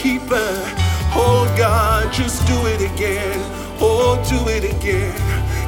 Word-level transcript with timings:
keeper. 0.00 0.48
Oh, 1.12 1.44
God, 1.58 2.10
just 2.10 2.46
do 2.46 2.56
it 2.64 2.80
again. 2.80 3.36
Oh, 3.80 4.16
do 4.32 4.48
it 4.48 4.64
again. 4.64 5.12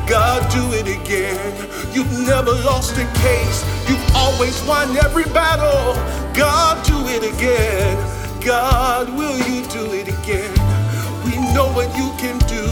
God, 0.08 0.40
do 0.50 0.72
it 0.72 0.88
again. 0.88 1.52
You've 1.92 2.10
never 2.26 2.52
lost 2.64 2.96
a 2.96 3.04
case. 3.20 3.60
You've 3.88 4.16
always 4.16 4.56
won 4.64 4.96
every 4.96 5.24
battle. 5.36 5.92
God, 6.32 6.82
do 6.86 6.96
it 7.12 7.22
again. 7.34 7.92
God, 8.40 9.12
will 9.12 9.36
you 9.36 9.66
do 9.68 9.92
it 9.92 10.08
again? 10.08 10.52
We 11.28 11.36
know 11.52 11.68
what 11.76 11.92
you 12.00 12.08
can 12.16 12.38
do. 12.48 12.64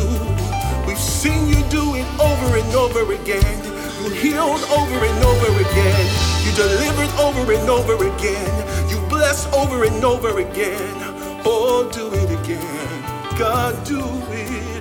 We've 0.87 0.97
seen 0.97 1.47
you 1.47 1.61
do 1.69 1.95
it 1.95 2.09
over 2.19 2.57
and 2.57 2.73
over 2.73 3.13
again. 3.13 3.61
You 4.01 4.09
healed 4.17 4.65
over 4.73 4.99
and 5.05 5.25
over 5.29 5.51
again. 5.61 6.07
You 6.41 6.53
delivered 6.57 7.13
over 7.21 7.53
and 7.53 7.69
over 7.69 7.97
again. 8.17 8.89
You 8.89 8.97
blessed 9.11 9.53
over 9.53 9.85
and 9.85 10.03
over 10.03 10.41
again. 10.41 11.10
Oh, 11.53 11.91
do 11.91 12.15
it 12.15 12.31
again. 12.31 13.03
God, 13.37 13.85
do 13.85 13.99
it 14.31 14.80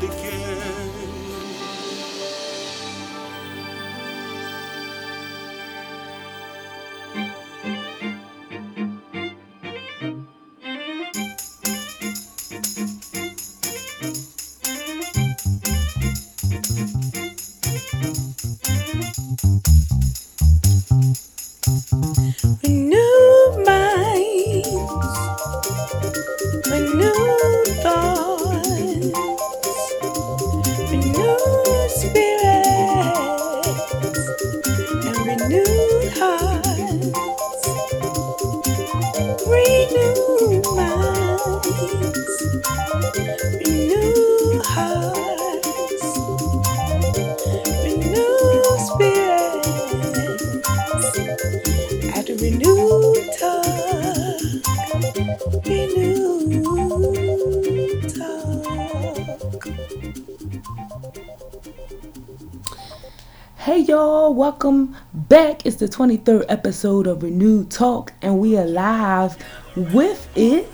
23rd 66.00 66.46
episode 66.48 67.08
of 67.08 67.22
Renewed 67.22 67.70
Talk, 67.70 68.14
and 68.22 68.40
we 68.40 68.58
are 68.58 68.66
live 68.66 69.36
with 69.76 70.30
it. 70.34 70.66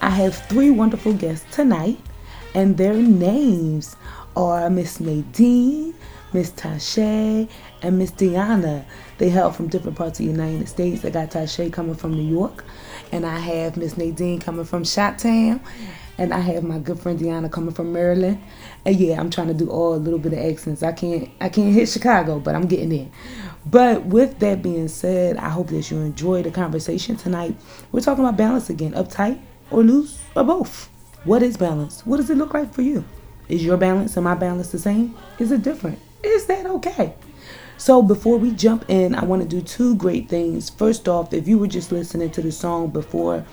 I 0.00 0.08
have 0.08 0.34
three 0.34 0.70
wonderful 0.70 1.12
guests 1.12 1.44
tonight, 1.54 2.00
and 2.54 2.78
their 2.78 2.94
names 2.94 3.96
are 4.34 4.70
Miss 4.70 4.98
Nadine, 4.98 5.92
Miss 6.32 6.52
Tashay, 6.52 7.50
and 7.82 7.98
Miss 7.98 8.12
Deanna. 8.12 8.86
They 9.18 9.28
hail 9.28 9.52
from 9.52 9.68
different 9.68 9.98
parts 9.98 10.18
of 10.18 10.24
the 10.24 10.32
United 10.32 10.66
States. 10.70 11.04
I 11.04 11.10
got 11.10 11.30
Tashay 11.30 11.70
coming 11.70 11.94
from 11.94 12.14
New 12.14 12.34
York, 12.34 12.64
and 13.12 13.26
I 13.26 13.40
have 13.40 13.76
Miss 13.76 13.98
Nadine 13.98 14.40
coming 14.40 14.64
from 14.64 14.86
Chi-Town, 14.86 15.60
and 16.16 16.32
I 16.32 16.38
have 16.38 16.64
my 16.64 16.78
good 16.78 16.98
friend 16.98 17.18
Deanna 17.18 17.52
coming 17.52 17.74
from 17.74 17.92
Maryland. 17.92 18.42
And 18.86 18.96
yeah, 18.96 19.20
I'm 19.20 19.28
trying 19.28 19.48
to 19.48 19.54
do 19.54 19.68
all 19.68 19.94
a 19.94 19.96
little 19.96 20.18
bit 20.18 20.32
of 20.32 20.38
accents. 20.38 20.82
I 20.82 20.92
can't 20.92 21.28
I 21.42 21.50
can't 21.50 21.74
hit 21.74 21.90
Chicago, 21.90 22.40
but 22.40 22.54
I'm 22.54 22.66
getting 22.66 22.88
there. 22.88 23.08
But 23.64 24.04
with 24.06 24.38
that 24.40 24.62
being 24.62 24.88
said, 24.88 25.36
I 25.36 25.48
hope 25.48 25.68
that 25.68 25.90
you 25.90 25.98
enjoy 25.98 26.42
the 26.42 26.50
conversation 26.50 27.16
tonight. 27.16 27.56
We're 27.92 28.00
talking 28.00 28.24
about 28.24 28.36
balance 28.36 28.70
again, 28.70 28.92
uptight 28.92 29.40
or 29.70 29.82
loose 29.82 30.20
or 30.34 30.44
both. 30.44 30.88
What 31.24 31.42
is 31.42 31.56
balance? 31.56 32.04
What 32.04 32.16
does 32.16 32.30
it 32.30 32.36
look 32.36 32.54
like 32.54 32.74
for 32.74 32.82
you? 32.82 33.04
Is 33.48 33.64
your 33.64 33.76
balance 33.76 34.16
and 34.16 34.24
my 34.24 34.34
balance 34.34 34.70
the 34.70 34.78
same? 34.78 35.16
Is 35.38 35.52
it 35.52 35.62
different? 35.62 35.98
Is 36.22 36.46
that 36.46 36.66
okay? 36.66 37.14
So 37.76 38.02
before 38.02 38.38
we 38.38 38.52
jump 38.52 38.84
in, 38.88 39.14
I 39.14 39.24
want 39.24 39.42
to 39.42 39.48
do 39.48 39.60
two 39.60 39.96
great 39.96 40.28
things. 40.28 40.70
First 40.70 41.08
off, 41.08 41.32
if 41.32 41.46
you 41.46 41.58
were 41.58 41.66
just 41.66 41.92
listening 41.92 42.30
to 42.30 42.42
the 42.42 42.52
song 42.52 42.90
before 42.90 43.44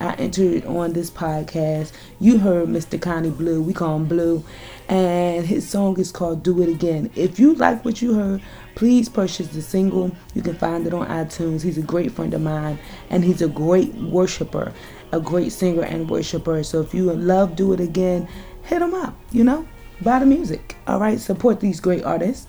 I 0.00 0.14
entered 0.14 0.64
on 0.66 0.92
this 0.92 1.10
podcast, 1.10 1.92
you 2.20 2.38
heard 2.38 2.68
Mr. 2.68 3.00
Connie 3.00 3.30
Blue. 3.30 3.62
We 3.62 3.72
call 3.72 3.96
him 3.96 4.04
Blue. 4.06 4.44
And 4.88 5.46
his 5.46 5.68
song 5.68 5.98
is 6.00 6.10
called 6.10 6.42
Do 6.42 6.62
It 6.62 6.68
Again. 6.70 7.10
If 7.14 7.38
you 7.38 7.54
like 7.54 7.84
what 7.84 8.00
you 8.00 8.14
heard, 8.14 8.40
please 8.74 9.08
purchase 9.08 9.48
the 9.48 9.60
single. 9.60 10.10
You 10.34 10.40
can 10.40 10.54
find 10.54 10.86
it 10.86 10.94
on 10.94 11.06
iTunes. 11.08 11.62
He's 11.62 11.76
a 11.76 11.82
great 11.82 12.12
friend 12.12 12.32
of 12.32 12.40
mine 12.40 12.78
and 13.10 13.22
he's 13.22 13.42
a 13.42 13.48
great 13.48 13.94
worshiper, 13.94 14.72
a 15.12 15.20
great 15.20 15.52
singer 15.52 15.82
and 15.82 16.08
worshiper. 16.08 16.62
So 16.62 16.80
if 16.80 16.94
you 16.94 17.12
love 17.12 17.54
Do 17.54 17.74
It 17.74 17.80
Again, 17.80 18.26
hit 18.62 18.80
him 18.80 18.94
up, 18.94 19.14
you 19.30 19.44
know? 19.44 19.68
Buy 20.00 20.20
the 20.20 20.26
music. 20.26 20.76
All 20.86 21.00
right, 21.00 21.20
support 21.20 21.60
these 21.60 21.80
great 21.80 22.04
artists. 22.04 22.46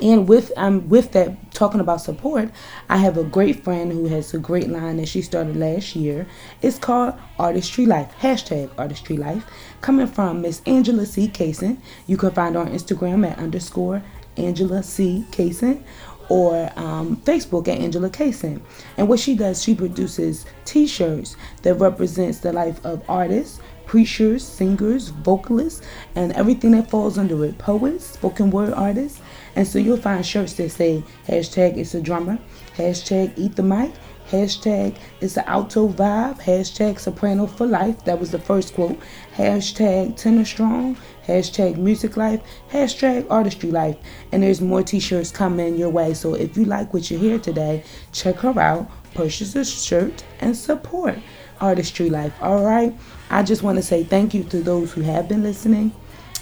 And 0.00 0.28
with 0.28 0.52
um 0.56 0.88
with 0.88 1.12
that 1.12 1.52
talking 1.52 1.80
about 1.80 2.00
support, 2.00 2.50
I 2.88 2.98
have 2.98 3.18
a 3.18 3.24
great 3.24 3.64
friend 3.64 3.90
who 3.90 4.06
has 4.06 4.32
a 4.32 4.38
great 4.38 4.68
line 4.68 4.98
that 4.98 5.08
she 5.08 5.20
started 5.20 5.56
last 5.56 5.96
year. 5.96 6.26
It's 6.62 6.78
called 6.78 7.14
Artistry 7.38 7.86
Life. 7.86 8.12
Hashtag 8.20 8.70
Artistry 8.78 9.16
Life. 9.16 9.44
Coming 9.80 10.06
from 10.06 10.42
Miss 10.42 10.60
Angela 10.66 11.06
C. 11.06 11.28
Kaysen. 11.28 11.78
You 12.06 12.16
can 12.16 12.30
find 12.32 12.54
her 12.54 12.60
on 12.60 12.68
Instagram 12.68 13.28
at 13.30 13.38
underscore 13.38 14.02
Angela 14.36 14.82
C. 14.82 15.24
Kaysen 15.30 15.82
or 16.28 16.70
um, 16.76 17.16
Facebook 17.18 17.66
at 17.68 17.78
Angela 17.78 18.08
Kaysen. 18.08 18.60
And 18.96 19.08
what 19.08 19.18
she 19.18 19.34
does, 19.34 19.62
she 19.62 19.74
produces 19.74 20.46
t-shirts 20.64 21.36
that 21.62 21.74
represents 21.74 22.38
the 22.38 22.52
life 22.52 22.82
of 22.84 23.02
artists, 23.08 23.60
preachers, 23.86 24.46
singers, 24.46 25.08
vocalists, 25.08 25.84
and 26.14 26.32
everything 26.32 26.70
that 26.70 26.88
falls 26.88 27.18
under 27.18 27.44
it. 27.44 27.58
Poets, 27.58 28.06
spoken 28.06 28.50
word 28.50 28.72
artists. 28.72 29.20
And 29.56 29.66
so 29.66 29.80
you'll 29.80 29.96
find 29.96 30.24
shirts 30.24 30.52
that 30.54 30.70
say 30.70 31.02
hashtag 31.26 31.76
it's 31.76 31.94
a 31.94 32.00
drummer, 32.00 32.38
hashtag 32.76 33.32
eat 33.36 33.56
the 33.56 33.64
mic, 33.64 33.90
hashtag 34.30 34.96
it's 35.20 35.36
an 35.36 35.44
alto 35.48 35.88
vibe, 35.88 36.40
hashtag 36.40 37.00
soprano 37.00 37.48
for 37.48 37.66
life. 37.66 38.04
That 38.04 38.20
was 38.20 38.30
the 38.30 38.38
first 38.38 38.74
quote. 38.74 38.96
Hashtag 39.40 40.16
tenor 40.18 40.44
strong, 40.44 40.98
hashtag 41.26 41.78
music 41.78 42.18
life, 42.18 42.42
hashtag 42.70 43.26
artistry 43.30 43.70
life. 43.70 43.96
And 44.32 44.42
there's 44.42 44.60
more 44.60 44.82
t-shirts 44.82 45.30
coming 45.30 45.78
your 45.78 45.88
way. 45.88 46.12
So 46.12 46.34
if 46.34 46.58
you 46.58 46.66
like 46.66 46.92
what 46.92 47.10
you 47.10 47.16
hear 47.16 47.38
today, 47.38 47.82
check 48.12 48.36
her 48.40 48.60
out, 48.60 48.90
purchase 49.14 49.56
a 49.56 49.64
shirt, 49.64 50.22
and 50.40 50.54
support 50.54 51.18
artistry 51.58 52.10
life. 52.10 52.34
All 52.42 52.62
right. 52.62 52.94
I 53.30 53.42
just 53.42 53.62
want 53.62 53.78
to 53.78 53.82
say 53.82 54.04
thank 54.04 54.34
you 54.34 54.44
to 54.44 54.60
those 54.60 54.92
who 54.92 55.00
have 55.00 55.26
been 55.26 55.42
listening 55.42 55.94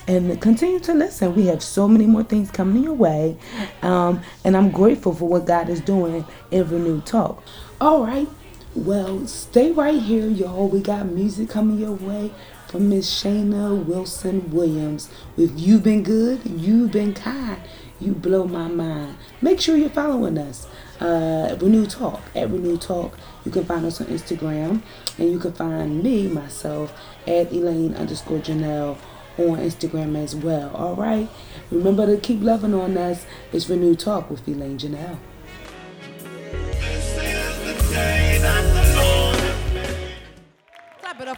and 0.08 0.42
continue 0.42 0.80
to 0.80 0.92
listen. 0.92 1.36
We 1.36 1.46
have 1.46 1.62
so 1.62 1.86
many 1.86 2.06
more 2.06 2.24
things 2.24 2.50
coming 2.50 2.82
your 2.82 2.94
way, 2.94 3.36
um, 3.82 4.22
and 4.42 4.56
I'm 4.56 4.70
grateful 4.72 5.14
for 5.14 5.28
what 5.28 5.46
God 5.46 5.68
is 5.68 5.80
doing 5.82 6.24
in 6.50 6.68
Renewed 6.68 7.06
Talk. 7.06 7.44
All 7.80 8.04
right, 8.04 8.26
well, 8.74 9.26
stay 9.26 9.70
right 9.70 10.00
here, 10.00 10.26
y'all. 10.26 10.66
We 10.66 10.80
got 10.80 11.06
music 11.06 11.50
coming 11.50 11.78
your 11.78 11.92
way 11.92 12.32
from 12.68 12.90
Miss 12.90 13.10
Shayna 13.10 13.84
Wilson 13.84 14.50
Williams. 14.50 15.08
With 15.37 15.58
You've 15.58 15.82
Been 15.82 16.02
Good, 16.02 16.40
You've 16.44 16.92
Been 16.92 17.14
Kind, 17.14 17.60
You 17.98 18.12
Blow 18.12 18.46
My 18.46 18.68
Mind. 18.68 19.16
Make 19.40 19.60
sure 19.60 19.76
you're 19.76 19.88
following 19.88 20.37
us. 20.38 20.68
Uh, 21.00 21.56
Renew 21.60 21.87
Talk 21.87 22.20
at 22.34 22.50
Renew 22.50 22.76
Talk. 22.76 23.16
You 23.44 23.50
can 23.50 23.64
find 23.64 23.87
us 23.87 24.00
on 24.00 24.08
Instagram, 24.08 24.82
and 25.16 25.30
you 25.30 25.38
can 25.38 25.52
find 25.52 26.02
me 26.02 26.28
myself 26.28 26.92
at 27.26 27.52
Elaine 27.52 27.94
underscore 27.94 28.40
Janelle 28.40 28.98
on 29.38 29.58
Instagram 29.58 30.16
as 30.22 30.37
well. 30.37 30.70
All 30.75 30.94
right. 30.94 31.28
Remember 31.70 32.06
to 32.06 32.16
keep 32.20 32.42
loving 32.42 32.75
on 32.75 32.98
us. 32.98 33.25
It's 33.52 33.68
Renew 33.70 33.94
Talk 33.94 34.28
with 34.30 34.46
Elaine 34.46 34.78
Janelle. 34.78 35.18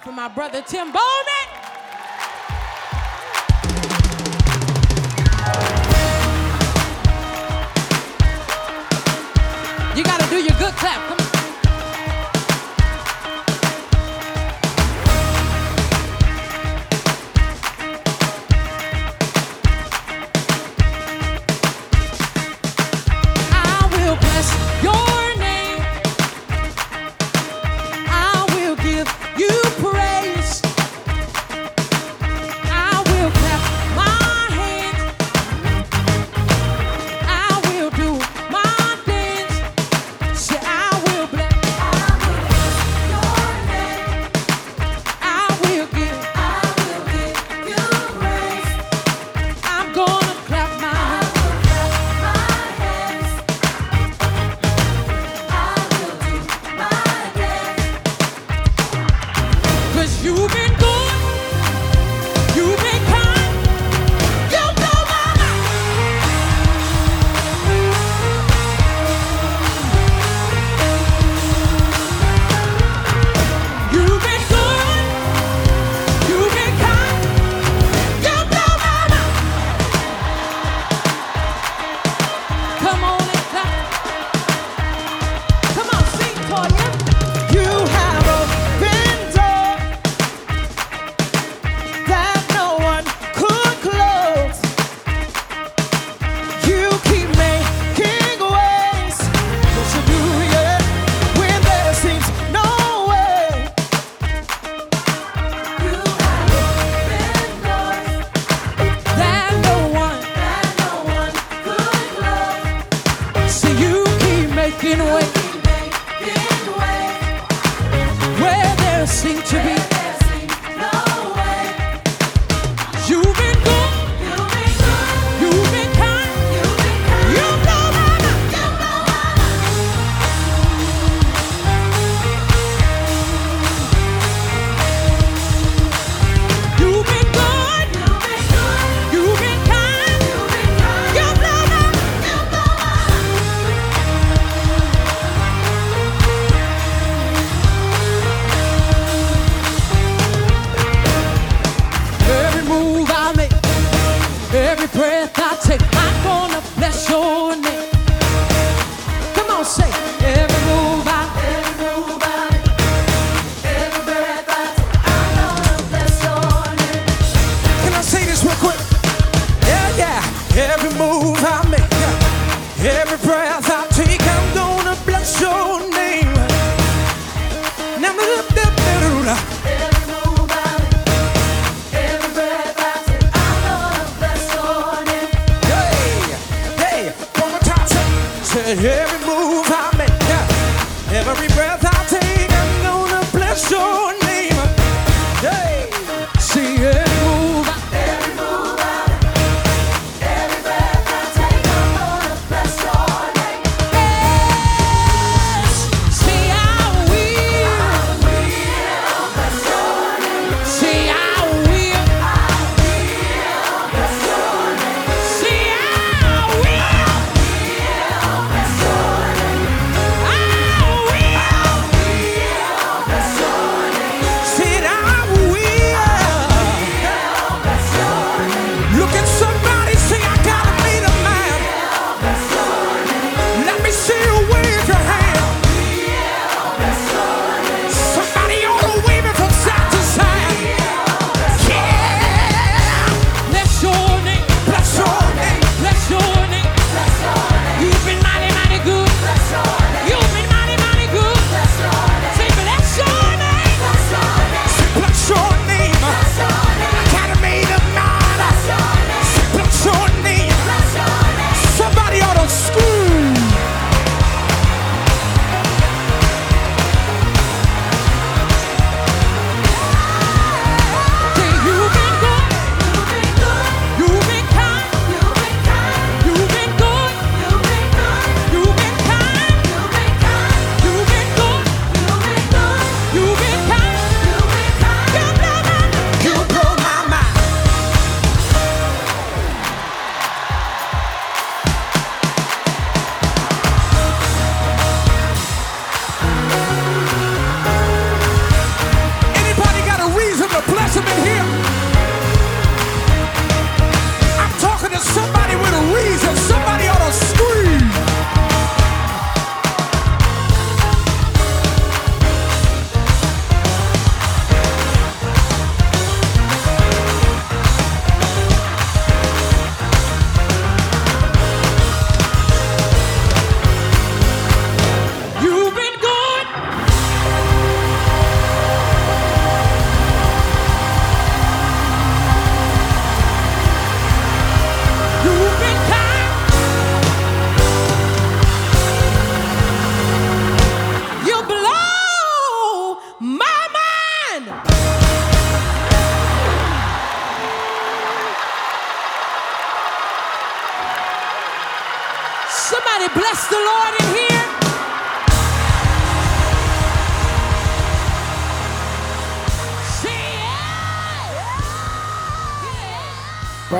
Up 0.00 0.04
for 0.04 0.12
my 0.12 0.28
brother 0.28 0.62
Tim 0.62 0.92
Bowman. 0.92 1.00
You 9.97 10.04
gotta 10.04 10.28
do 10.30 10.42
your 10.42 10.57
good 10.59 10.75
clap. 10.76 11.29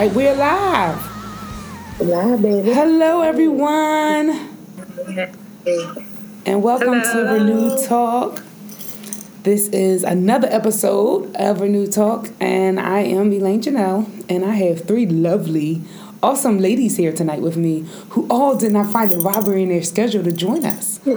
Right, 0.01 0.15
we're 0.15 0.35
live. 0.35 2.01
Live, 2.01 2.41
baby. 2.41 2.73
Hello, 2.73 3.21
everyone, 3.21 4.31
and 6.47 6.63
welcome 6.63 7.03
to 7.03 7.29
Renew 7.31 7.77
Talk. 7.87 8.43
This 9.43 9.69
is 9.69 10.03
another 10.03 10.49
episode 10.51 11.37
of 11.37 11.61
Renew 11.61 11.87
Talk, 11.87 12.31
and 12.41 12.81
I 12.81 13.01
am 13.01 13.31
Elaine 13.31 13.61
Janelle, 13.61 14.09
and 14.31 14.43
I 14.43 14.55
have 14.55 14.85
three 14.85 15.05
lovely, 15.05 15.83
awesome 16.23 16.61
ladies 16.61 16.97
here 16.97 17.13
tonight 17.13 17.43
with 17.43 17.59
me 17.59 17.85
who 18.09 18.27
all 18.31 18.57
did 18.57 18.73
not 18.73 18.91
find 18.91 19.13
a 19.13 19.19
robbery 19.19 19.65
in 19.65 19.69
their 19.69 19.83
schedule 19.83 20.25
to 20.25 20.33
join 20.33 20.65
us. 20.65 20.99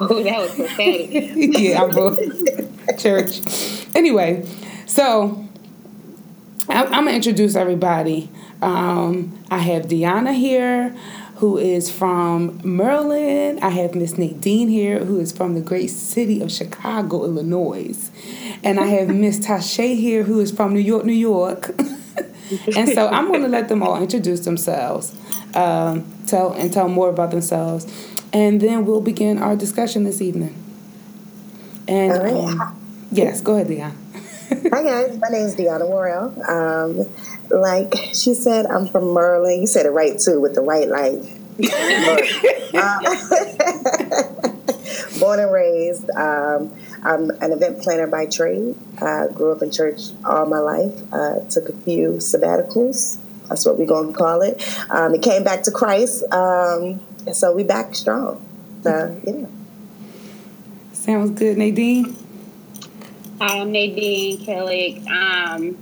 Oh, 0.00 0.22
that 0.22 0.38
was 0.38 0.54
pathetic. 0.54 1.10
yeah, 1.58 1.82
I'm 1.82 1.90
a 2.88 2.96
church. 2.96 3.40
Anyway, 3.96 4.46
so 4.86 5.47
I'm, 6.68 6.90
gonna 6.90 7.12
introduce 7.12 7.56
everybody. 7.56 8.30
Um, 8.60 9.42
I 9.50 9.58
have 9.58 9.84
Deanna 9.84 10.34
here, 10.34 10.90
who 11.36 11.56
is 11.56 11.90
from 11.90 12.60
Maryland. 12.62 13.60
I 13.60 13.70
have 13.70 13.94
Miss 13.94 14.18
Nadine 14.18 14.68
here, 14.68 15.04
who 15.04 15.18
is 15.18 15.32
from 15.32 15.54
the 15.54 15.60
great 15.60 15.88
city 15.88 16.42
of 16.42 16.52
Chicago, 16.52 17.24
Illinois, 17.24 18.10
and 18.62 18.78
I 18.78 18.86
have 18.86 19.08
Miss 19.08 19.38
Tashay 19.46 19.96
here, 19.96 20.24
who 20.24 20.40
is 20.40 20.52
from 20.52 20.74
New 20.74 20.80
York, 20.80 21.04
New 21.04 21.12
York. 21.12 21.68
and 22.76 22.88
so 22.88 23.08
I'm 23.08 23.28
going 23.28 23.42
to 23.42 23.48
let 23.48 23.68
them 23.68 23.82
all 23.82 24.00
introduce 24.00 24.40
themselves, 24.40 25.16
um, 25.54 26.04
tell 26.26 26.52
and 26.52 26.72
tell 26.72 26.88
more 26.88 27.08
about 27.08 27.30
themselves, 27.30 27.86
and 28.32 28.60
then 28.60 28.84
we'll 28.84 29.00
begin 29.00 29.38
our 29.38 29.56
discussion 29.56 30.04
this 30.04 30.20
evening. 30.20 30.54
And 31.86 32.12
um, 32.12 33.06
yes, 33.10 33.40
go 33.40 33.54
ahead, 33.54 33.68
Leon. 33.70 33.96
Hi 34.72 34.82
guys, 34.82 35.18
my 35.18 35.28
name 35.28 35.44
is 35.44 35.56
Deanna 35.56 35.86
Worrell. 35.86 36.32
Um, 36.48 37.04
like 37.50 37.92
she 38.14 38.32
said, 38.32 38.64
I'm 38.64 38.86
from 38.86 39.08
Merlin. 39.08 39.60
You 39.60 39.66
said 39.66 39.84
it 39.84 39.90
right 39.90 40.18
too, 40.18 40.40
with 40.40 40.54
the 40.54 40.62
white 40.62 40.88
light. 40.88 41.18
Uh, 42.70 42.98
born 45.18 45.40
and 45.40 45.50
raised. 45.50 46.10
Um, 46.10 46.70
I'm 47.02 47.30
an 47.40 47.52
event 47.52 47.80
planner 47.80 48.06
by 48.06 48.26
trade. 48.26 48.74
Uh, 49.00 49.28
grew 49.28 49.52
up 49.52 49.62
in 49.62 49.70
church 49.70 50.10
all 50.22 50.44
my 50.44 50.58
life. 50.58 50.92
Uh, 51.10 51.40
took 51.48 51.70
a 51.70 51.72
few 51.72 52.18
sabbaticals. 52.18 53.16
That's 53.48 53.64
what 53.64 53.78
we're 53.78 53.86
going 53.86 54.12
to 54.12 54.18
call 54.18 54.42
it. 54.42 54.62
Um, 54.90 55.14
and 55.14 55.22
came 55.22 55.44
back 55.44 55.62
to 55.62 55.70
Christ. 55.70 56.30
Um, 56.30 57.00
so 57.32 57.54
we 57.54 57.64
back 57.64 57.94
strong. 57.94 58.46
So, 58.82 59.18
yeah. 59.26 59.46
Sounds 60.92 61.38
good, 61.38 61.56
Nadine. 61.56 62.14
Hi, 63.40 63.60
I'm 63.60 63.72
Nadine 63.72 64.38
Kellick. 64.38 65.06
Um, 65.08 65.76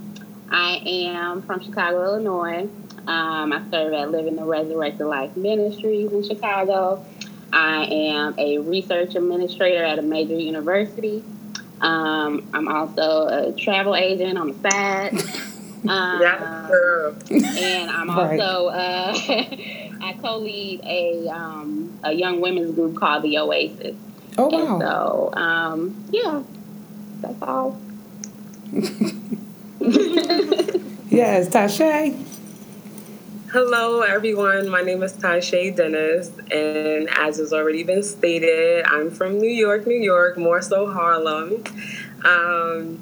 I 0.51 0.81
am 0.85 1.41
from 1.41 1.61
Chicago, 1.61 2.03
Illinois. 2.03 2.69
Um, 3.07 3.53
I 3.53 3.61
serve 3.71 3.93
at 3.93 4.11
Living 4.11 4.35
the 4.35 4.43
Resurrected 4.43 5.05
Life 5.07 5.35
Ministries 5.35 6.11
in 6.11 6.23
Chicago. 6.23 7.03
I 7.51 7.85
am 7.85 8.35
a 8.37 8.59
research 8.59 9.15
administrator 9.15 9.83
at 9.83 9.97
a 9.97 10.01
major 10.01 10.35
university. 10.37 11.23
Um, 11.81 12.47
I'm 12.53 12.67
also 12.67 13.27
a 13.27 13.51
travel 13.53 13.95
agent 13.95 14.37
on 14.37 14.53
the 14.61 14.69
side. 14.69 15.13
Um, 15.87 16.19
Yeah, 16.21 16.65
girl. 16.67 17.15
and 17.31 17.89
I'm 17.91 18.09
Right. 18.09 18.41
also 18.41 18.67
uh, 18.67 19.13
I 20.01 20.17
co-lead 20.21 20.81
a 20.83 21.29
um, 21.29 21.97
a 22.03 22.11
young 22.11 22.41
women's 22.41 22.75
group 22.75 22.97
called 22.97 23.23
the 23.23 23.37
Oasis. 23.37 23.95
Oh 24.37 24.49
And 24.49 24.69
wow. 24.69 24.79
so 24.79 25.39
um, 25.39 26.03
yeah, 26.11 26.41
that's 27.21 27.41
all. 27.41 27.79
Yes, 31.17 31.49
Tashay. 31.49 32.15
Hello, 33.51 34.01
everyone. 34.01 34.69
My 34.69 34.81
name 34.81 35.01
is 35.01 35.13
Tashay 35.13 35.75
Dennis, 35.75 36.31
and 36.51 37.09
as 37.09 37.37
has 37.37 37.53
already 37.53 37.81
been 37.83 38.03
stated, 38.03 38.85
I'm 38.85 39.09
from 39.09 39.39
New 39.39 39.49
York, 39.49 39.87
New 39.87 39.99
York, 39.99 40.37
more 40.37 40.61
so 40.61 40.91
Harlem. 40.91 41.63
Um, 42.23 43.01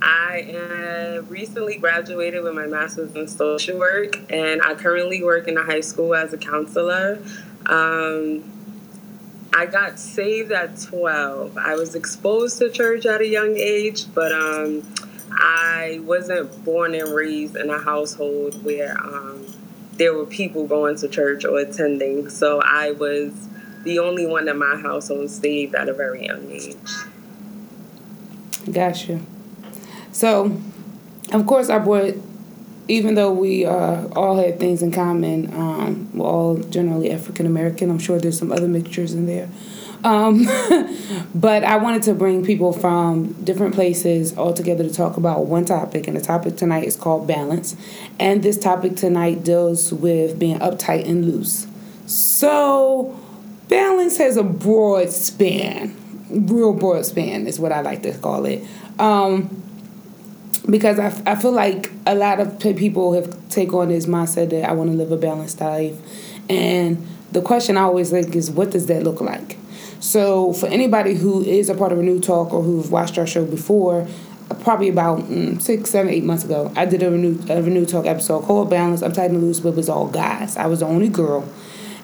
I 0.00 0.42
uh, 0.52 1.22
recently 1.22 1.78
graduated 1.78 2.44
with 2.44 2.54
my 2.54 2.66
master's 2.66 3.16
in 3.16 3.26
social 3.26 3.78
work, 3.78 4.16
and 4.30 4.62
I 4.62 4.74
currently 4.74 5.24
work 5.24 5.48
in 5.48 5.56
a 5.56 5.64
high 5.64 5.80
school 5.80 6.14
as 6.14 6.32
a 6.32 6.38
counselor. 6.38 7.18
Um, 7.66 8.44
I 9.52 9.66
got 9.66 9.98
saved 9.98 10.52
at 10.52 10.80
12. 10.80 11.56
I 11.56 11.74
was 11.74 11.94
exposed 11.94 12.58
to 12.58 12.70
church 12.70 13.06
at 13.06 13.20
a 13.20 13.26
young 13.26 13.56
age, 13.56 14.04
but 14.14 14.32
um, 14.32 14.82
I 15.32 16.00
wasn't 16.02 16.64
born 16.64 16.94
and 16.94 17.14
raised 17.14 17.56
in 17.56 17.70
a 17.70 17.78
household 17.78 18.62
where 18.64 18.98
um, 18.98 19.46
there 19.94 20.14
were 20.14 20.26
people 20.26 20.66
going 20.66 20.96
to 20.98 21.08
church 21.08 21.44
or 21.44 21.58
attending. 21.58 22.28
So 22.28 22.60
I 22.62 22.92
was 22.92 23.48
the 23.84 23.98
only 23.98 24.26
one 24.26 24.48
in 24.48 24.58
my 24.58 24.76
household 24.76 25.30
saved 25.30 25.74
at 25.74 25.88
a 25.88 25.94
very 25.94 26.26
young 26.26 26.50
age. 26.50 26.76
Gotcha. 28.70 29.20
So, 30.12 30.60
of 31.32 31.46
course, 31.46 31.70
I 31.70 31.78
brought, 31.78 32.14
even 32.88 33.14
though 33.14 33.32
we 33.32 33.64
uh, 33.64 34.06
all 34.14 34.36
had 34.36 34.60
things 34.60 34.82
in 34.82 34.92
common, 34.92 35.52
um, 35.54 36.10
we're 36.14 36.26
all 36.26 36.56
generally 36.56 37.10
African 37.10 37.46
American. 37.46 37.90
I'm 37.90 37.98
sure 37.98 38.18
there's 38.18 38.38
some 38.38 38.52
other 38.52 38.68
mixtures 38.68 39.12
in 39.12 39.26
there. 39.26 39.48
Um, 40.04 40.44
but 41.34 41.64
I 41.64 41.76
wanted 41.78 42.02
to 42.04 42.14
bring 42.14 42.44
people 42.44 42.72
from 42.72 43.32
different 43.44 43.74
places 43.74 44.36
all 44.36 44.54
together 44.54 44.84
to 44.84 44.92
talk 44.92 45.16
about 45.16 45.46
one 45.46 45.64
topic, 45.64 46.06
and 46.06 46.16
the 46.16 46.20
topic 46.20 46.56
tonight 46.56 46.84
is 46.84 46.96
called 46.96 47.26
balance. 47.26 47.76
And 48.18 48.42
this 48.42 48.58
topic 48.58 48.96
tonight 48.96 49.42
deals 49.42 49.92
with 49.92 50.38
being 50.38 50.58
uptight 50.60 51.08
and 51.08 51.24
loose. 51.24 51.66
So, 52.06 53.18
balance 53.68 54.18
has 54.18 54.36
a 54.36 54.44
broad 54.44 55.10
span, 55.10 55.96
real 56.30 56.72
broad 56.72 57.04
span 57.04 57.48
is 57.48 57.58
what 57.58 57.72
I 57.72 57.80
like 57.80 58.02
to 58.04 58.16
call 58.16 58.46
it. 58.46 58.62
Um, 59.00 59.65
because 60.68 60.98
I, 60.98 61.06
I 61.26 61.36
feel 61.36 61.52
like 61.52 61.90
a 62.06 62.14
lot 62.14 62.40
of 62.40 62.58
people 62.58 63.12
have 63.12 63.48
take 63.48 63.72
on 63.72 63.88
this 63.88 64.06
mindset 64.06 64.50
that 64.50 64.68
I 64.68 64.72
want 64.72 64.90
to 64.90 64.96
live 64.96 65.12
a 65.12 65.16
balanced 65.16 65.60
life, 65.60 65.96
and 66.50 67.06
the 67.32 67.42
question 67.42 67.76
I 67.76 67.82
always 67.82 68.12
like 68.12 68.34
is, 68.34 68.50
what 68.50 68.70
does 68.70 68.86
that 68.86 69.02
look 69.02 69.20
like? 69.20 69.58
So 70.00 70.52
for 70.52 70.66
anybody 70.66 71.14
who 71.14 71.42
is 71.42 71.68
a 71.68 71.74
part 71.74 71.92
of 71.92 71.98
Renew 71.98 72.20
Talk 72.20 72.52
or 72.52 72.62
who've 72.62 72.90
watched 72.90 73.18
our 73.18 73.26
show 73.26 73.44
before, 73.44 74.06
uh, 74.50 74.54
probably 74.54 74.88
about 74.88 75.20
mm, 75.20 75.60
six, 75.60 75.90
seven, 75.90 76.12
eight 76.12 76.24
months 76.24 76.44
ago, 76.44 76.72
I 76.76 76.84
did 76.84 77.02
a 77.02 77.10
Renew 77.10 77.38
a 77.48 77.62
Renew 77.62 77.86
Talk 77.86 78.06
episode 78.06 78.42
called 78.42 78.70
Balance. 78.70 79.02
I'm 79.02 79.12
tight 79.12 79.30
and 79.30 79.42
loose, 79.42 79.60
but 79.60 79.70
it 79.70 79.76
was 79.76 79.88
all 79.88 80.08
guys. 80.08 80.56
I 80.56 80.66
was 80.66 80.80
the 80.80 80.86
only 80.86 81.08
girl, 81.08 81.48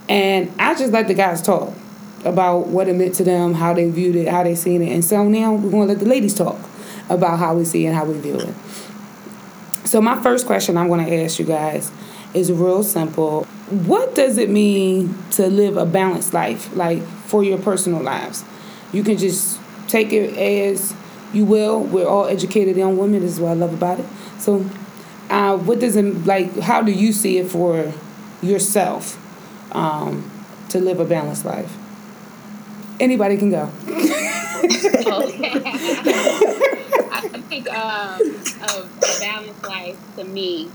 and 0.09 0.51
I 0.59 0.75
just 0.75 0.93
let 0.93 1.09
the 1.09 1.15
guys 1.15 1.43
talk 1.43 1.73
about 2.25 2.69
what 2.69 2.87
it 2.87 2.95
meant 2.95 3.17
to 3.17 3.25
them, 3.25 3.55
how 3.55 3.75
they 3.75 3.91
viewed 3.91 4.15
it, 4.15 4.29
how 4.29 4.45
they 4.45 4.55
seen 4.55 4.83
it, 4.83 4.93
and 4.93 5.05
so 5.05 5.29
now 5.29 5.55
we're 5.55 5.71
gonna 5.71 5.87
let 5.87 5.99
the 5.99 6.07
ladies 6.07 6.35
talk 6.35 6.59
about 7.13 7.39
how 7.39 7.55
we 7.55 7.65
see 7.65 7.87
and 7.87 7.95
how 7.95 8.05
we 8.05 8.19
view 8.19 8.37
it. 8.37 8.55
So 9.87 10.01
my 10.01 10.21
first 10.23 10.47
question 10.47 10.77
I'm 10.77 10.89
going 10.89 11.05
to 11.05 11.23
ask 11.23 11.39
you 11.39 11.45
guys 11.45 11.91
is 12.35 12.51
real 12.51 12.83
simple. 12.83 13.45
What 13.69 14.15
does 14.15 14.39
it 14.39 14.49
mean 14.49 15.15
to 15.33 15.49
live 15.49 15.77
a 15.77 15.85
balanced 15.85 16.33
life, 16.33 16.75
like 16.75 17.03
for 17.03 17.45
your 17.45 17.59
personal 17.59 18.03
lives? 18.03 18.45
You 18.93 19.03
can 19.03 19.19
just 19.19 19.61
take 19.89 20.13
it 20.13 20.37
as 20.37 20.95
you 21.33 21.45
will. 21.45 21.81
We're 21.81 22.07
all 22.07 22.27
educated 22.27 22.77
young 22.77 22.97
women. 22.97 23.21
This 23.21 23.33
is 23.33 23.41
what 23.41 23.51
I 23.51 23.55
love 23.55 23.75
about 23.75 24.01
it. 24.01 24.07
So, 24.39 24.65
uh, 25.29 25.57
what 25.59 25.81
does 25.81 25.97
it 25.97 26.27
like? 26.27 26.59
How 26.59 26.83
do 26.83 26.93
you 26.93 27.13
see 27.13 27.39
it 27.39 27.51
for 27.51 27.93
yourself 28.43 29.19
um, 29.75 30.31
to 30.71 30.81
live 30.81 31.01
a 31.01 31.05
balanced 31.05 31.45
life? 31.45 31.73
Anybody 33.01 33.37
can 33.37 33.51
go. 33.51 33.71
I 37.25 37.41
think 37.41 37.69
um, 37.71 38.21
of 38.21 38.91
a 38.99 39.21
balanced 39.21 39.63
life 39.65 39.99
to 40.17 40.25
me 40.25 40.69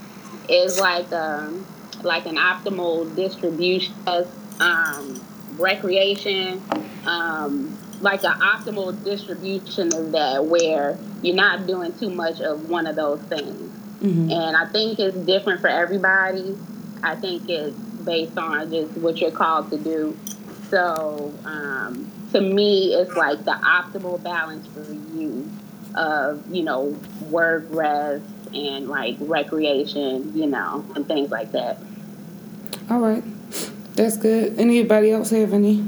is 0.49 0.79
like 0.79 1.11
um, 1.11 1.65
like 2.03 2.25
an 2.25 2.37
optimal 2.37 3.13
distribution 3.15 3.93
of 4.05 4.31
um, 4.61 5.21
recreation, 5.57 6.61
um, 7.05 7.77
like 8.01 8.23
an 8.23 8.39
optimal 8.39 9.03
distribution 9.03 9.93
of 9.93 10.11
that 10.13 10.45
where 10.45 10.97
you're 11.21 11.35
not 11.35 11.67
doing 11.67 11.91
too 11.97 12.09
much 12.09 12.39
of 12.39 12.69
one 12.69 12.87
of 12.87 12.95
those 12.95 13.19
things. 13.23 13.71
And 14.31 14.55
I 14.55 14.67
think 14.67 14.99
it's 14.99 15.17
different 15.17 15.59
for 15.59 15.67
everybody. 15.67 16.57
I 17.03 17.15
think 17.15 17.49
it's 17.49 17.75
based 18.05 18.37
on 18.37 18.71
just 18.71 18.93
what 18.97 19.17
you're 19.19 19.31
called 19.31 19.69
to 19.71 19.77
do. 19.77 20.17
So 20.69 21.33
um, 21.45 22.09
to 22.31 22.41
me, 22.41 22.93
it's 22.93 23.15
like 23.15 23.43
the 23.43 23.51
optimal 23.51 24.21
balance 24.21 24.67
for 24.67 24.83
you 25.17 25.49
of 25.97 26.47
you 26.53 26.63
know 26.63 26.97
work, 27.29 27.65
rest, 27.69 28.23
and 28.53 28.87
like 28.87 29.17
recreation, 29.19 30.37
you 30.37 30.47
know, 30.47 30.85
and 30.95 31.07
things 31.07 31.31
like 31.31 31.51
that. 31.51 31.79
All 32.89 32.99
right, 32.99 33.23
that's 33.95 34.17
good. 34.17 34.57
Anybody 34.57 35.11
else 35.11 35.31
have 35.31 35.53
any? 35.53 35.79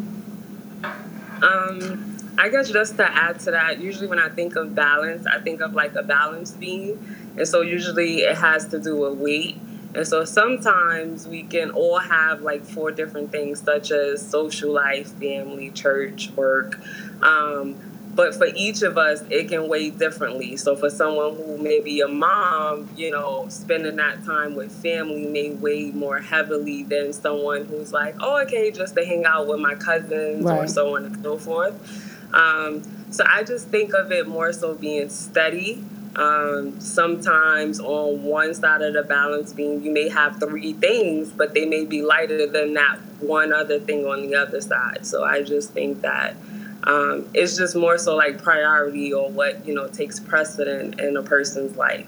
Um, 1.42 2.10
I 2.38 2.50
guess 2.50 2.72
just 2.72 2.96
to 2.98 3.10
add 3.10 3.40
to 3.42 3.52
that, 3.52 3.82
usually 3.82 4.08
when 4.08 4.20
I 4.20 4.30
think 4.30 4.56
of 4.56 4.74
balance, 4.74 5.26
I 5.28 5.40
think 5.40 5.62
of 5.62 5.74
like 5.74 5.96
a 5.96 6.04
balance 6.04 6.52
beam. 6.52 7.16
And 7.38 7.48
so 7.48 7.62
usually 7.62 8.20
it 8.20 8.38
has 8.38 8.68
to 8.70 8.80
do 8.80 8.96
with 8.98 9.18
weight. 9.18 9.58
And 9.94 10.08
so 10.08 10.24
sometimes 10.24 11.28
we 11.28 11.44
can 11.44 11.72
all 11.72 12.00
have 12.00 12.42
like 12.42 12.64
four 12.64 12.92
different 12.92 13.32
things, 13.32 13.62
such 13.62 13.92
as 13.92 14.26
social 14.26 14.72
life, 14.72 15.12
family, 15.14 15.72
church, 15.72 16.32
work. 16.32 16.80
Um, 17.22 17.76
but 18.20 18.36
for 18.36 18.48
each 18.48 18.82
of 18.82 18.98
us, 18.98 19.24
it 19.30 19.48
can 19.48 19.70
weigh 19.70 19.92
differently. 19.92 20.58
So 20.58 20.76
for 20.76 20.90
someone 20.90 21.38
who 21.38 21.58
may 21.58 21.80
be 21.80 22.02
a 22.02 22.08
mom, 22.10 22.90
you 22.98 23.12
know, 23.12 23.46
spending 23.48 23.96
that 23.96 24.26
time 24.26 24.56
with 24.56 24.74
family 24.84 25.26
may 25.26 25.52
weigh 25.52 25.92
more 25.92 26.20
heavily 26.20 26.84
than 26.84 27.14
someone 27.14 27.64
who's 27.64 27.94
like, 27.94 28.18
oh, 28.20 28.42
okay, 28.42 28.72
just 28.72 28.98
to 28.98 29.06
hang 29.06 29.24
out 29.24 29.48
with 29.48 29.62
my 29.62 29.74
cousins 29.76 30.46
or 30.46 30.68
so 30.68 30.98
on 30.98 31.06
and 31.06 31.24
so 31.24 31.38
forth. 31.38 32.34
Um, 32.34 32.84
so 33.10 33.24
I 33.26 33.46
just 33.46 33.70
think 33.70 33.94
of 33.94 34.12
it 34.12 34.28
more 34.28 34.52
so 34.52 34.76
being 34.76 35.08
steady. 35.08 35.82
Um, 36.18 36.78
sometimes 36.82 37.80
on 37.80 38.24
one 38.24 38.54
side 38.54 38.82
of 38.82 38.96
the 38.96 39.04
balance 39.04 39.54
beam, 39.54 39.82
you 39.82 39.94
may 39.94 40.10
have 40.10 40.42
three 40.42 40.74
things, 40.74 41.30
but 41.30 41.54
they 41.54 41.66
may 41.66 41.86
be 41.86 42.02
lighter 42.02 42.48
than 42.48 42.74
that 42.74 43.00
one 43.22 43.54
other 43.54 43.80
thing 43.80 44.06
on 44.06 44.24
the 44.24 44.36
other 44.36 44.60
side. 44.60 45.06
So 45.06 45.24
I 45.24 45.42
just 45.42 45.72
think 45.72 46.02
that 46.02 46.36
um, 46.84 47.28
it's 47.34 47.58
just 47.58 47.76
more 47.76 47.98
so 47.98 48.16
like 48.16 48.42
priority 48.42 49.14
or 49.14 49.30
what 49.30 49.66
you 49.68 49.74
know 49.74 49.88
takes 49.88 50.20
precedent 50.20 51.00
in 51.00 51.18
a 51.18 51.24
person's 51.24 51.76
life. 51.78 52.08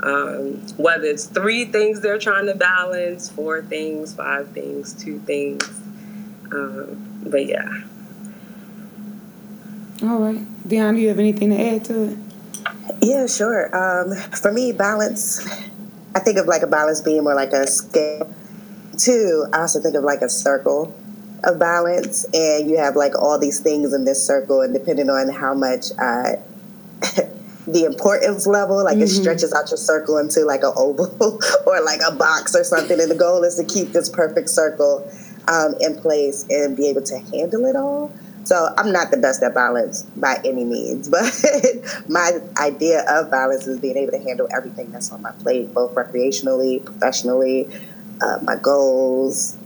Um, 0.00 0.54
whether 0.76 1.04
it's 1.04 1.26
three 1.26 1.64
things 1.64 2.00
they're 2.00 2.18
trying 2.18 2.46
to 2.46 2.54
balance, 2.54 3.30
four 3.30 3.62
things, 3.62 4.14
five 4.14 4.50
things, 4.50 4.92
two 4.92 5.18
things. 5.20 5.66
Um, 6.52 7.22
but 7.26 7.46
yeah. 7.46 7.82
All 10.02 10.18
right, 10.18 10.44
Deanna, 10.68 10.94
do 10.94 11.00
you 11.00 11.08
have 11.08 11.18
anything 11.18 11.50
to 11.50 11.60
add 11.60 11.84
to 11.86 12.02
it? 12.04 12.18
Yeah, 13.00 13.26
sure. 13.26 13.74
Um, 13.74 14.14
for 14.32 14.52
me, 14.52 14.72
balance, 14.72 15.46
I 16.14 16.20
think 16.20 16.38
of 16.38 16.46
like 16.46 16.62
a 16.62 16.66
balance 16.66 17.00
beam 17.00 17.26
or 17.26 17.34
like 17.34 17.52
a 17.52 17.66
scale. 17.66 18.32
Two, 18.98 19.46
I 19.52 19.60
also 19.60 19.80
think 19.80 19.96
of 19.96 20.04
like 20.04 20.20
a 20.20 20.28
circle 20.28 20.94
of 21.44 21.58
balance, 21.58 22.24
and 22.34 22.68
you 22.68 22.76
have 22.78 22.96
like 22.96 23.16
all 23.16 23.38
these 23.38 23.60
things 23.60 23.92
in 23.92 24.04
this 24.04 24.24
circle, 24.24 24.60
and 24.60 24.72
depending 24.72 25.10
on 25.10 25.28
how 25.28 25.54
much 25.54 25.90
uh, 25.92 26.36
the 27.66 27.84
importance 27.84 28.46
level, 28.46 28.82
like 28.84 28.98
it 28.98 29.08
stretches 29.08 29.52
out 29.52 29.70
your 29.70 29.78
circle 29.78 30.18
into 30.18 30.44
like 30.44 30.62
an 30.62 30.72
oval 30.76 31.40
or 31.66 31.82
like 31.84 32.00
a 32.06 32.14
box 32.14 32.54
or 32.54 32.64
something, 32.64 33.00
and 33.00 33.10
the 33.10 33.16
goal 33.16 33.42
is 33.44 33.56
to 33.56 33.64
keep 33.64 33.92
this 33.92 34.08
perfect 34.08 34.48
circle 34.48 35.10
um, 35.48 35.74
in 35.80 35.96
place 35.96 36.44
and 36.50 36.76
be 36.76 36.88
able 36.88 37.02
to 37.02 37.18
handle 37.18 37.64
it 37.66 37.76
all. 37.76 38.12
So 38.44 38.74
I'm 38.76 38.92
not 38.92 39.10
the 39.10 39.16
best 39.16 39.42
at 39.42 39.54
balance 39.54 40.02
by 40.16 40.38
any 40.44 40.64
means, 40.64 41.08
but 41.10 41.24
my 42.08 42.38
idea 42.58 43.04
of 43.08 43.30
balance 43.30 43.66
is 43.66 43.80
being 43.80 43.96
able 43.96 44.12
to 44.12 44.18
handle 44.18 44.48
everything 44.54 44.90
that's 44.92 45.10
on 45.10 45.22
my 45.22 45.32
plate, 45.32 45.72
both 45.72 45.94
recreationally, 45.94 46.84
professionally, 46.84 47.68
uh, 48.20 48.38
my 48.42 48.56
goals, 48.56 49.56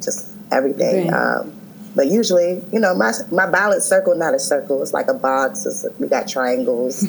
just 0.00 0.31
everything. 0.52 1.08
Okay. 1.08 1.08
Um, 1.08 1.52
but 1.94 2.06
usually, 2.06 2.62
you 2.72 2.80
know, 2.80 2.94
my 2.94 3.12
my 3.30 3.46
balance 3.46 3.84
circle 3.84 4.14
not 4.14 4.34
a 4.34 4.38
circle. 4.38 4.80
It's 4.80 4.94
like 4.94 5.08
a 5.08 5.14
box. 5.14 5.66
It's, 5.66 5.84
we 5.98 6.08
got 6.08 6.26
triangles. 6.26 7.02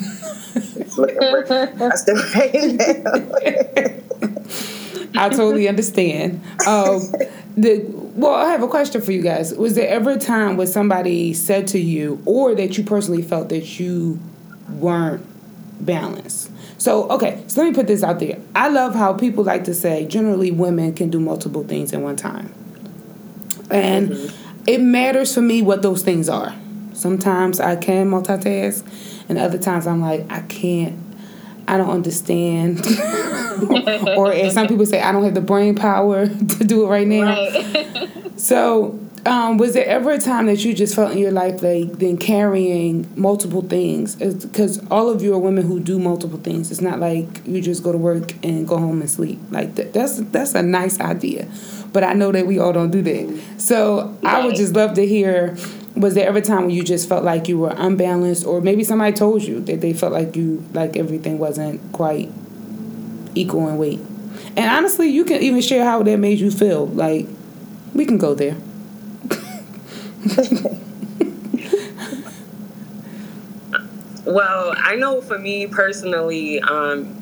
it's 0.54 0.98
looking 0.98 1.16
for 1.46 1.46
that's 1.74 2.04
the 2.04 2.14
right 2.34 2.54
now. 5.14 5.16
I 5.24 5.28
totally 5.28 5.68
understand. 5.68 6.42
Um, 6.66 7.00
the 7.56 7.84
well, 8.14 8.34
I 8.34 8.50
have 8.50 8.62
a 8.62 8.68
question 8.68 9.00
for 9.00 9.12
you 9.12 9.22
guys. 9.22 9.54
Was 9.54 9.74
there 9.74 9.88
ever 9.88 10.12
a 10.12 10.18
time 10.18 10.56
where 10.56 10.66
somebody 10.66 11.32
said 11.32 11.66
to 11.68 11.78
you, 11.78 12.20
or 12.26 12.54
that 12.54 12.76
you 12.76 12.84
personally 12.84 13.22
felt 13.22 13.48
that 13.50 13.78
you 13.78 14.18
weren't 14.68 15.24
balanced? 15.84 16.50
So, 16.78 17.08
okay, 17.10 17.42
so 17.46 17.62
let 17.62 17.68
me 17.68 17.74
put 17.74 17.86
this 17.86 18.02
out 18.02 18.18
there. 18.18 18.38
I 18.54 18.68
love 18.68 18.94
how 18.94 19.14
people 19.14 19.44
like 19.44 19.64
to 19.64 19.74
say 19.74 20.06
generally 20.06 20.50
women 20.50 20.92
can 20.92 21.08
do 21.08 21.20
multiple 21.20 21.64
things 21.64 21.92
at 21.92 22.00
one 22.00 22.16
time, 22.16 22.52
and 23.74 24.32
it 24.66 24.80
matters 24.80 25.34
for 25.34 25.42
me 25.42 25.62
what 25.62 25.82
those 25.82 26.02
things 26.02 26.28
are. 26.28 26.54
Sometimes 26.92 27.60
I 27.60 27.76
can 27.76 28.10
multitask, 28.10 28.84
and 29.28 29.38
other 29.38 29.58
times 29.58 29.86
I'm 29.86 30.00
like 30.00 30.30
I 30.30 30.40
can't. 30.42 30.98
I 31.66 31.76
don't 31.76 31.90
understand. 31.90 32.80
or 34.16 34.32
as 34.32 34.54
some 34.54 34.66
people 34.68 34.86
say, 34.86 35.00
I 35.00 35.12
don't 35.12 35.24
have 35.24 35.34
the 35.34 35.40
brain 35.40 35.74
power 35.74 36.26
to 36.28 36.64
do 36.64 36.84
it 36.84 36.88
right 36.88 37.06
now. 37.06 37.34
Right. 37.34 38.10
So, 38.36 38.98
um, 39.26 39.58
was 39.58 39.74
there 39.74 39.86
ever 39.86 40.10
a 40.10 40.18
time 40.18 40.46
that 40.46 40.64
you 40.64 40.74
just 40.74 40.94
felt 40.94 41.12
in 41.12 41.18
your 41.18 41.30
life 41.30 41.62
like 41.62 41.92
then 41.98 42.18
carrying 42.18 43.10
multiple 43.16 43.62
things? 43.62 44.16
Because 44.16 44.84
all 44.90 45.08
of 45.08 45.22
you 45.22 45.32
are 45.34 45.38
women 45.38 45.66
who 45.66 45.80
do 45.80 45.98
multiple 45.98 46.38
things. 46.38 46.70
It's 46.70 46.80
not 46.80 47.00
like 47.00 47.46
you 47.46 47.62
just 47.62 47.82
go 47.82 47.92
to 47.92 47.96
work 47.96 48.32
and 48.44 48.66
go 48.68 48.76
home 48.76 49.00
and 49.00 49.08
sleep. 49.08 49.38
Like 49.50 49.76
that, 49.76 49.92
that's 49.92 50.18
that's 50.24 50.54
a 50.54 50.62
nice 50.62 51.00
idea, 51.00 51.46
but 51.94 52.04
I 52.04 52.12
know 52.12 52.30
that 52.32 52.46
we 52.46 52.58
all 52.58 52.74
don't 52.74 52.90
do 52.90 53.00
that. 53.02 53.42
So 53.56 54.14
I 54.22 54.44
would 54.44 54.56
just 54.56 54.74
love 54.74 54.92
to 54.94 55.06
hear. 55.06 55.56
Was 55.96 56.14
there 56.14 56.26
ever 56.28 56.38
a 56.38 56.42
time 56.42 56.62
when 56.62 56.70
you 56.70 56.82
just 56.82 57.08
felt 57.08 57.22
like 57.22 57.46
you 57.48 57.56
were 57.56 57.72
unbalanced, 57.76 58.44
or 58.44 58.60
maybe 58.60 58.82
somebody 58.82 59.16
told 59.16 59.44
you 59.44 59.60
that 59.60 59.80
they 59.80 59.92
felt 59.92 60.12
like 60.12 60.34
you 60.34 60.64
like 60.72 60.96
everything 60.96 61.38
wasn't 61.38 61.80
quite 61.92 62.30
equal 63.36 63.68
in 63.68 63.78
weight? 63.78 64.00
And 64.56 64.68
honestly, 64.68 65.08
you 65.08 65.24
can 65.24 65.40
even 65.40 65.60
share 65.60 65.84
how 65.84 66.02
that 66.02 66.18
made 66.18 66.40
you 66.40 66.50
feel. 66.50 66.86
Like 66.86 67.28
we 67.94 68.04
can 68.04 68.18
go 68.18 68.34
there. 68.34 68.56
Well, 74.26 74.74
I 74.76 74.96
know 74.96 75.20
for 75.20 75.38
me 75.38 75.66
personally, 75.66 76.58
um, 76.60 77.14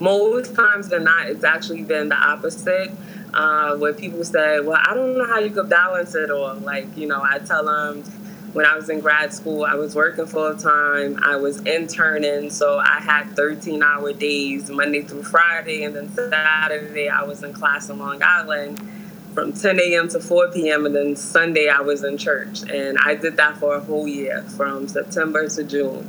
most 0.00 0.54
times 0.54 0.88
than 0.88 1.04
not, 1.04 1.28
it's 1.28 1.44
actually 1.44 1.82
been 1.82 2.08
the 2.10 2.16
opposite. 2.16 2.90
Uh, 3.34 3.76
where 3.76 3.94
people 3.94 4.22
say, 4.24 4.60
"Well, 4.60 4.78
I 4.84 4.94
don't 4.94 5.16
know 5.16 5.26
how 5.26 5.38
you 5.38 5.50
could 5.50 5.70
balance 5.70 6.14
it," 6.14 6.30
or 6.30 6.54
like, 6.54 6.94
you 6.96 7.06
know, 7.06 7.22
I 7.22 7.38
tell 7.38 7.64
them 7.64 8.02
when 8.52 8.66
I 8.66 8.76
was 8.76 8.90
in 8.90 9.00
grad 9.00 9.32
school, 9.32 9.64
I 9.64 9.74
was 9.74 9.94
working 9.94 10.26
full 10.26 10.54
time, 10.54 11.18
I 11.22 11.36
was 11.36 11.62
interning, 11.62 12.50
so 12.50 12.78
I 12.78 13.00
had 13.00 13.34
13 13.34 13.82
hour 13.82 14.12
days, 14.12 14.68
Monday 14.68 15.02
through 15.02 15.22
Friday, 15.22 15.84
and 15.84 15.96
then 15.96 16.12
Saturday 16.12 17.08
I 17.08 17.22
was 17.22 17.42
in 17.42 17.54
class 17.54 17.88
in 17.88 17.98
Long 17.98 18.22
Island 18.22 18.78
from 19.32 19.52
10 19.52 19.80
a.m. 19.80 20.08
to 20.08 20.20
4 20.20 20.50
p.m. 20.52 20.86
and 20.86 20.94
then 20.94 21.16
Sunday 21.16 21.68
I 21.68 21.80
was 21.80 22.04
in 22.04 22.18
church. 22.18 22.62
And 22.70 22.98
I 23.02 23.14
did 23.14 23.36
that 23.38 23.56
for 23.56 23.74
a 23.76 23.80
whole 23.80 24.06
year 24.06 24.42
from 24.42 24.88
September 24.88 25.48
to 25.48 25.64
June. 25.64 26.06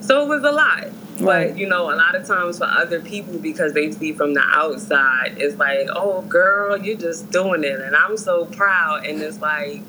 So 0.00 0.22
it 0.22 0.28
was 0.28 0.44
a 0.44 0.52
lot. 0.52 0.88
But 1.24 1.58
you 1.58 1.68
know, 1.68 1.92
a 1.92 1.96
lot 1.96 2.14
of 2.14 2.26
times 2.26 2.58
for 2.58 2.64
other 2.64 3.00
people 3.00 3.38
because 3.38 3.72
they 3.72 3.90
see 3.92 4.12
from 4.12 4.34
the 4.34 4.42
outside, 4.42 5.34
it's 5.38 5.56
like, 5.58 5.88
oh 5.94 6.22
girl, 6.22 6.76
you're 6.78 6.96
just 6.96 7.30
doing 7.30 7.64
it. 7.64 7.80
And 7.80 7.94
I'm 7.94 8.16
so 8.16 8.46
proud. 8.46 9.06
And 9.06 9.20
it's 9.20 9.40
like, 9.40 9.82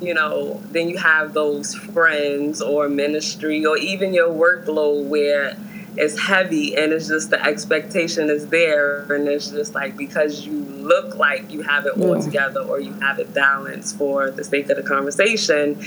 you 0.00 0.14
know, 0.14 0.60
then 0.70 0.88
you 0.88 0.98
have 0.98 1.32
those 1.34 1.74
friends 1.74 2.60
or 2.60 2.88
ministry 2.88 3.64
or 3.64 3.76
even 3.76 4.12
your 4.12 4.28
workload 4.28 5.08
where 5.08 5.56
it's 5.96 6.18
heavy 6.18 6.76
and 6.76 6.92
it's 6.92 7.06
just 7.06 7.30
the 7.30 7.42
expectation 7.42 8.28
is 8.28 8.48
there. 8.48 9.10
And 9.12 9.28
it's 9.28 9.50
just 9.50 9.74
like 9.74 9.96
because 9.96 10.44
you 10.46 10.60
look 10.60 11.16
like 11.16 11.50
you 11.50 11.62
have 11.62 11.86
it 11.86 11.98
all 11.98 12.20
together 12.20 12.60
or 12.60 12.80
you 12.80 12.92
have 12.94 13.18
it 13.18 13.32
balanced 13.32 13.96
for 13.96 14.30
the 14.30 14.44
sake 14.44 14.68
of 14.70 14.76
the 14.76 14.82
conversation 14.82 15.80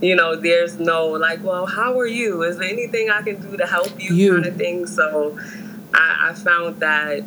you 0.00 0.14
know 0.14 0.36
there's 0.36 0.78
no 0.78 1.08
like 1.08 1.42
well 1.42 1.66
how 1.66 1.98
are 1.98 2.06
you 2.06 2.42
is 2.42 2.58
there 2.58 2.68
anything 2.68 3.10
i 3.10 3.20
can 3.22 3.40
do 3.40 3.56
to 3.56 3.66
help 3.66 4.00
you, 4.00 4.14
You. 4.14 4.34
kind 4.34 4.46
of 4.46 4.56
thing 4.56 4.86
so 4.86 5.38
I, 5.92 6.30
I 6.30 6.34
found 6.34 6.80
that 6.80 7.24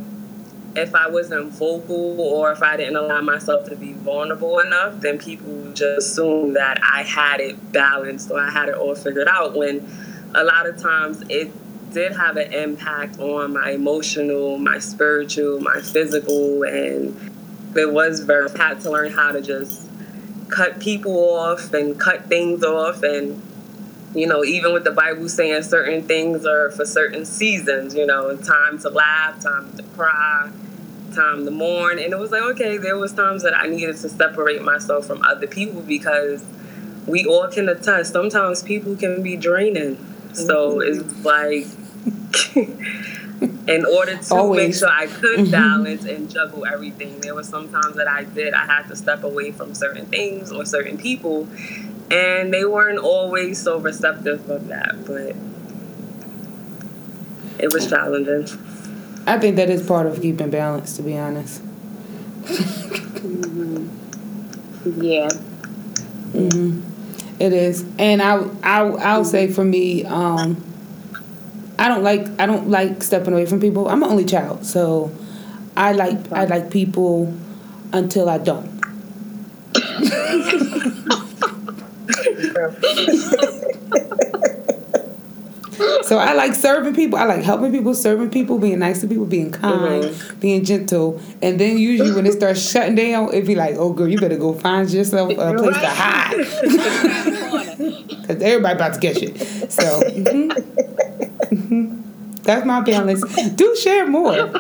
if 0.76 0.96
I 0.96 1.10
wasn't 1.10 1.52
vocal 1.52 2.22
or 2.22 2.52
if 2.52 2.64
I 2.64 2.78
didn't 2.78 2.96
allow 2.96 3.22
myself 3.22 3.68
to 3.70 3.76
be 3.76 3.94
vulnerable 3.94 4.60
enough, 4.60 5.02
then 5.02 5.18
people 5.18 5.52
would 5.52 5.76
just 5.76 6.12
assume 6.12 6.54
that 6.54 6.80
I 6.82 7.04
had 7.04 7.42
it 7.42 7.72
balanced 7.72 8.32
or 8.32 8.40
I 8.40 8.50
had 8.50 8.70
it 8.70 8.76
all 8.76 8.96
figured 8.96 9.28
out. 9.28 9.58
When 9.58 9.86
a 10.34 10.44
lot 10.44 10.68
of 10.68 10.78
times 10.78 11.24
it 11.30 11.52
did 11.94 12.14
have 12.14 12.38
an 12.38 12.54
impact 12.54 13.20
on 13.20 13.54
my 13.54 13.72
emotional, 13.72 14.58
my 14.58 14.80
spiritual, 14.80 15.60
my 15.60 15.82
physical, 15.82 16.64
and 16.64 17.18
it 17.76 17.92
was 17.92 18.22
very 18.22 18.50
I 18.52 18.70
had 18.70 18.82
to 18.82 18.92
learn 18.92 19.12
how 19.12 19.34
to 19.34 19.42
just 19.42 19.90
cut 20.52 20.80
people 20.80 21.18
off 21.18 21.74
and 21.74 22.00
cut 22.00 22.26
things 22.26 22.64
off 22.64 23.02
and 23.04 23.42
you 24.14 24.28
know, 24.28 24.44
even 24.44 24.74
with 24.74 24.84
the 24.84 24.92
Bible 24.92 25.30
saying 25.30 25.64
certain 25.64 26.04
things 26.04 26.46
are 26.46 26.70
for 26.72 26.86
certain 26.86 27.26
seasons, 27.26 27.96
you 27.96 28.06
know, 28.06 28.36
time 28.36 28.78
to 28.80 28.90
laugh, 28.90 29.42
time 29.42 29.72
to 29.78 29.84
cry, 29.84 30.52
time 31.16 31.46
to 31.46 31.52
mourn. 31.52 31.98
And 31.98 32.12
it 32.12 32.20
was 32.20 32.32
like, 32.32 32.42
okay, 32.42 32.78
there 32.78 32.98
was 32.98 33.14
times 33.14 33.44
that 33.44 33.58
I 33.58 33.68
needed 33.68 33.96
to 33.98 34.10
separate 34.10 34.62
myself 34.64 35.06
from 35.06 35.22
other 35.24 35.48
people 35.48 35.82
because 35.82 36.44
we 37.08 37.26
all 37.26 37.48
can 37.48 37.70
attest. 37.70 38.12
Sometimes 38.12 38.64
people 38.64 38.98
can 38.98 39.24
be 39.24 39.38
draining. 39.38 39.98
So 40.34 40.80
mm-hmm. 40.80 41.00
it's 41.00 41.26
like 41.26 41.68
in 43.42 43.86
order 43.86 44.18
to 44.18 44.54
make 44.54 44.76
sure 44.76 44.90
I 44.90 45.08
could 45.08 45.52
balance 45.52 46.06
and 46.06 46.30
juggle 46.30 46.66
everything, 46.66 47.20
there 47.22 47.34
were 47.34 47.44
some 47.44 47.70
times 47.70 47.96
that 47.96 48.08
I 48.08 48.24
did. 48.24 48.54
I 48.54 48.66
had 48.66 48.88
to 48.90 48.96
step 48.96 49.24
away 49.24 49.52
from 49.52 49.74
certain 49.74 50.06
things 50.06 50.52
or 50.52 50.66
certain 50.66 50.98
people, 50.98 51.48
and 52.12 52.54
they 52.54 52.66
weren't 52.66 53.00
always 53.00 53.62
so 53.62 53.80
receptive 53.80 54.50
of 54.50 54.68
that. 54.68 55.06
But 55.06 55.36
it 57.60 57.72
was 57.74 57.88
challenging. 57.90 58.48
I 59.28 59.38
think 59.38 59.56
that 59.56 59.70
is 59.70 59.86
part 59.86 60.08
of 60.08 60.22
keeping 60.22 60.50
balance, 60.50 60.96
to 60.98 61.04
be 61.04 61.18
honest. 61.18 61.62
yeah. 64.98 65.30
Mhm. 66.34 66.82
It 67.40 67.54
is, 67.54 67.84
and 67.98 68.22
I, 68.22 68.38
I, 68.64 68.82
I'll 68.84 69.26
say 69.26 69.48
for 69.52 69.66
me, 69.66 70.06
um, 70.06 70.64
I 71.82 71.88
don't 71.88 72.04
like, 72.04 72.28
I 72.40 72.46
don't 72.46 72.70
like 72.70 73.02
stepping 73.02 73.34
away 73.34 73.48
from 73.48 73.60
people. 73.60 73.90
I'm 73.90 74.04
an 74.04 74.10
only 74.12 74.24
child, 74.24 74.64
so 74.68 75.12
I 75.76 75.94
like, 75.94 76.32
I 76.32 76.46
like 76.46 76.70
people 76.70 77.36
until 77.92 78.30
I 78.30 78.38
don't. 78.38 78.70
So 86.04 86.18
I 86.18 86.34
like 86.34 86.54
serving 86.54 86.94
people. 86.94 87.18
I 87.18 87.24
like 87.24 87.42
helping 87.42 87.72
people, 87.72 87.96
serving 87.96 88.30
people, 88.30 88.60
being 88.60 88.80
nice 88.80 89.02
to 89.02 89.08
people, 89.08 89.26
being 89.26 89.52
kind, 89.52 90.14
being 90.40 90.64
gentle. 90.64 91.20
And 91.42 91.60
then 91.60 91.78
usually 91.78 92.12
when 92.12 92.26
it 92.28 92.34
starts 92.34 92.62
shutting 92.70 92.96
down, 92.96 93.30
it'd 93.30 93.48
be 93.48 93.56
like, 93.56 93.76
oh 93.78 93.94
girl, 93.94 94.08
you 94.08 94.20
better 94.20 94.38
go 94.38 94.54
find 94.54 94.90
yourself 94.92 95.32
a 95.32 95.36
place 95.36 95.78
to 95.78 95.88
hide. 95.88 96.48
Because 98.22 98.44
everybody 98.44 98.76
about 98.76 98.94
to 98.94 99.00
catch 99.00 99.22
you. 99.22 99.30
So 99.70 100.02
mhm. 100.02 100.68
That's 102.44 102.66
my 102.66 102.82
balance. 102.82 103.24
Do 103.56 103.76
share 103.76 104.08
more. 104.08 104.34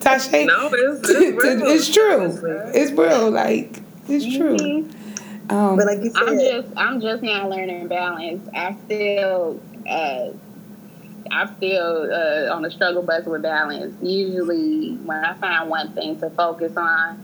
Tasha, 0.00 0.46
No, 0.46 0.70
it's, 0.72 1.08
it's, 1.08 1.44
real, 1.44 1.66
it's 1.66 1.88
true. 1.92 2.70
It's 2.74 2.92
real. 2.92 3.30
Like, 3.30 3.82
it's 4.08 4.36
true. 4.36 4.88
Um, 5.48 5.76
But 5.76 5.86
like 5.86 6.02
you 6.02 6.10
said, 6.10 6.22
I'm 6.22 6.38
just 6.38 6.68
I'm 6.76 7.00
just 7.00 7.22
now 7.22 7.48
learning 7.48 7.88
balance. 7.88 8.48
I 8.54 8.76
still 8.84 9.60
uh, 9.88 10.30
I'm 11.30 11.56
still 11.56 12.10
uh, 12.12 12.54
on 12.54 12.62
the 12.62 12.70
struggle 12.70 13.02
bus 13.02 13.26
with 13.26 13.42
balance. 13.42 13.94
Usually, 14.02 14.94
when 14.94 15.24
I 15.24 15.34
find 15.34 15.68
one 15.68 15.92
thing 15.92 16.18
to 16.20 16.30
focus 16.30 16.76
on, 16.76 17.20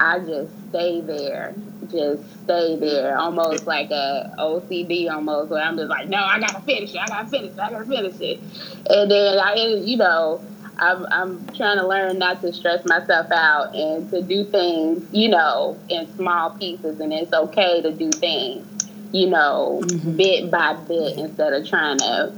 I 0.00 0.18
just 0.20 0.50
stay 0.70 1.02
there, 1.02 1.54
just 1.90 2.22
stay 2.44 2.76
there, 2.76 3.18
almost 3.18 3.66
like 3.66 3.90
a 3.90 4.34
OCD, 4.38 5.10
almost 5.10 5.50
where 5.50 5.62
I'm 5.62 5.76
just 5.76 5.90
like, 5.90 6.08
no, 6.08 6.16
I 6.16 6.40
gotta 6.40 6.62
finish 6.62 6.94
it, 6.94 6.98
I 6.98 7.06
gotta 7.06 7.28
finish 7.28 7.52
it, 7.52 7.58
I 7.58 7.70
gotta 7.70 7.84
finish 7.84 8.18
it, 8.20 8.40
and 8.88 9.10
then 9.10 9.38
I, 9.38 9.54
you 9.84 9.96
know. 9.96 10.44
I'm, 10.82 11.04
I'm 11.10 11.46
trying 11.48 11.76
to 11.76 11.86
learn 11.86 12.18
not 12.18 12.40
to 12.40 12.54
stress 12.54 12.86
myself 12.86 13.30
out 13.30 13.74
and 13.74 14.08
to 14.12 14.22
do 14.22 14.44
things, 14.44 15.06
you 15.12 15.28
know, 15.28 15.78
in 15.90 16.10
small 16.16 16.52
pieces. 16.52 17.00
And 17.00 17.12
it's 17.12 17.34
okay 17.34 17.82
to 17.82 17.92
do 17.92 18.10
things, 18.10 18.66
you 19.12 19.26
know, 19.26 19.82
mm-hmm. 19.84 20.16
bit 20.16 20.50
by 20.50 20.72
bit 20.88 21.18
instead 21.18 21.52
of 21.52 21.68
trying 21.68 21.98
to 21.98 22.32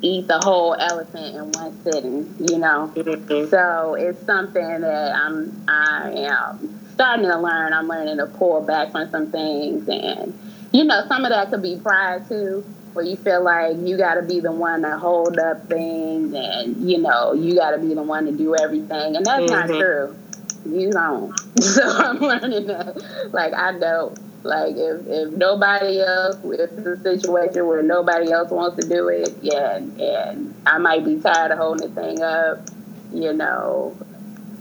eat 0.00 0.26
the 0.26 0.38
whole 0.38 0.74
elephant 0.74 1.36
in 1.36 1.52
one 1.52 1.82
sitting, 1.82 2.34
you 2.38 2.56
know. 2.56 2.90
Mm-hmm. 2.94 3.50
So 3.50 3.94
it's 3.94 4.24
something 4.24 4.80
that 4.80 5.14
I'm 5.14 5.62
I 5.68 6.12
am 6.12 6.80
starting 6.94 7.26
to 7.26 7.38
learn. 7.38 7.72
I'm 7.72 7.88
learning 7.88 8.18
to 8.18 8.26
pull 8.26 8.62
back 8.64 8.92
from 8.92 9.08
some 9.10 9.30
things, 9.30 9.88
and 9.88 10.34
you 10.72 10.84
know, 10.84 11.04
some 11.08 11.24
of 11.24 11.30
that 11.30 11.50
could 11.50 11.62
be 11.62 11.78
pride 11.80 12.22
too, 12.28 12.64
where 12.92 13.04
you 13.04 13.16
feel 13.16 13.42
like 13.44 13.76
you 13.78 13.96
got 13.96 14.14
to 14.14 14.22
be 14.22 14.40
the 14.40 14.52
one 14.52 14.82
to 14.82 14.98
hold 14.98 15.38
up 15.38 15.68
things, 15.68 16.32
and 16.34 16.76
you 16.88 16.98
know, 16.98 17.32
you 17.32 17.56
got 17.56 17.72
to 17.72 17.78
be 17.78 17.94
the 17.94 18.02
one 18.02 18.26
to 18.26 18.32
do 18.32 18.54
everything, 18.56 19.16
and 19.16 19.26
that's 19.26 19.46
not 19.48 19.70
Mhm. 19.70 19.76
true. 19.76 20.16
You 20.64 20.92
don't. 20.92 21.34
So 21.60 21.82
I'm 21.84 22.18
learning 22.18 22.66
that, 22.68 22.96
like 23.32 23.52
I 23.54 23.78
don't. 23.78 24.18
Like 24.44 24.74
if, 24.76 25.02
if 25.06 25.32
nobody 25.34 26.00
else, 26.00 26.36
if 26.44 26.70
it's 26.78 26.86
a 26.86 26.96
situation 27.02 27.66
where 27.66 27.82
nobody 27.82 28.32
else 28.32 28.50
wants 28.50 28.76
to 28.82 28.88
do 28.88 29.08
it, 29.08 29.38
yeah, 29.40 29.76
and 29.76 30.54
I 30.66 30.78
might 30.78 31.04
be 31.04 31.20
tired 31.20 31.52
of 31.52 31.58
holding 31.58 31.88
the 31.88 31.94
thing 31.94 32.22
up, 32.22 32.66
you 33.10 33.32
know. 33.32 33.98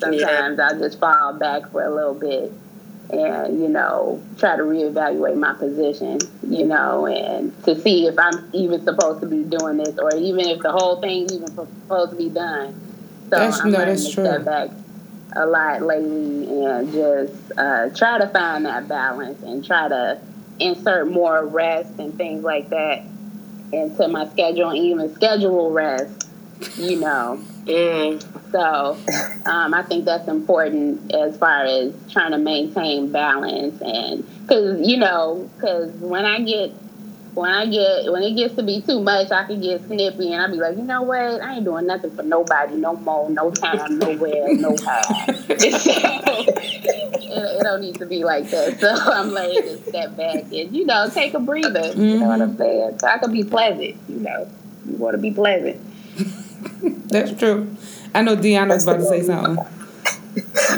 Sometimes 0.02 0.60
I 0.60 0.78
just 0.80 1.00
fall 1.00 1.34
back 1.34 1.72
for 1.72 1.84
a 1.84 1.94
little 1.94 2.14
bit, 2.16 2.52
and 3.12 3.62
you 3.62 3.70
know, 3.70 4.22
try 4.38 4.56
to 4.56 4.64
reevaluate 4.64 5.38
my 5.38 5.54
position, 5.54 6.20
you 6.48 6.66
know, 6.66 7.06
and 7.08 7.52
to 7.66 7.80
see 7.80 8.08
if 8.08 8.18
I'm 8.18 8.50
even 8.54 8.84
supposed 8.84 9.22
to 9.22 9.28
be 9.28 9.44
doing 9.44 9.78
this, 9.78 9.98
or 10.00 10.16
even 10.16 10.48
if 10.48 10.60
the 10.60 10.72
whole 10.72 11.00
thing's 11.00 11.34
even 11.34 11.48
supposed 11.48 12.12
to 12.12 12.18
be 12.18 12.30
done. 12.30 12.74
So 13.30 13.38
That's- 13.38 13.60
I'm 13.62 13.72
no, 13.72 13.78
that's 13.86 14.08
to 14.10 14.14
true. 14.14 14.26
step 14.26 14.46
back 14.46 14.70
a 15.34 15.46
lot 15.46 15.82
lately 15.82 16.66
and 16.66 16.92
just 16.92 17.34
uh, 17.58 17.90
try 17.96 18.18
to 18.18 18.28
find 18.28 18.66
that 18.66 18.90
balance 18.90 19.42
and 19.44 19.64
try 19.66 19.88
to 19.88 20.20
insert 20.60 21.10
more 21.10 21.46
rest 21.46 21.98
and 22.00 22.14
things 22.18 22.44
like 22.44 22.70
that 22.70 23.04
into 23.72 24.08
my 24.10 24.28
schedule 24.30 24.70
and 24.70 24.78
even 24.78 25.14
schedule 25.16 25.72
rest, 25.72 26.28
you 26.76 27.00
know. 27.00 27.40
Mm. 27.66 28.52
So 28.52 28.98
um, 29.50 29.74
I 29.74 29.84
think 29.84 30.06
that's 30.06 30.28
important 30.28 31.14
as 31.14 31.38
far 31.38 31.64
as 31.64 31.94
trying 32.12 32.32
to 32.32 32.38
maintain 32.38 33.12
balance 33.12 33.82
and 33.82 34.26
because 34.42 34.88
you 34.88 34.98
know 34.98 35.50
because 35.56 35.92
when 35.96 36.26
I 36.26 36.42
get 36.42 36.72
when 37.34 37.50
I 37.50 37.66
get 37.66 38.12
when 38.12 38.24
it 38.24 38.36
gets 38.36 38.56
to 38.56 38.64
be 38.64 38.82
too 38.82 39.02
much, 39.02 39.32
I 39.32 39.46
can 39.46 39.62
get 39.62 39.86
snippy 39.86 40.34
and 40.34 40.42
I 40.42 40.48
be 40.48 40.58
like, 40.58 40.76
you 40.76 40.84
know 40.84 41.04
what? 41.04 41.20
I 41.20 41.56
ain't 41.56 41.64
doing 41.64 41.88
nothing 41.88 42.12
for 42.16 42.24
nobody 42.24 42.76
no 42.76 42.96
more, 42.96 43.30
no 43.30 43.52
time, 43.52 44.00
nowhere, 44.00 44.54
no 44.56 44.76
how. 44.86 45.02
it, 45.28 46.58
it 47.24 47.64
don't 47.64 47.82
need 47.82 47.96
to 48.00 48.06
be 48.06 48.24
like 48.24 48.50
that. 48.50 48.80
So 48.80 48.90
I'm 48.90 49.30
learning 49.30 49.62
to 49.64 49.78
step 49.90 50.18
back 50.18 50.44
and 50.52 50.76
you 50.76 50.86
know 50.86 51.10
take 51.10 51.34
a 51.34 51.40
breather. 51.40 51.94
You 51.94 52.20
know 52.20 52.28
what 52.28 52.42
I'm 52.42 52.58
saying? 52.58 53.00
So 53.00 53.08
I 53.08 53.18
can 53.18 53.32
be 53.32 53.44
pleasant. 53.44 53.96
You 54.10 54.20
know, 54.20 54.50
you 54.86 54.96
want 54.98 55.16
to 55.16 55.22
be 55.22 55.32
pleasant. 55.32 55.80
That's 56.82 57.38
true. 57.38 57.76
I 58.14 58.22
know 58.22 58.36
Deanna's 58.36 58.84
about 58.84 58.98
to 58.98 59.06
say 59.06 59.24
something. 59.24 59.58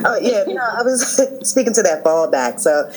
Oh 0.06 0.18
yeah, 0.20 0.46
no, 0.48 0.62
I 0.62 0.82
was 0.82 1.22
speaking 1.48 1.74
to 1.74 1.84
that 1.84 2.04
fallback. 2.04 2.60
So 2.60 2.90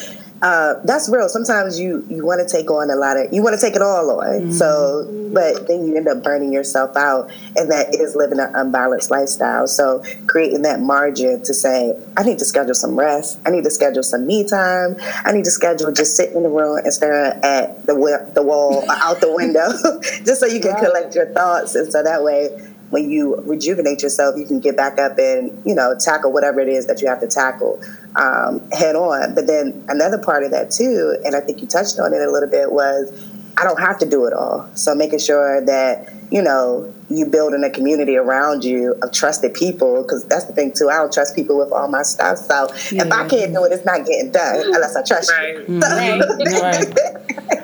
uh, 0.42 0.74
that's 0.84 1.08
real. 1.08 1.28
Sometimes 1.28 1.78
you 1.80 2.06
you 2.10 2.24
want 2.24 2.46
to 2.46 2.50
take 2.50 2.70
on 2.70 2.90
a 2.90 2.96
lot 2.96 3.16
of 3.16 3.32
you 3.32 3.42
want 3.42 3.58
to 3.58 3.60
take 3.60 3.74
it 3.74 3.82
all 3.82 4.20
on. 4.20 4.52
So, 4.52 5.30
but 5.32 5.66
then 5.66 5.86
you 5.86 5.96
end 5.96 6.08
up 6.08 6.22
burning 6.22 6.52
yourself 6.52 6.96
out, 6.96 7.30
and 7.56 7.70
that 7.70 7.94
is 7.94 8.14
living 8.14 8.38
an 8.38 8.54
unbalanced 8.54 9.10
lifestyle. 9.10 9.66
So, 9.66 10.02
creating 10.26 10.62
that 10.62 10.80
margin 10.80 11.42
to 11.42 11.54
say, 11.54 11.94
I 12.16 12.22
need 12.22 12.38
to 12.38 12.44
schedule 12.44 12.74
some 12.74 12.98
rest. 12.98 13.38
I 13.46 13.50
need 13.50 13.64
to 13.64 13.70
schedule 13.70 14.02
some 14.02 14.26
me 14.26 14.46
time. 14.46 14.96
I 15.24 15.32
need 15.32 15.44
to 15.44 15.50
schedule 15.50 15.90
just 15.92 16.16
sitting 16.16 16.36
in 16.36 16.42
the 16.42 16.50
room 16.50 16.78
and 16.78 16.92
staring 16.92 17.42
at 17.42 17.86
the 17.86 17.94
the 18.34 18.42
wall 18.42 18.84
or 18.86 18.94
out 18.96 19.20
the 19.20 19.32
window, 19.32 19.68
just 20.24 20.40
so 20.40 20.46
you 20.46 20.60
can 20.60 20.76
collect 20.76 21.14
your 21.14 21.26
thoughts, 21.32 21.74
and 21.74 21.90
so 21.90 22.02
that 22.02 22.22
way 22.22 22.50
when 22.96 23.10
you 23.10 23.36
rejuvenate 23.44 24.02
yourself, 24.02 24.38
you 24.38 24.46
can 24.46 24.58
get 24.58 24.74
back 24.74 24.98
up 24.98 25.18
and 25.18 25.62
you 25.66 25.74
know 25.74 25.94
tackle 26.00 26.32
whatever 26.32 26.60
it 26.60 26.68
is 26.68 26.86
that 26.86 27.02
you 27.02 27.08
have 27.08 27.20
to 27.20 27.26
tackle 27.26 27.78
um, 28.16 28.66
head 28.70 28.96
on. 28.96 29.34
But 29.34 29.46
then 29.46 29.84
another 29.88 30.16
part 30.16 30.44
of 30.44 30.50
that 30.52 30.70
too, 30.70 31.14
and 31.22 31.36
I 31.36 31.40
think 31.40 31.60
you 31.60 31.66
touched 31.66 31.98
on 32.00 32.14
it 32.14 32.22
a 32.22 32.30
little 32.30 32.48
bit, 32.48 32.72
was 32.72 33.12
I 33.58 33.64
don't 33.64 33.80
have 33.80 33.98
to 33.98 34.08
do 34.08 34.24
it 34.24 34.32
all. 34.32 34.66
So 34.74 34.94
making 34.94 35.18
sure 35.18 35.62
that 35.66 36.10
you 36.30 36.40
know 36.40 36.90
you 37.08 37.24
building 37.26 37.62
a 37.64 37.70
community 37.70 38.16
around 38.16 38.64
you 38.64 38.94
of 39.02 39.12
trusted 39.12 39.54
people, 39.54 40.02
because 40.02 40.24
that's 40.26 40.44
the 40.44 40.52
thing 40.52 40.72
too. 40.72 40.88
I 40.90 40.96
don't 40.96 41.12
trust 41.12 41.36
people 41.36 41.56
with 41.58 41.70
all 41.72 41.88
my 41.88 42.02
stuff. 42.02 42.38
So 42.38 42.68
if 42.72 43.12
I 43.12 43.28
can't 43.28 43.52
do 43.52 43.64
it, 43.64 43.72
it's 43.72 43.84
not 43.84 44.04
getting 44.06 44.32
done 44.32 44.60
unless 44.74 44.96
I 44.96 45.02
trust 45.02 45.30
Right. 45.30 45.68
you. 45.68 45.78
Right. 45.80 46.92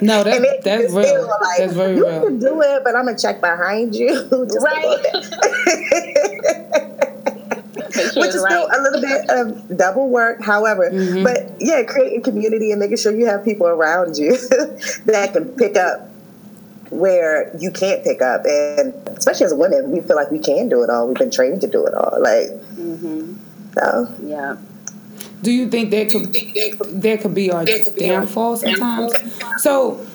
No, 0.00 0.18
And 0.22 0.26
then 0.26 0.42
that, 0.42 0.62
that's 0.64 0.92
you 0.92 0.98
real. 0.98 1.28
like, 1.42 1.58
That's 1.58 1.72
very 1.74 1.96
you 1.96 2.06
real. 2.08 2.22
can 2.24 2.38
do 2.40 2.60
it, 2.60 2.82
but 2.82 2.96
I'm 2.96 3.04
gonna 3.06 3.16
check 3.16 3.40
behind 3.40 3.94
you 3.94 4.08
just 4.30 4.60
Right. 4.60 4.98
bit. 5.02 6.32
Make 7.94 8.12
sure 8.12 8.22
which 8.22 8.34
is 8.34 8.42
still 8.42 8.66
right. 8.68 8.78
a 8.78 8.82
little 8.82 9.00
bit 9.00 9.30
of 9.30 9.76
double 9.76 10.08
work. 10.08 10.42
However, 10.42 10.90
Mm-hmm. 10.90 11.22
but 11.24 11.54
yeah, 11.60 11.82
creating 11.84 12.22
community 12.22 12.70
and 12.72 12.80
making 12.80 12.96
sure 12.96 13.12
you 13.14 13.26
have 13.26 13.44
people 13.44 13.66
around 13.66 14.16
you 14.16 14.32
that 15.06 15.30
can 15.32 15.46
pick 15.50 15.76
up 15.76 16.08
where 16.92 17.54
you 17.58 17.70
can't 17.70 18.04
pick 18.04 18.20
up, 18.22 18.44
and 18.44 18.94
especially 19.08 19.46
as 19.46 19.54
women, 19.54 19.90
we 19.90 20.00
feel 20.00 20.16
like 20.16 20.30
we 20.30 20.38
can 20.38 20.68
do 20.68 20.82
it 20.82 20.90
all. 20.90 21.08
We've 21.08 21.16
been 21.16 21.30
trained 21.30 21.60
to 21.62 21.66
do 21.66 21.86
it 21.86 21.94
all. 21.94 22.18
Like 22.20 22.50
hmm 22.74 23.34
so, 23.74 24.14
Yeah. 24.22 24.56
Do 25.42 25.50
you 25.50 25.68
think 25.68 25.90
that 25.90 26.10
could 26.10 26.32
that 27.02 27.20
could 27.20 27.34
be 27.34 27.50
our 27.50 27.64
downfall 27.64 28.56
sometimes? 28.56 29.14
So 29.58 30.06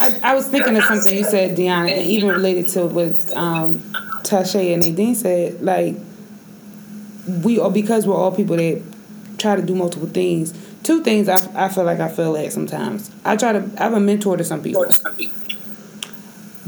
I, 0.00 0.18
I 0.22 0.34
was 0.34 0.48
thinking 0.48 0.76
of 0.76 0.84
something 0.84 1.16
you 1.16 1.24
said, 1.24 1.56
Deanna, 1.56 1.90
and 1.90 2.06
even 2.06 2.30
related 2.30 2.68
to 2.68 2.86
what 2.86 3.36
um, 3.36 3.78
Tasha 4.22 4.72
and 4.72 4.82
Nadine 4.84 5.14
said. 5.14 5.60
Like 5.60 5.96
we 7.26 7.60
are 7.60 7.70
because 7.70 8.06
we're 8.06 8.16
all 8.16 8.34
people 8.34 8.56
that 8.56 8.82
try 9.38 9.56
to 9.56 9.62
do 9.62 9.74
multiple 9.74 10.08
things. 10.08 10.52
Two 10.82 11.02
things 11.02 11.28
I, 11.28 11.36
I 11.54 11.68
feel 11.68 11.84
like 11.84 12.00
I 12.00 12.08
feel 12.08 12.32
like 12.32 12.50
sometimes. 12.50 13.10
I 13.24 13.36
try 13.36 13.52
to 13.52 13.70
I'm 13.78 13.94
a 13.94 14.00
mentor 14.00 14.36
to 14.36 14.44
some 14.44 14.62
people. 14.62 14.86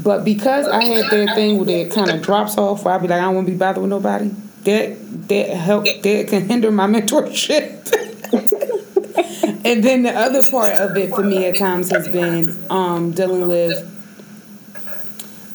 But 0.03 0.25
because 0.25 0.67
I 0.67 0.83
had 0.83 1.05
that 1.09 1.35
thing 1.35 1.65
where 1.65 1.85
it 1.85 1.91
kind 1.91 2.09
of 2.09 2.21
drops 2.21 2.57
off, 2.57 2.83
where 2.83 2.93
I 2.93 2.97
be 2.97 3.07
like, 3.07 3.19
I 3.19 3.23
don't 3.23 3.35
want 3.35 3.47
to 3.47 3.53
be 3.53 3.57
bothered 3.57 3.81
with 3.81 3.89
nobody. 3.89 4.31
That 4.63 5.27
that 5.29 5.49
help 5.49 5.85
that 5.85 6.25
can 6.29 6.47
hinder 6.47 6.71
my 6.71 6.87
mentorship. 6.93 7.79
and 9.65 9.83
then 9.83 10.03
the 10.03 10.13
other 10.13 10.43
part 10.49 10.73
of 10.73 10.95
it 10.97 11.09
for 11.09 11.23
me 11.23 11.45
at 11.45 11.57
times 11.57 11.89
has 11.91 12.07
been 12.07 12.65
um, 12.69 13.11
dealing 13.11 13.47
with 13.47 13.89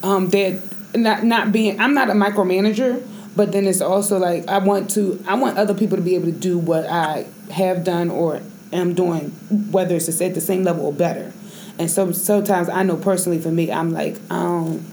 um, 0.03 0.29
that 0.29 0.61
not 0.95 1.23
not 1.23 1.51
being. 1.51 1.79
I'm 1.79 1.93
not 1.93 2.09
a 2.09 2.13
micromanager, 2.13 3.05
but 3.35 3.51
then 3.51 3.65
it's 3.65 3.81
also 3.81 4.17
like 4.17 4.47
I 4.47 4.57
want 4.57 4.89
to. 4.91 5.23
I 5.27 5.35
want 5.35 5.57
other 5.57 5.73
people 5.73 5.97
to 5.97 6.03
be 6.03 6.15
able 6.15 6.25
to 6.25 6.31
do 6.31 6.57
what 6.57 6.85
I 6.85 7.25
have 7.51 7.83
done 7.83 8.09
or 8.09 8.41
am 8.71 8.93
doing, 8.93 9.29
whether 9.71 9.95
it's 9.95 10.21
at 10.21 10.33
the 10.33 10.41
same 10.41 10.63
level 10.63 10.85
or 10.85 10.93
better. 10.93 11.33
And 11.77 11.89
so 11.89 12.11
sometimes 12.11 12.69
I 12.69 12.83
know 12.83 12.97
personally 12.97 13.39
for 13.39 13.51
me, 13.51 13.71
I'm 13.71 13.91
like, 13.91 14.17
um, 14.29 14.85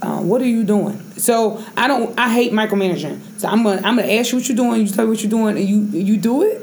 um, 0.00 0.28
what 0.28 0.40
are 0.40 0.46
you 0.46 0.64
doing? 0.64 1.00
So 1.16 1.62
I 1.76 1.88
don't. 1.88 2.16
I 2.18 2.32
hate 2.32 2.52
micromanaging. 2.52 3.40
So 3.40 3.48
I'm 3.48 3.64
gonna 3.64 3.82
I'm 3.84 3.96
gonna 3.96 4.12
ask 4.12 4.30
you 4.30 4.38
what 4.38 4.48
you're 4.48 4.56
doing. 4.56 4.82
You 4.82 4.86
tell 4.86 5.04
me 5.04 5.10
what 5.10 5.22
you're 5.22 5.30
doing, 5.30 5.56
and 5.56 5.68
you 5.68 5.80
you 6.00 6.16
do 6.16 6.44
it. 6.44 6.62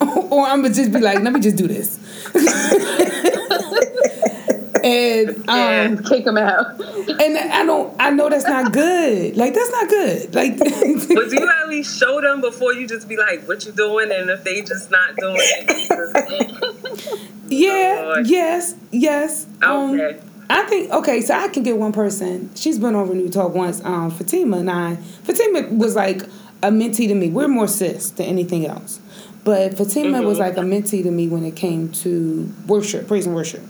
or 0.30 0.46
I'm 0.46 0.62
gonna 0.62 0.74
just 0.74 0.92
be 0.92 0.98
like, 0.98 1.20
let 1.20 1.32
me 1.32 1.40
just 1.40 1.56
do 1.56 1.68
this. 1.68 1.98
and 4.84 5.48
um, 5.48 6.02
Kick 6.04 6.24
them 6.24 6.36
out. 6.36 6.78
And 7.08 7.36
I 7.52 7.64
don't. 7.64 7.94
I 7.98 8.10
know 8.10 8.28
that's 8.28 8.46
not 8.46 8.72
good. 8.72 9.36
Like 9.36 9.54
that's 9.54 9.70
not 9.70 9.88
good. 9.88 10.34
Like 10.34 10.58
But 10.58 10.68
do 10.68 11.36
you 11.36 11.50
at 11.50 11.68
least 11.68 11.98
show 11.98 12.20
them 12.20 12.40
before 12.40 12.72
you 12.72 12.86
just 12.86 13.08
be 13.08 13.16
like, 13.16 13.46
what 13.46 13.64
you 13.64 13.72
doing? 13.72 14.10
And 14.12 14.30
if 14.30 14.44
they 14.44 14.62
just 14.62 14.90
not 14.90 15.16
doing 15.16 15.36
it, 15.38 17.20
yeah. 17.48 18.02
Lord. 18.04 18.26
Yes. 18.26 18.74
Yes. 18.90 19.46
Um, 19.62 19.98
Okay. 20.00 20.20
I 20.50 20.62
think 20.64 20.90
okay, 20.92 21.22
so 21.22 21.34
I 21.34 21.48
can 21.48 21.62
get 21.62 21.78
one 21.78 21.92
person. 21.92 22.50
She's 22.54 22.78
been 22.78 22.94
on 22.94 23.08
Renew 23.08 23.30
Talk 23.30 23.54
once. 23.54 23.82
Um, 23.84 24.10
Fatima 24.10 24.58
and 24.58 24.70
I. 24.70 24.96
Fatima 24.96 25.62
was 25.74 25.96
like 25.96 26.22
a 26.62 26.68
mentee 26.68 27.08
to 27.08 27.14
me. 27.14 27.30
We're 27.30 27.48
more 27.48 27.66
sis 27.66 28.10
than 28.10 28.26
anything 28.26 28.66
else, 28.66 29.00
but 29.42 29.76
Fatima 29.76 30.20
was 30.20 30.38
like 30.38 30.58
a 30.58 30.60
mentee 30.60 31.02
to 31.02 31.10
me 31.10 31.28
when 31.28 31.44
it 31.44 31.56
came 31.56 31.90
to 31.92 32.52
worship, 32.66 33.08
praise 33.08 33.24
and 33.26 33.34
worship. 33.34 33.62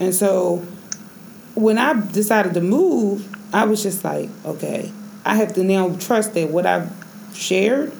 And 0.00 0.12
so 0.12 0.66
when 1.54 1.78
I 1.78 2.00
decided 2.12 2.54
to 2.54 2.60
move, 2.60 3.28
I 3.52 3.64
was 3.64 3.82
just 3.82 4.04
like, 4.04 4.30
okay, 4.44 4.90
I 5.24 5.36
have 5.36 5.54
to 5.54 5.64
now 5.64 5.94
trust 5.96 6.34
that 6.34 6.50
what 6.50 6.66
I've 6.66 6.90
shared, 7.34 7.92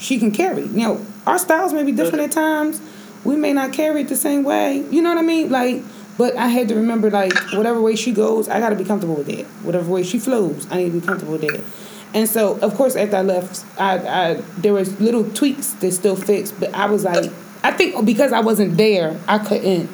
she 0.00 0.18
can 0.18 0.32
carry. 0.32 0.64
Know, 0.64 1.04
our 1.26 1.38
styles 1.38 1.72
may 1.72 1.84
be 1.84 1.92
different 1.92 2.24
at 2.24 2.32
times. 2.32 2.80
We 3.24 3.36
may 3.36 3.52
not 3.52 3.72
carry 3.72 4.02
it 4.02 4.08
the 4.08 4.16
same 4.16 4.42
way. 4.42 4.84
You 4.90 5.02
know 5.02 5.10
what 5.10 5.18
I 5.18 5.22
mean? 5.22 5.50
Like, 5.50 5.82
but 6.18 6.36
I 6.36 6.48
had 6.48 6.68
to 6.68 6.74
remember, 6.74 7.10
like, 7.10 7.32
whatever 7.52 7.80
way 7.80 7.96
she 7.96 8.12
goes, 8.12 8.48
I 8.48 8.58
got 8.60 8.70
to 8.70 8.76
be 8.76 8.84
comfortable 8.84 9.14
with 9.14 9.28
that. 9.28 9.46
Whatever 9.64 9.90
way 9.90 10.02
she 10.02 10.18
flows, 10.18 10.66
I 10.70 10.78
need 10.78 10.92
to 10.92 11.00
be 11.00 11.06
comfortable 11.06 11.32
with 11.32 11.42
that. 11.42 11.60
And 12.14 12.28
so, 12.28 12.58
of 12.60 12.74
course, 12.74 12.96
after 12.96 13.16
I 13.16 13.22
left, 13.22 13.64
I, 13.80 13.98
I 13.98 14.34
there 14.58 14.74
was 14.74 15.00
little 15.00 15.24
tweaks 15.30 15.72
that 15.74 15.92
still 15.92 16.16
fixed, 16.16 16.58
but 16.60 16.74
I 16.74 16.86
was 16.86 17.04
like, 17.04 17.30
I 17.62 17.72
think 17.72 18.04
because 18.04 18.32
I 18.32 18.40
wasn't 18.40 18.76
there, 18.76 19.18
I 19.26 19.38
couldn't. 19.38 19.88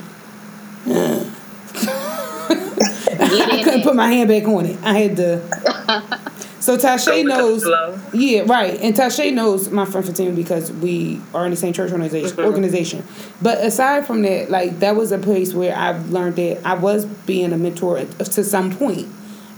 Get 3.18 3.32
I 3.52 3.62
couldn't 3.62 3.80
it. 3.80 3.84
put 3.84 3.96
my 3.96 4.08
hand 4.08 4.28
back 4.28 4.44
on 4.44 4.66
it. 4.66 4.78
I 4.82 4.98
had 4.98 5.16
to. 5.16 6.18
So 6.60 6.76
Tasha 6.76 7.06
Go 7.06 7.52
with 7.54 7.62
the 7.62 7.70
knows. 7.70 8.14
Yeah, 8.14 8.42
right. 8.44 8.78
And 8.80 8.94
Tasha 8.94 9.32
knows 9.32 9.70
my 9.70 9.84
friend 9.86 10.04
Fatima 10.04 10.32
because 10.32 10.70
we 10.70 11.18
are 11.32 11.44
in 11.46 11.52
the 11.52 11.56
same 11.56 11.72
church 11.72 11.92
organization. 11.92 12.36
Mhm. 12.36 12.44
Organization. 12.44 13.04
But 13.40 13.58
aside 13.64 14.06
from 14.06 14.20
that, 14.22 14.50
like 14.50 14.80
that 14.80 14.94
was 14.96 15.10
a 15.12 15.18
place 15.18 15.54
where 15.54 15.74
I've 15.74 16.10
learned 16.10 16.36
that 16.36 16.66
I 16.66 16.74
was 16.74 17.06
being 17.06 17.52
a 17.52 17.56
mentor 17.56 18.00
to 18.04 18.44
some 18.44 18.76
point, 18.76 19.06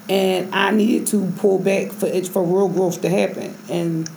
and 0.09 0.55
I 0.55 0.71
needed 0.73 1.07
to 1.09 1.33
pull 1.39 1.59
back 1.59 1.91
for 1.91 2.07
it 2.07 2.29
for 2.29 2.45
real 2.45 2.69
growth 2.69 3.01
to 3.01 3.09
happen. 3.09 3.57
And 3.71 4.09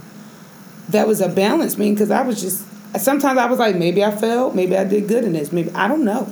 that 0.89 1.07
was 1.07 1.19
a 1.21 1.29
balance, 1.29 1.77
man, 1.77 1.93
because 1.93 2.11
I 2.11 2.21
was 2.21 2.41
just 2.41 2.63
sometimes 2.99 3.39
I 3.39 3.45
was 3.47 3.57
like, 3.59 3.75
maybe 3.77 4.03
I 4.03 4.11
failed, 4.11 4.55
maybe 4.55 4.77
I 4.77 4.83
did 4.83 5.07
good 5.07 5.23
in 5.23 5.33
this, 5.33 5.51
maybe 5.51 5.71
I 5.71 5.87
don't 5.87 6.03
know. 6.03 6.27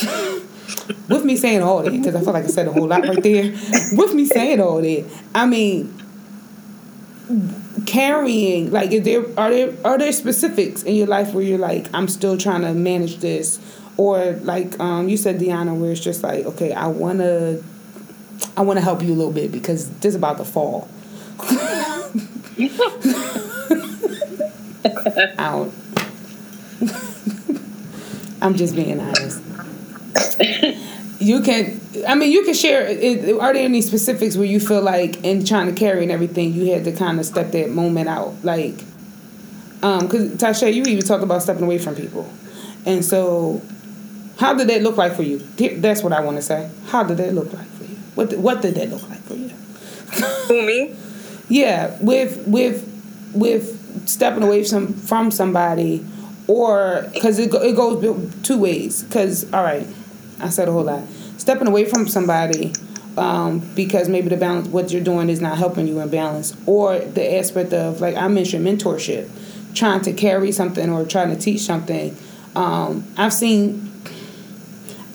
With 1.08 1.24
me 1.24 1.36
saying 1.36 1.62
all 1.62 1.82
that, 1.82 1.92
because 1.92 2.14
I 2.14 2.20
feel 2.20 2.32
like 2.32 2.44
I 2.44 2.48
said 2.48 2.66
a 2.66 2.72
whole 2.72 2.88
lot 2.88 3.06
right 3.06 3.22
there. 3.22 3.52
With 3.92 4.14
me 4.14 4.24
saying 4.26 4.60
all 4.60 4.80
that, 4.82 5.04
I 5.34 5.46
mean, 5.46 5.92
carrying 7.86 8.70
like, 8.72 8.90
is 8.92 9.04
there 9.04 9.24
are 9.38 9.50
there 9.50 9.74
are 9.84 9.98
there 9.98 10.12
specifics 10.12 10.82
in 10.82 10.94
your 10.96 11.06
life 11.06 11.32
where 11.32 11.44
you're 11.44 11.58
like, 11.58 11.86
I'm 11.94 12.08
still 12.08 12.36
trying 12.36 12.62
to 12.62 12.72
manage 12.74 13.18
this, 13.18 13.60
or 13.96 14.32
like 14.42 14.78
um, 14.80 15.08
you 15.08 15.16
said, 15.16 15.38
Deanna, 15.38 15.76
where 15.78 15.92
it's 15.92 16.00
just 16.00 16.22
like, 16.22 16.44
okay, 16.46 16.72
I 16.72 16.88
wanna, 16.88 17.58
I 18.56 18.62
wanna 18.62 18.80
help 18.80 19.02
you 19.02 19.12
a 19.12 19.14
little 19.14 19.32
bit 19.32 19.52
because 19.52 19.88
this 20.00 20.10
is 20.10 20.14
about 20.16 20.38
to 20.38 20.44
fall. 20.44 20.88
out. 25.38 25.72
I'm 28.42 28.54
just 28.54 28.74
being 28.76 29.00
honest. 29.00 29.45
You 31.18 31.40
can, 31.40 31.80
I 32.06 32.14
mean, 32.14 32.30
you 32.30 32.44
can 32.44 32.52
share. 32.52 32.86
It, 32.86 33.40
are 33.40 33.54
there 33.54 33.64
any 33.64 33.80
specifics 33.80 34.36
where 34.36 34.44
you 34.46 34.60
feel 34.60 34.82
like 34.82 35.24
in 35.24 35.46
trying 35.46 35.66
to 35.66 35.72
carry 35.72 36.02
and 36.02 36.12
everything, 36.12 36.52
you 36.52 36.72
had 36.72 36.84
to 36.84 36.92
kind 36.92 37.18
of 37.18 37.24
step 37.24 37.52
that 37.52 37.70
moment 37.70 38.06
out, 38.06 38.34
like, 38.44 38.74
um, 39.82 40.00
because 40.06 40.30
Tasha, 40.32 40.72
you 40.72 40.82
even 40.84 41.02
talked 41.04 41.22
about 41.22 41.42
stepping 41.42 41.62
away 41.64 41.78
from 41.78 41.94
people, 41.94 42.28
and 42.84 43.04
so, 43.04 43.62
how 44.38 44.54
did 44.54 44.68
that 44.68 44.82
look 44.82 44.96
like 44.98 45.14
for 45.14 45.22
you? 45.22 45.38
That's 45.78 46.02
what 46.02 46.12
I 46.12 46.20
want 46.20 46.36
to 46.36 46.42
say. 46.42 46.70
How 46.88 47.02
did 47.02 47.16
that 47.18 47.34
look 47.34 47.52
like 47.52 47.66
for 47.68 47.84
you? 47.84 47.96
What 48.14 48.30
did- 48.30 48.42
What 48.42 48.62
did 48.62 48.74
that 48.74 48.90
look 48.90 49.08
like 49.08 49.20
for 49.22 49.34
you? 49.34 49.48
Who 50.48 50.66
me? 50.66 50.94
Yeah, 51.48 51.96
with 52.00 52.46
with 52.46 52.84
with 53.34 54.08
stepping 54.08 54.42
away 54.42 54.64
from 54.64 54.92
from 54.94 55.30
somebody, 55.30 56.04
or 56.46 57.08
because 57.14 57.38
it 57.38 57.50
go, 57.50 57.62
it 57.62 57.74
goes 57.76 58.34
two 58.42 58.58
ways. 58.58 59.02
Because 59.02 59.50
all 59.52 59.62
right, 59.62 59.86
I 60.40 60.50
said 60.50 60.68
a 60.68 60.72
whole 60.72 60.84
lot. 60.84 61.02
Stepping 61.38 61.68
away 61.68 61.84
from 61.84 62.08
somebody 62.08 62.72
um, 63.16 63.60
because 63.74 64.08
maybe 64.08 64.28
the 64.28 64.36
balance 64.36 64.68
what 64.68 64.92
you're 64.92 65.02
doing 65.02 65.30
is 65.30 65.40
not 65.40 65.58
helping 65.58 65.86
you 65.86 66.00
in 66.00 66.08
balance, 66.08 66.56
or 66.66 66.98
the 66.98 67.36
aspect 67.36 67.72
of 67.72 68.00
like 68.00 68.16
I 68.16 68.26
mentioned 68.28 68.66
mentorship, 68.66 69.28
trying 69.74 70.02
to 70.02 70.12
carry 70.12 70.52
something 70.52 70.90
or 70.90 71.04
trying 71.04 71.30
to 71.30 71.36
teach 71.36 71.62
something. 71.62 72.16
Um, 72.54 73.04
I've 73.16 73.32
seen. 73.32 73.92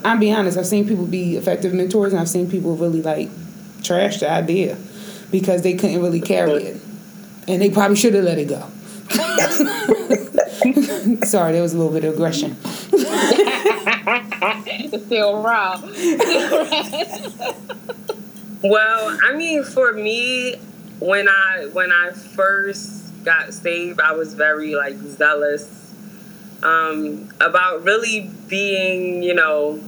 I'll 0.03 0.17
be 0.17 0.34
honest. 0.34 0.57
I've 0.57 0.65
seen 0.65 0.88
people 0.88 1.05
be 1.05 1.38
effective 1.38 1.74
mentors, 1.74 2.13
and 2.13 2.19
I've 2.19 2.30
seen 2.30 2.49
people 2.49 2.76
really 2.76 3.03
like 3.03 3.30
trash 3.84 4.19
the 4.19 4.32
idea 4.32 4.78
because 5.30 5.61
they 5.61 5.76
couldn't 5.76 6.01
really 6.01 6.22
carry 6.22 6.63
it, 6.63 6.82
and 7.47 7.61
they 7.61 7.69
probably 7.69 7.95
should 7.95 8.15
have 8.15 8.24
let 8.24 8.39
it 8.39 8.49
go. 8.49 8.67
Sorry, 11.26 11.51
there 11.51 11.61
was 11.61 11.74
a 11.74 11.78
little 11.78 11.93
bit 11.93 12.03
of 12.03 12.15
aggression. 12.15 12.55
It's 14.06 15.06
still 15.06 15.41
raw. 15.41 15.80
Well, 18.64 19.18
I 19.24 19.34
mean, 19.36 19.64
for 19.64 19.93
me, 19.93 20.56
when 20.99 21.28
I 21.28 21.70
when 21.74 21.91
I 21.91 22.12
first 22.12 23.24
got 23.26 23.54
saved, 23.54 23.99
I 23.99 24.12
was 24.14 24.36
very 24.36 24.76
like 24.76 24.97
zealous 24.97 25.93
um, 26.64 27.30
about 27.39 27.84
really 27.84 28.30
being, 28.47 29.24
you 29.24 29.34
know, 29.34 29.82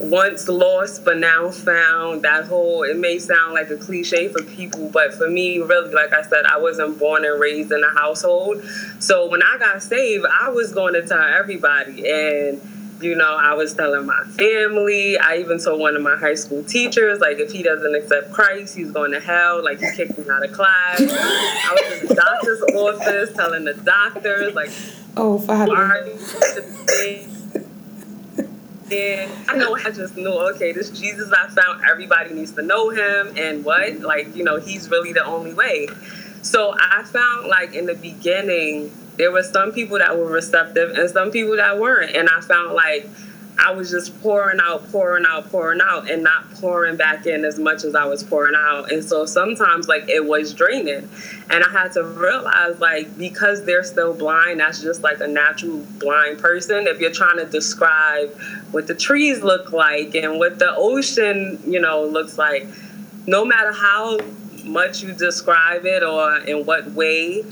once 0.00 0.48
lost 0.48 1.04
but 1.04 1.18
now 1.18 1.50
found. 1.50 2.22
That 2.22 2.44
whole 2.46 2.82
it 2.82 2.96
may 2.96 3.18
sound 3.18 3.54
like 3.54 3.70
a 3.70 3.76
cliche 3.76 4.28
for 4.28 4.42
people, 4.42 4.90
but 4.90 5.14
for 5.14 5.28
me, 5.28 5.58
really, 5.58 5.92
like 5.92 6.12
I 6.12 6.22
said, 6.22 6.44
I 6.46 6.58
wasn't 6.58 6.98
born 6.98 7.24
and 7.24 7.40
raised 7.40 7.72
in 7.72 7.82
a 7.82 7.90
household. 7.90 8.62
So 8.98 9.28
when 9.28 9.42
I 9.42 9.56
got 9.58 9.82
saved, 9.82 10.26
I 10.26 10.50
was 10.50 10.72
going 10.72 10.94
to 10.94 11.06
tell 11.06 11.22
everybody 11.22 12.08
and 12.08 12.60
you 13.00 13.14
know, 13.14 13.36
I 13.36 13.54
was 13.54 13.74
telling 13.74 14.06
my 14.06 14.24
family. 14.36 15.16
I 15.18 15.36
even 15.36 15.60
told 15.60 15.80
one 15.80 15.94
of 15.94 16.02
my 16.02 16.16
high 16.16 16.34
school 16.34 16.64
teachers, 16.64 17.20
like, 17.20 17.38
if 17.38 17.52
he 17.52 17.62
doesn't 17.62 17.94
accept 17.94 18.32
Christ, 18.32 18.76
he's 18.76 18.90
going 18.90 19.12
to 19.12 19.20
hell. 19.20 19.62
Like, 19.62 19.78
he 19.78 19.86
kicked 19.94 20.18
me 20.18 20.24
out 20.28 20.44
of 20.44 20.52
class. 20.52 21.00
I 21.00 21.76
was 21.80 22.00
in 22.00 22.08
the 22.08 22.14
doctor's 22.16 22.60
office 22.74 23.36
telling 23.36 23.66
the 23.66 23.74
doctors, 23.74 24.52
like, 24.54 24.70
Oh, 25.16 25.38
Father. 25.38 25.72
And 28.90 29.30
I 29.48 29.56
know 29.56 29.76
I 29.76 29.90
just 29.90 30.16
knew, 30.16 30.32
okay, 30.54 30.72
this 30.72 30.90
Jesus 30.90 31.32
I 31.32 31.48
found, 31.48 31.84
everybody 31.84 32.34
needs 32.34 32.52
to 32.52 32.62
know 32.62 32.90
him. 32.90 33.36
And 33.36 33.64
what? 33.64 34.00
Like, 34.00 34.34
you 34.34 34.44
know, 34.44 34.56
he's 34.56 34.90
really 34.90 35.12
the 35.12 35.24
only 35.24 35.54
way. 35.54 35.88
So 36.42 36.74
I 36.78 37.02
found 37.02 37.48
like 37.48 37.74
in 37.74 37.86
the 37.86 37.94
beginning, 37.94 38.90
there 39.16 39.32
were 39.32 39.42
some 39.42 39.72
people 39.72 39.98
that 39.98 40.16
were 40.16 40.30
receptive 40.30 40.96
and 40.96 41.10
some 41.10 41.30
people 41.30 41.56
that 41.56 41.78
weren't. 41.78 42.14
And 42.16 42.28
I 42.28 42.40
found 42.40 42.74
like 42.74 43.08
I 43.60 43.72
was 43.72 43.90
just 43.90 44.20
pouring 44.22 44.60
out, 44.62 44.88
pouring 44.92 45.24
out, 45.26 45.50
pouring 45.50 45.80
out, 45.82 46.08
and 46.08 46.22
not 46.22 46.48
pouring 46.54 46.96
back 46.96 47.26
in 47.26 47.44
as 47.44 47.58
much 47.58 47.82
as 47.82 47.94
I 47.94 48.04
was 48.04 48.22
pouring 48.22 48.54
out. 48.56 48.92
And 48.92 49.02
so 49.02 49.26
sometimes, 49.26 49.88
like, 49.88 50.08
it 50.08 50.24
was 50.24 50.54
draining. 50.54 51.08
And 51.50 51.64
I 51.64 51.68
had 51.70 51.92
to 51.92 52.04
realize, 52.04 52.78
like, 52.78 53.18
because 53.18 53.64
they're 53.64 53.82
still 53.82 54.14
blind, 54.14 54.60
that's 54.60 54.80
just 54.80 55.02
like 55.02 55.20
a 55.20 55.26
natural 55.26 55.78
blind 55.98 56.38
person. 56.38 56.86
If 56.86 57.00
you're 57.00 57.10
trying 57.10 57.38
to 57.38 57.46
describe 57.46 58.32
what 58.70 58.86
the 58.86 58.94
trees 58.94 59.42
look 59.42 59.72
like 59.72 60.14
and 60.14 60.38
what 60.38 60.60
the 60.60 60.72
ocean, 60.76 61.60
you 61.66 61.80
know, 61.80 62.04
looks 62.04 62.38
like, 62.38 62.66
no 63.26 63.44
matter 63.44 63.72
how 63.72 64.18
much 64.64 65.02
you 65.02 65.12
describe 65.12 65.84
it 65.84 66.02
or 66.02 66.36
in 66.38 66.64
what 66.64 66.92
way, 66.92 67.44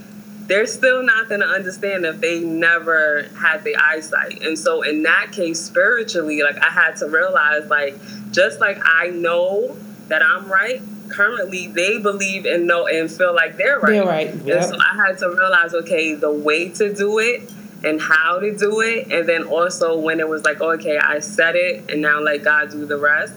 they're 0.46 0.66
still 0.66 1.02
not 1.02 1.28
going 1.28 1.40
to 1.40 1.46
understand 1.46 2.04
if 2.04 2.20
they 2.20 2.40
never 2.40 3.28
had 3.38 3.64
the 3.64 3.76
eyesight. 3.76 4.42
And 4.42 4.58
so, 4.58 4.82
in 4.82 5.02
that 5.02 5.32
case, 5.32 5.60
spiritually, 5.60 6.42
like 6.42 6.56
I 6.62 6.70
had 6.70 6.96
to 6.96 7.08
realize, 7.08 7.68
like, 7.68 7.98
just 8.30 8.60
like 8.60 8.78
I 8.84 9.08
know 9.08 9.76
that 10.08 10.22
I'm 10.22 10.50
right, 10.50 10.80
currently 11.08 11.68
they 11.68 11.98
believe 11.98 12.44
and 12.46 12.66
know 12.66 12.86
and 12.86 13.10
feel 13.10 13.34
like 13.34 13.56
they're 13.56 13.78
right. 13.80 13.92
They're 13.92 14.04
right, 14.04 14.28
And 14.28 14.64
so 14.64 14.78
I 14.78 14.94
had 15.06 15.18
to 15.18 15.28
realize, 15.28 15.74
okay, 15.74 16.14
the 16.14 16.30
way 16.30 16.68
to 16.70 16.92
do 16.94 17.18
it 17.18 17.50
and 17.84 18.00
how 18.00 18.38
to 18.38 18.56
do 18.56 18.80
it. 18.80 19.12
And 19.12 19.28
then 19.28 19.44
also 19.44 19.98
when 19.98 20.20
it 20.20 20.28
was 20.28 20.44
like, 20.44 20.60
okay, 20.60 20.98
I 20.98 21.20
said 21.20 21.56
it 21.56 21.90
and 21.90 22.02
now 22.02 22.20
let 22.20 22.42
God 22.42 22.70
do 22.70 22.86
the 22.86 22.98
rest. 22.98 23.34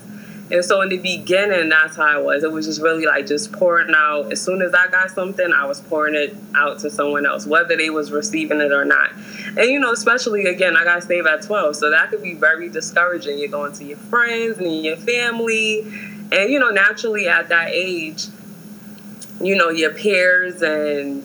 And 0.51 0.65
so 0.65 0.81
in 0.81 0.89
the 0.89 0.97
beginning, 0.97 1.69
that's 1.69 1.95
how 1.95 2.19
it 2.19 2.23
was. 2.23 2.43
It 2.43 2.51
was 2.51 2.65
just 2.65 2.81
really 2.81 3.05
like 3.05 3.27
just 3.27 3.51
pouring 3.51 3.93
out. 3.95 4.31
As 4.31 4.41
soon 4.41 4.61
as 4.61 4.73
I 4.73 4.87
got 4.87 5.11
something, 5.11 5.53
I 5.53 5.65
was 5.65 5.79
pouring 5.81 6.15
it 6.15 6.35
out 6.55 6.79
to 6.79 6.89
someone 6.89 7.25
else, 7.25 7.45
whether 7.45 7.77
they 7.77 7.89
was 7.89 8.11
receiving 8.11 8.59
it 8.59 8.71
or 8.71 8.83
not. 8.83 9.11
And 9.57 9.69
you 9.69 9.79
know, 9.79 9.91
especially 9.91 10.45
again, 10.45 10.75
I 10.75 10.83
got 10.83 11.03
saved 11.03 11.27
at 11.27 11.43
12, 11.43 11.75
so 11.75 11.91
that 11.91 12.09
could 12.09 12.23
be 12.23 12.33
very 12.33 12.69
discouraging. 12.69 13.37
You're 13.37 13.49
going 13.49 13.73
to 13.73 13.83
your 13.83 13.97
friends 13.97 14.57
and 14.57 14.83
your 14.83 14.97
family, 14.97 15.81
and 16.31 16.49
you 16.49 16.59
know, 16.59 16.69
naturally 16.69 17.27
at 17.27 17.49
that 17.49 17.69
age, 17.69 18.25
you 19.41 19.55
know, 19.55 19.69
your 19.69 19.93
peers 19.93 20.61
and 20.61 21.23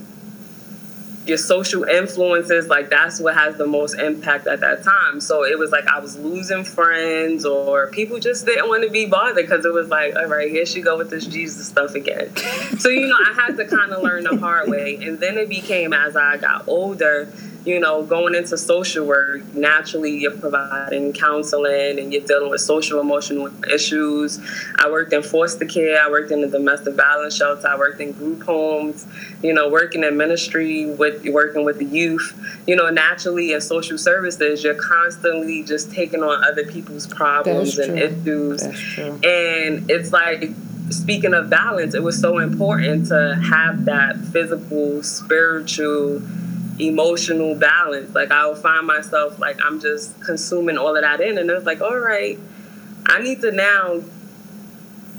your 1.26 1.38
social 1.38 1.84
influences, 1.84 2.68
like 2.68 2.90
that's 2.90 3.20
what 3.20 3.34
has 3.34 3.56
the 3.56 3.66
most 3.66 3.94
impact 3.94 4.46
at 4.46 4.60
that 4.60 4.82
time. 4.82 5.20
So 5.20 5.44
it 5.44 5.58
was 5.58 5.70
like 5.70 5.86
I 5.86 5.98
was 5.98 6.18
losing 6.18 6.64
friends 6.64 7.44
or 7.44 7.88
people 7.88 8.18
just 8.18 8.44
didn't 8.44 8.68
want 8.68 8.84
to 8.84 8.90
be 8.90 9.06
bothered 9.06 9.36
because 9.36 9.64
it 9.64 9.72
was 9.72 9.88
like, 9.88 10.14
all 10.16 10.26
right, 10.26 10.50
here 10.50 10.66
she 10.66 10.82
go 10.82 10.98
with 10.98 11.10
this 11.10 11.26
Jesus 11.26 11.68
stuff 11.68 11.94
again. 11.94 12.34
so, 12.78 12.88
you 12.88 13.06
know, 13.06 13.16
I 13.16 13.32
had 13.32 13.56
to 13.56 13.64
kind 13.64 13.92
of 13.92 14.02
learn 14.02 14.24
the 14.24 14.36
hard 14.36 14.68
way. 14.68 14.96
And 14.96 15.18
then 15.18 15.38
it 15.38 15.48
became 15.48 15.92
as 15.92 16.16
I 16.16 16.36
got 16.36 16.68
older, 16.68 17.32
you 17.64 17.80
know, 17.80 18.02
going 18.02 18.34
into 18.34 18.58
social 18.58 19.06
work, 19.06 19.42
naturally 19.54 20.18
you're 20.18 20.36
providing 20.36 21.12
counseling 21.14 21.98
and 21.98 22.12
you're 22.12 22.26
dealing 22.26 22.50
with 22.50 22.60
social 22.60 23.00
emotional 23.00 23.50
issues. 23.64 24.38
I 24.76 24.90
worked 24.90 25.12
in 25.12 25.22
foster 25.22 25.64
care, 25.64 25.98
I 26.00 26.10
worked 26.10 26.30
in 26.30 26.42
the 26.42 26.48
domestic 26.48 26.94
violence 26.94 27.36
shelter, 27.36 27.66
I 27.66 27.78
worked 27.78 28.00
in 28.00 28.12
group 28.12 28.42
homes, 28.42 29.06
you 29.42 29.54
know, 29.54 29.70
working 29.70 30.04
in 30.04 30.16
ministry 30.16 30.86
with 30.86 31.13
working 31.30 31.64
with 31.64 31.78
the 31.78 31.84
youth. 31.84 32.34
You 32.66 32.76
know, 32.76 32.90
naturally 32.90 33.52
in 33.52 33.60
social 33.60 33.98
services, 33.98 34.62
you're 34.64 34.74
constantly 34.74 35.62
just 35.62 35.92
taking 35.92 36.22
on 36.22 36.44
other 36.44 36.64
people's 36.64 37.06
problems 37.06 37.78
and 37.78 37.98
issues. 37.98 38.62
And 39.24 39.90
it's 39.90 40.12
like 40.12 40.50
speaking 40.90 41.34
of 41.34 41.50
balance, 41.50 41.94
it 41.94 42.02
was 42.02 42.20
so 42.20 42.38
important 42.38 43.08
to 43.08 43.34
have 43.50 43.84
that 43.86 44.16
physical, 44.18 45.02
spiritual, 45.02 46.22
emotional 46.78 47.54
balance. 47.54 48.14
Like 48.14 48.30
I 48.30 48.46
would 48.46 48.58
find 48.58 48.86
myself 48.86 49.38
like 49.38 49.58
I'm 49.64 49.80
just 49.80 50.20
consuming 50.20 50.76
all 50.76 50.96
of 50.96 51.02
that 51.02 51.20
in 51.20 51.38
and 51.38 51.48
it 51.48 51.54
was 51.54 51.64
like, 51.64 51.80
all 51.80 51.98
right, 51.98 52.38
I 53.06 53.20
need 53.20 53.40
to 53.42 53.52
now 53.52 54.02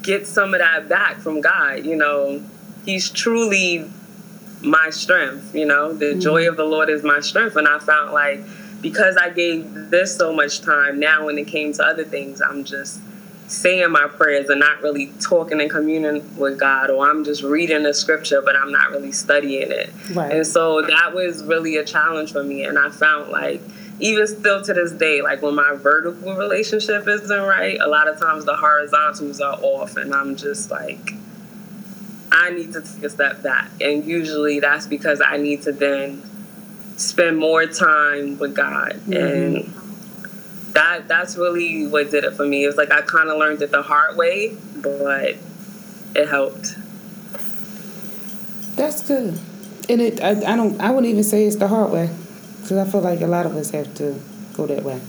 get 0.02 0.28
some 0.28 0.54
of 0.54 0.60
that 0.60 0.88
back 0.88 1.18
from 1.18 1.42
God. 1.42 1.86
You 1.86 1.96
know, 1.96 2.44
He's 2.86 3.10
truly 3.10 3.90
my 4.66 4.90
strength. 4.90 5.56
You 5.56 5.66
know, 5.66 5.94
the 5.94 6.06
mm-hmm. 6.06 6.20
joy 6.20 6.50
of 6.50 6.58
the 6.58 6.66
Lord 6.66 6.90
is 6.90 7.04
my 7.04 7.20
strength. 7.20 7.56
And 7.56 7.68
I 7.68 7.80
found 7.80 8.12
like 8.12 8.42
because 8.82 9.18
I 9.18 9.30
gave 9.30 9.90
this 9.90 10.16
so 10.16 10.32
much 10.32 10.62
time, 10.62 11.00
now 11.00 11.26
when 11.26 11.38
it 11.38 11.48
came 11.48 11.74
to 11.74 11.84
other 11.84 12.04
things, 12.04 12.42
I'm 12.42 12.64
just 12.64 13.00
saying 13.48 13.92
my 13.92 14.08
prayers 14.08 14.50
and 14.50 14.60
not 14.60 14.82
really 14.82 15.12
talking 15.20 15.62
and 15.62 15.70
communing 15.70 16.38
with 16.38 16.60
God, 16.60 16.90
or 16.90 17.10
I'm 17.10 17.24
just 17.24 17.44
reading 17.44 17.84
the 17.84 17.94
scripture, 17.94 18.42
but 18.44 18.56
I'm 18.56 18.72
not 18.72 18.92
really 18.92 19.12
studying 19.12 19.72
it. 19.72 19.92
Right. 20.14 20.32
And 20.32 20.46
so 20.48 20.82
that 20.82 21.14
was 21.14 21.44
really 21.44 21.78
a 21.78 21.86
challenge 21.86 22.32
for 22.32 22.44
me. 22.44 22.64
And 22.64 22.78
I 22.78 22.90
found 22.90 23.32
like, 23.32 23.62
even 24.00 24.28
still 24.28 24.62
to 24.62 24.74
this 24.74 24.92
day, 24.92 25.22
like 25.22 25.42
when 25.42 25.56
my 25.56 25.76
vertical 25.76 26.36
relationship 26.36 27.08
isn't 27.08 27.42
right, 27.42 27.80
a 27.80 27.88
lot 27.88 28.08
of 28.08 28.20
times 28.20 28.46
the 28.46 28.56
horizontals 28.56 29.40
are 29.40 29.58
off, 29.62 29.96
and 29.96 30.14
I'm 30.14 30.36
just 30.36 30.70
like, 30.70 31.14
I 32.36 32.50
need 32.52 32.74
to 32.74 32.82
take 32.82 33.04
a 33.04 33.10
step 33.10 33.42
back. 33.42 33.70
And 33.80 34.04
usually 34.06 34.60
that's 34.60 34.88
because 34.88 35.22
I 35.26 35.38
need 35.38 35.62
to 35.64 35.72
then 35.72 36.22
spend 36.98 37.38
more 37.38 37.66
time 37.66 38.38
with 38.38 38.56
God. 38.56 38.94
Mm-hmm. 38.94 39.14
And 39.14 40.74
that 40.74 41.08
that's 41.08 41.38
really 41.38 41.88
what 41.88 42.12
did 42.12 42.26
it 42.26 42.34
for 42.34 42.46
me. 42.46 42.66
It 42.66 42.68
was 42.68 42.76
like 42.76 42.92
I 42.92 43.02
kind 43.02 43.30
of 43.30 43.38
learned 43.38 43.62
it 43.62 43.72
the 43.72 43.82
hard 43.82 44.18
way, 44.18 44.58
but 44.76 45.36
it 46.16 46.28
helped. 46.28 46.76
That's 48.76 49.08
good. 49.08 49.40
And 49.88 50.02
it, 50.02 50.22
I, 50.22 50.32
I 50.32 50.56
don't, 50.58 50.80
I 50.82 50.90
wouldn't 50.90 51.10
even 51.12 51.24
say 51.24 51.46
it's 51.46 51.56
the 51.56 51.68
hard 51.70 51.92
way, 51.92 52.10
because 52.62 52.78
I 52.78 52.86
feel 52.90 53.02
like 53.02 53.22
a 53.22 53.28
lot 53.28 53.46
of 53.46 53.56
us 53.56 53.70
have 53.72 53.94
to 53.96 54.20
go 54.54 54.66
that 54.68 54.84
way. 54.84 55.00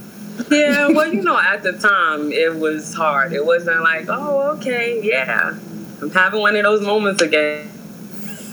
Yeah, 0.51 0.89
well, 0.89 1.13
you 1.13 1.23
know, 1.25 1.39
at 1.39 1.63
the 1.63 1.73
time 1.73 2.31
it 2.31 2.55
was 2.55 2.95
hard. 2.95 3.33
It 3.33 3.45
wasn't 3.45 3.81
like, 3.83 4.07
oh, 4.09 4.57
okay, 4.59 5.01
yeah, 5.03 5.59
I'm 6.01 6.11
having 6.11 6.41
one 6.41 6.57
of 6.57 6.63
those 6.63 6.83
moments 6.83 7.23
again. 7.23 7.71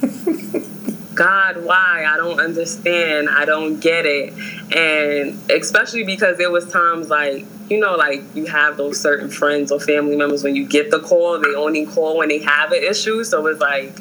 God, 1.14 1.64
why? 1.64 2.06
I 2.08 2.16
don't 2.16 2.40
understand. 2.40 3.28
I 3.28 3.44
don't 3.44 3.78
get 3.80 4.06
it. 4.06 4.32
And 4.74 5.38
especially 5.50 6.04
because 6.04 6.38
there 6.38 6.50
was 6.50 6.70
times 6.70 7.08
like, 7.08 7.44
you 7.68 7.78
know, 7.78 7.96
like 7.96 8.22
you 8.34 8.46
have 8.46 8.76
those 8.76 9.00
certain 9.00 9.30
friends 9.30 9.70
or 9.70 9.78
family 9.78 10.16
members 10.16 10.42
when 10.42 10.56
you 10.56 10.66
get 10.66 10.90
the 10.90 11.00
call, 11.00 11.38
they 11.38 11.54
only 11.54 11.86
call 11.86 12.18
when 12.18 12.28
they 12.28 12.38
have 12.38 12.72
an 12.72 12.82
issue. 12.82 13.22
So 13.24 13.46
it's 13.46 13.60
like, 13.60 13.96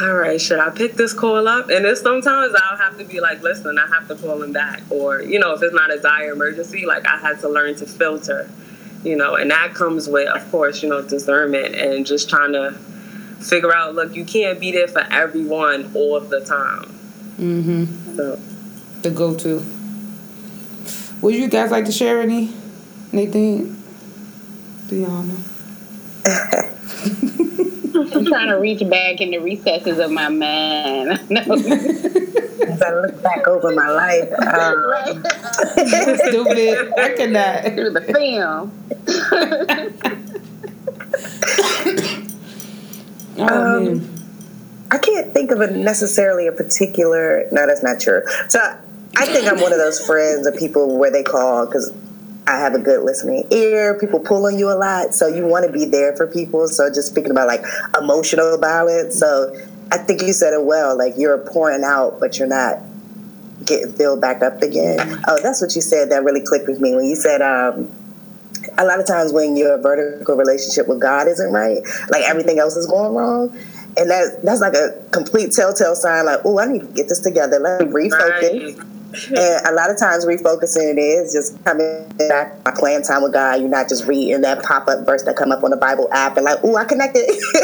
all 0.00 0.14
right, 0.14 0.40
should 0.40 0.58
I 0.58 0.70
pick 0.70 0.94
this 0.94 1.12
call 1.12 1.46
up? 1.46 1.68
And 1.68 1.84
then 1.84 1.96
sometimes 1.96 2.54
I'll 2.54 2.78
have 2.78 2.96
to 2.98 3.04
be 3.04 3.20
like, 3.20 3.42
listen, 3.42 3.78
I 3.78 3.86
have 3.88 4.08
to 4.08 4.14
call 4.14 4.42
him 4.42 4.52
back. 4.52 4.82
Or, 4.88 5.20
you 5.20 5.38
know, 5.38 5.52
if 5.52 5.62
it's 5.62 5.74
not 5.74 5.92
a 5.92 5.98
dire 6.00 6.32
emergency, 6.32 6.86
like 6.86 7.06
I 7.06 7.18
had 7.18 7.40
to 7.40 7.48
learn 7.48 7.74
to 7.76 7.86
filter, 7.86 8.48
you 9.04 9.16
know, 9.16 9.34
and 9.34 9.50
that 9.50 9.74
comes 9.74 10.08
with, 10.08 10.28
of 10.28 10.50
course, 10.50 10.82
you 10.82 10.88
know, 10.88 11.02
discernment 11.02 11.74
and 11.74 12.06
just 12.06 12.28
trying 12.28 12.52
to 12.52 12.72
figure 13.40 13.74
out, 13.74 13.94
look, 13.94 14.14
you 14.14 14.24
can't 14.24 14.60
be 14.60 14.70
there 14.72 14.88
for 14.88 15.06
everyone 15.10 15.90
all 15.94 16.16
of 16.16 16.28
the 16.28 16.44
time. 16.44 16.84
Mm-hmm. 17.38 18.16
So, 18.16 18.38
The 19.02 19.10
go-to. 19.10 19.64
Would 21.22 21.34
you 21.34 21.48
guys 21.48 21.70
like 21.70 21.86
to 21.86 21.92
share 21.92 22.20
any? 22.20 22.52
Anything? 23.12 23.82
Do 24.88 24.96
y'all 24.96 25.22
know? 25.22 25.36
I'm 28.12 28.24
trying 28.24 28.48
to 28.48 28.54
reach 28.56 28.86
back 28.88 29.20
in 29.20 29.30
the 29.30 29.38
recesses 29.38 29.98
of 29.98 30.10
my 30.10 30.28
mind. 30.28 31.10
As 32.60 32.82
I 32.82 32.92
look 32.94 33.22
back 33.22 33.46
over 33.48 33.72
my 33.74 33.88
life, 33.88 34.30
um. 34.32 35.24
Stupid. 36.28 36.92
I 36.98 37.14
cannot. 37.16 37.64
Through 37.74 37.90
the 37.90 38.00
film. 38.02 38.72
Oh 43.38 43.46
Um, 43.78 43.84
man. 43.84 44.16
I 44.90 44.98
can't 44.98 45.32
think 45.32 45.50
of 45.50 45.60
a 45.60 45.70
necessarily 45.70 46.46
a 46.46 46.52
particular. 46.52 47.46
No, 47.52 47.66
that's 47.66 47.82
not 47.82 48.00
true. 48.00 48.22
So 48.48 48.58
I 49.16 49.26
think 49.26 49.46
I'm 49.50 49.60
one 49.60 49.72
of 49.72 49.78
those 49.78 50.04
friends 50.04 50.46
of 50.46 50.56
people 50.56 50.98
where 50.98 51.10
they 51.10 51.22
call 51.22 51.64
because 51.66 51.92
I 52.50 52.58
have 52.58 52.74
a 52.74 52.80
good 52.80 53.04
listening 53.04 53.46
ear. 53.52 53.96
People 53.98 54.18
pull 54.18 54.46
on 54.46 54.58
you 54.58 54.70
a 54.70 54.74
lot, 54.74 55.14
so 55.14 55.28
you 55.28 55.46
want 55.46 55.64
to 55.66 55.72
be 55.72 55.84
there 55.84 56.16
for 56.16 56.26
people. 56.26 56.66
So 56.66 56.88
just 56.92 57.08
speaking 57.08 57.30
about 57.30 57.46
like 57.46 57.64
emotional 57.96 58.58
balance. 58.58 59.16
So 59.18 59.56
I 59.92 59.98
think 59.98 60.22
you 60.22 60.32
said 60.32 60.52
it 60.52 60.64
well. 60.64 60.98
Like 60.98 61.14
you're 61.16 61.38
pouring 61.38 61.84
out, 61.84 62.18
but 62.18 62.38
you're 62.38 62.48
not 62.48 62.78
getting 63.64 63.92
filled 63.92 64.20
back 64.20 64.42
up 64.42 64.62
again. 64.62 65.22
Oh, 65.28 65.38
that's 65.40 65.62
what 65.62 65.76
you 65.76 65.80
said. 65.80 66.10
That 66.10 66.24
really 66.24 66.40
clicked 66.40 66.66
with 66.66 66.80
me 66.80 66.94
when 66.96 67.04
you 67.06 67.16
said. 67.16 67.40
um 67.40 67.90
a 68.76 68.84
lot 68.84 69.00
of 69.00 69.06
times 69.06 69.32
when 69.32 69.56
your 69.56 69.78
vertical 69.80 70.36
relationship 70.36 70.86
with 70.86 71.00
God 71.00 71.28
isn't 71.28 71.52
right, 71.52 71.78
like 72.10 72.24
everything 72.24 72.58
else 72.58 72.76
is 72.76 72.86
going 72.86 73.14
wrong. 73.14 73.56
And 73.96 74.10
that 74.10 74.40
that's 74.42 74.60
like 74.60 74.74
a 74.74 75.02
complete 75.10 75.52
telltale 75.52 75.94
sign, 75.94 76.26
like, 76.26 76.40
oh, 76.44 76.58
I 76.60 76.66
need 76.66 76.80
to 76.80 76.86
get 76.86 77.08
this 77.08 77.20
together. 77.20 77.58
Let 77.58 77.88
me 77.88 77.92
refocus. 77.92 78.76
right. 78.78 78.99
And 79.12 79.66
a 79.66 79.72
lot 79.72 79.90
of 79.90 79.98
times 79.98 80.24
refocusing 80.24 80.92
it 80.92 80.98
is 80.98 81.32
just 81.32 81.62
coming 81.64 82.08
back 82.28 82.64
my 82.64 82.72
playing 82.76 83.02
time 83.02 83.22
with 83.22 83.32
God. 83.32 83.60
You're 83.60 83.68
not 83.68 83.88
just 83.88 84.06
reading 84.06 84.40
that 84.42 84.62
pop-up 84.62 85.04
verse 85.04 85.22
that 85.24 85.36
come 85.36 85.50
up 85.52 85.64
on 85.64 85.70
the 85.70 85.76
Bible 85.76 86.08
app 86.12 86.36
and 86.36 86.44
like, 86.44 86.58
oh, 86.62 86.76
I 86.76 86.84
connected. 86.84 87.24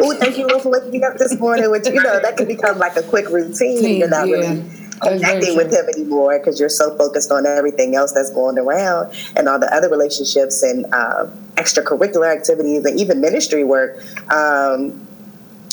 oh, 0.00 0.16
thank 0.18 0.38
you 0.38 0.46
Lord 0.46 0.62
for 0.62 0.70
waking 0.70 0.90
me 0.90 1.02
up 1.02 1.16
this 1.18 1.38
morning. 1.38 1.70
Which 1.70 1.86
you 1.86 2.02
know, 2.02 2.20
that 2.20 2.36
can 2.36 2.46
become 2.46 2.78
like 2.78 2.96
a 2.96 3.02
quick 3.02 3.28
routine. 3.28 3.96
You're 3.98 4.08
not 4.08 4.28
Yeah. 4.28 4.34
really 4.36 4.70
connecting 5.00 5.56
with 5.56 5.72
him 5.72 5.84
anymore 5.94 6.38
because 6.38 6.58
you're 6.58 6.68
so 6.68 6.96
focused 6.96 7.30
on 7.30 7.46
everything 7.46 7.94
else 7.94 8.12
that's 8.12 8.30
going 8.30 8.58
around 8.58 9.14
and 9.36 9.48
all 9.48 9.58
the 9.58 9.72
other 9.72 9.88
relationships 9.88 10.62
and 10.62 10.84
um, 10.92 11.30
extracurricular 11.54 12.32
activities 12.32 12.84
and 12.84 12.98
even 12.98 13.20
ministry 13.20 13.64
work. 13.64 13.98
Um, 14.30 15.06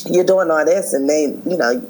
you're 0.08 0.24
doing 0.26 0.51
all 0.51 0.64
this 0.66 0.93
and 0.93 1.10
then 1.10 1.41
you 1.47 1.58
know 1.58 1.82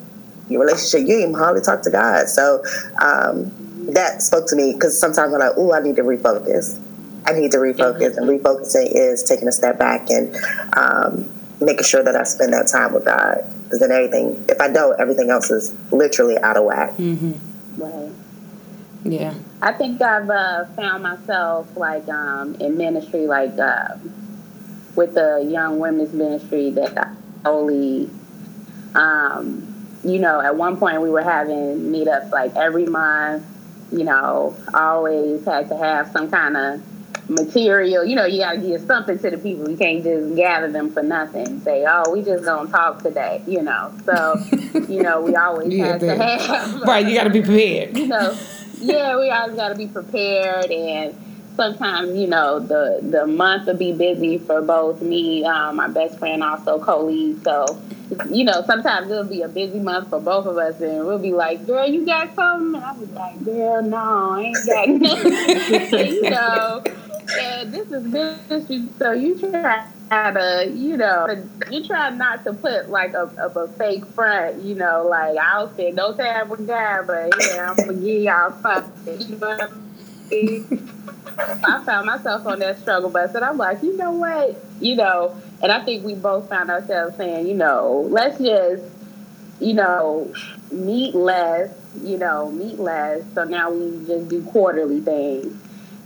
your 0.50 0.62
relationship 0.62 1.08
you 1.08 1.18
even 1.20 1.34
hardly 1.34 1.62
talk 1.62 1.82
to 1.82 1.90
god 1.90 2.28
so 2.28 2.64
um, 3.02 3.52
that 3.94 4.22
spoke 4.22 4.48
to 4.48 4.56
me 4.56 4.74
because 4.74 5.00
sometimes 5.00 5.34
i'm 5.34 5.40
like 5.40 5.54
oh 5.58 5.74
i 5.74 5.80
need 5.80 5.96
to 5.96 6.04
refocus 6.04 6.80
i 7.26 7.32
need 7.32 7.52
to 7.52 7.58
refocus 7.58 8.18
and 8.18 8.28
refocusing 8.28 8.88
is 8.92 9.24
taking 9.24 9.48
a 9.48 9.52
step 9.52 9.78
back 9.78 10.10
and 10.10 10.36
um, 10.74 11.30
making 11.62 11.84
sure 11.84 12.04
that 12.04 12.16
i 12.16 12.24
spend 12.24 12.54
that 12.54 12.68
time 12.68 12.94
with 12.94 13.06
god 13.06 13.38
because 13.64 13.80
then 13.80 13.92
everything 13.92 14.44
if 14.50 14.60
i 14.60 14.68
don't 14.68 15.00
everything 15.00 15.30
else 15.30 15.50
is 15.52 15.74
literally 15.92 16.38
out 16.40 16.58
of 16.58 16.64
whack 16.64 16.92
Mm-hmm. 16.98 17.82
Right. 17.82 18.12
Yeah. 19.06 19.36
I 19.62 19.72
think 19.74 20.02
I've 20.02 20.30
uh, 20.30 20.66
found 20.76 21.04
myself 21.04 21.76
like 21.78 22.08
um, 22.10 22.56
in 22.56 22.76
ministry, 22.78 23.28
like 23.28 23.58
uh, 23.60 23.98
with 24.96 25.14
the 25.14 25.48
young 25.48 25.78
women's 25.80 26.12
ministry 26.14 26.72
that 26.72 26.98
I 26.98 27.14
only, 27.46 28.10
um, 28.96 29.75
you 30.06 30.20
know, 30.20 30.40
at 30.42 30.56
one 30.56 30.78
point 30.78 31.02
we 31.02 31.10
were 31.10 31.24
having 31.24 31.92
meetups 31.92 32.32
like 32.32 32.56
every 32.56 32.86
month. 32.86 33.46
You 33.92 34.04
know, 34.04 34.56
always 34.74 35.46
had 35.46 35.70
to 35.70 35.78
have 35.78 36.12
some 36.12 36.30
kind 36.32 36.58
of 36.58 36.82
material. 37.30 38.04
You 38.04 38.16
know, 38.16 38.26
you 38.26 38.40
got 38.40 38.54
to 38.54 38.58
give 38.60 38.82
something 38.82 39.18
to 39.20 39.30
the 39.32 39.38
people. 39.38 39.70
You 39.70 39.78
can't 39.78 40.04
just 40.04 40.36
gather 40.36 40.72
them 40.72 40.90
for 40.92 41.04
nothing. 41.04 41.60
Say, 41.62 41.86
oh, 41.88 42.12
we 42.12 42.22
just 42.24 42.44
don't 42.44 42.70
talk 42.70 43.02
today. 43.04 43.42
You 43.48 43.62
know, 43.62 43.94
so 44.06 44.38
you 44.90 45.02
know, 45.02 45.22
we 45.22 45.36
always 45.36 45.74
Yeah, 45.74 45.86
had 45.94 46.00
to 46.02 46.16
have 46.16 46.82
Right. 46.84 47.06
You 47.08 47.16
got 47.16 47.26
to 47.26 47.30
be 47.30 47.42
prepared. 47.42 47.98
you 47.98 48.08
know, 48.08 48.38
yeah, 48.80 49.18
we 49.20 49.30
always 49.30 49.56
got 49.56 49.70
to 49.70 49.76
be 49.76 49.88
prepared, 49.88 50.72
and 50.72 51.16
sometimes 51.56 52.18
you 52.18 52.28
know 52.28 52.60
the 52.60 53.00
the 53.02 53.26
month 53.28 53.68
will 53.68 53.78
be 53.78 53.94
busy 53.94 54.38
for 54.40 54.62
both 54.62 55.02
me, 55.02 55.46
um, 55.46 55.76
my 55.78 55.88
best 55.88 56.18
friend, 56.20 56.44
also 56.44 56.80
co-lead. 56.80 57.44
So, 57.44 57.80
you 58.30 58.44
know, 58.44 58.64
sometimes 58.66 59.10
it'll 59.10 59.24
be 59.24 59.42
a 59.42 59.48
busy 59.48 59.80
month 59.80 60.10
for 60.10 60.20
both 60.20 60.46
of 60.46 60.58
us, 60.58 60.80
and 60.82 61.06
we'll 61.06 61.20
be 61.20 61.34
like, 61.34 61.66
"Girl, 61.66 61.88
you 61.88 62.06
got 62.06 62.36
something?" 62.36 62.76
And 62.76 62.86
I 62.86 62.94
was 62.94 63.10
like, 63.12 63.44
"Girl, 63.44 63.82
no, 63.82 64.32
I 64.32 64.42
ain't 64.42 64.66
got 64.66 64.90
nothing." 64.90 66.14
you 66.14 66.30
know, 66.30 66.84
and 67.40 67.74
this 67.74 67.92
is 67.92 68.04
ministry, 68.04 68.88
so 69.00 69.12
you 69.12 69.38
try 69.40 69.86
to, 70.10 70.72
you 70.74 70.98
know, 70.98 71.44
you 71.72 71.84
try 71.86 72.10
not 72.12 72.44
to 72.44 72.54
put 72.54 72.90
like 72.90 73.14
a, 73.14 73.30
a, 73.40 73.60
a 73.60 73.68
fake 73.70 74.06
front, 74.08 74.62
you 74.62 74.76
know, 74.76 75.08
like 75.10 75.38
I'll 75.38 75.72
spend 75.74 75.96
no 75.96 76.14
time 76.14 76.50
with 76.50 76.68
God, 76.68 77.08
but 77.08 77.34
yeah, 77.40 77.72
I'm 77.72 77.76
gonna 77.76 77.94
give 77.94 78.24
y'all 78.24 78.52
something. 78.62 79.22
You 79.22 79.38
know 79.38 79.48
what 79.48 79.62
I 79.62 80.30
mean? 80.30 80.90
I 81.38 81.84
found 81.84 82.06
myself 82.06 82.46
on 82.46 82.60
that 82.60 82.80
struggle 82.80 83.10
bus, 83.10 83.34
and 83.36 83.44
I'm 83.44 83.58
like, 83.58 83.84
you 83.84 83.98
know 83.98 84.12
what, 84.12 84.58
you 84.80 84.96
know, 84.96 85.36
and 85.62 85.72
I 85.72 85.84
think 85.84 86.04
we 86.04 86.16
both 86.16 86.50
found 86.50 86.70
ourselves 86.70 87.18
saying, 87.18 87.48
you 87.48 87.54
know, 87.54 88.08
let's 88.10 88.38
just, 88.38 88.84
you 89.60 89.74
know, 89.74 90.34
meet 90.72 91.16
less, 91.16 91.74
you 92.02 92.18
know, 92.18 92.52
meet 92.52 92.80
less. 92.80 93.24
So 93.34 93.44
now 93.46 93.72
we 93.72 94.06
just 94.06 94.30
do 94.30 94.44
quarterly 94.44 95.02
things. 95.02 95.56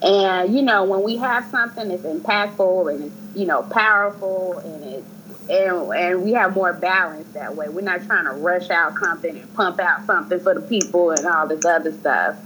And 0.02 0.54
you 0.54 0.62
know, 0.62 0.86
when 0.86 1.04
we 1.04 1.18
have 1.18 1.46
something 1.50 1.90
that's 1.90 2.04
impactful 2.04 2.94
and 2.94 3.06
it's 3.06 3.16
you 3.36 3.46
know 3.46 3.64
powerful 3.64 4.60
and 4.60 4.84
it's 4.84 5.08
and 5.50 5.94
and 5.94 6.24
we 6.24 6.34
have 6.34 6.54
more 6.54 6.74
balance 6.74 7.34
that 7.34 7.56
way. 7.56 7.70
We're 7.70 7.82
not 7.82 8.06
trying 8.06 8.26
to 8.26 8.32
rush 8.32 8.70
out 8.70 8.98
something 9.00 9.38
and 9.38 9.54
pump 9.56 9.80
out 9.80 10.06
something 10.06 10.40
for 10.40 10.54
the 10.54 10.62
people 10.62 11.12
and 11.12 11.26
all 11.26 11.48
this 11.48 11.66
other 11.66 11.92
stuff. 11.92 12.38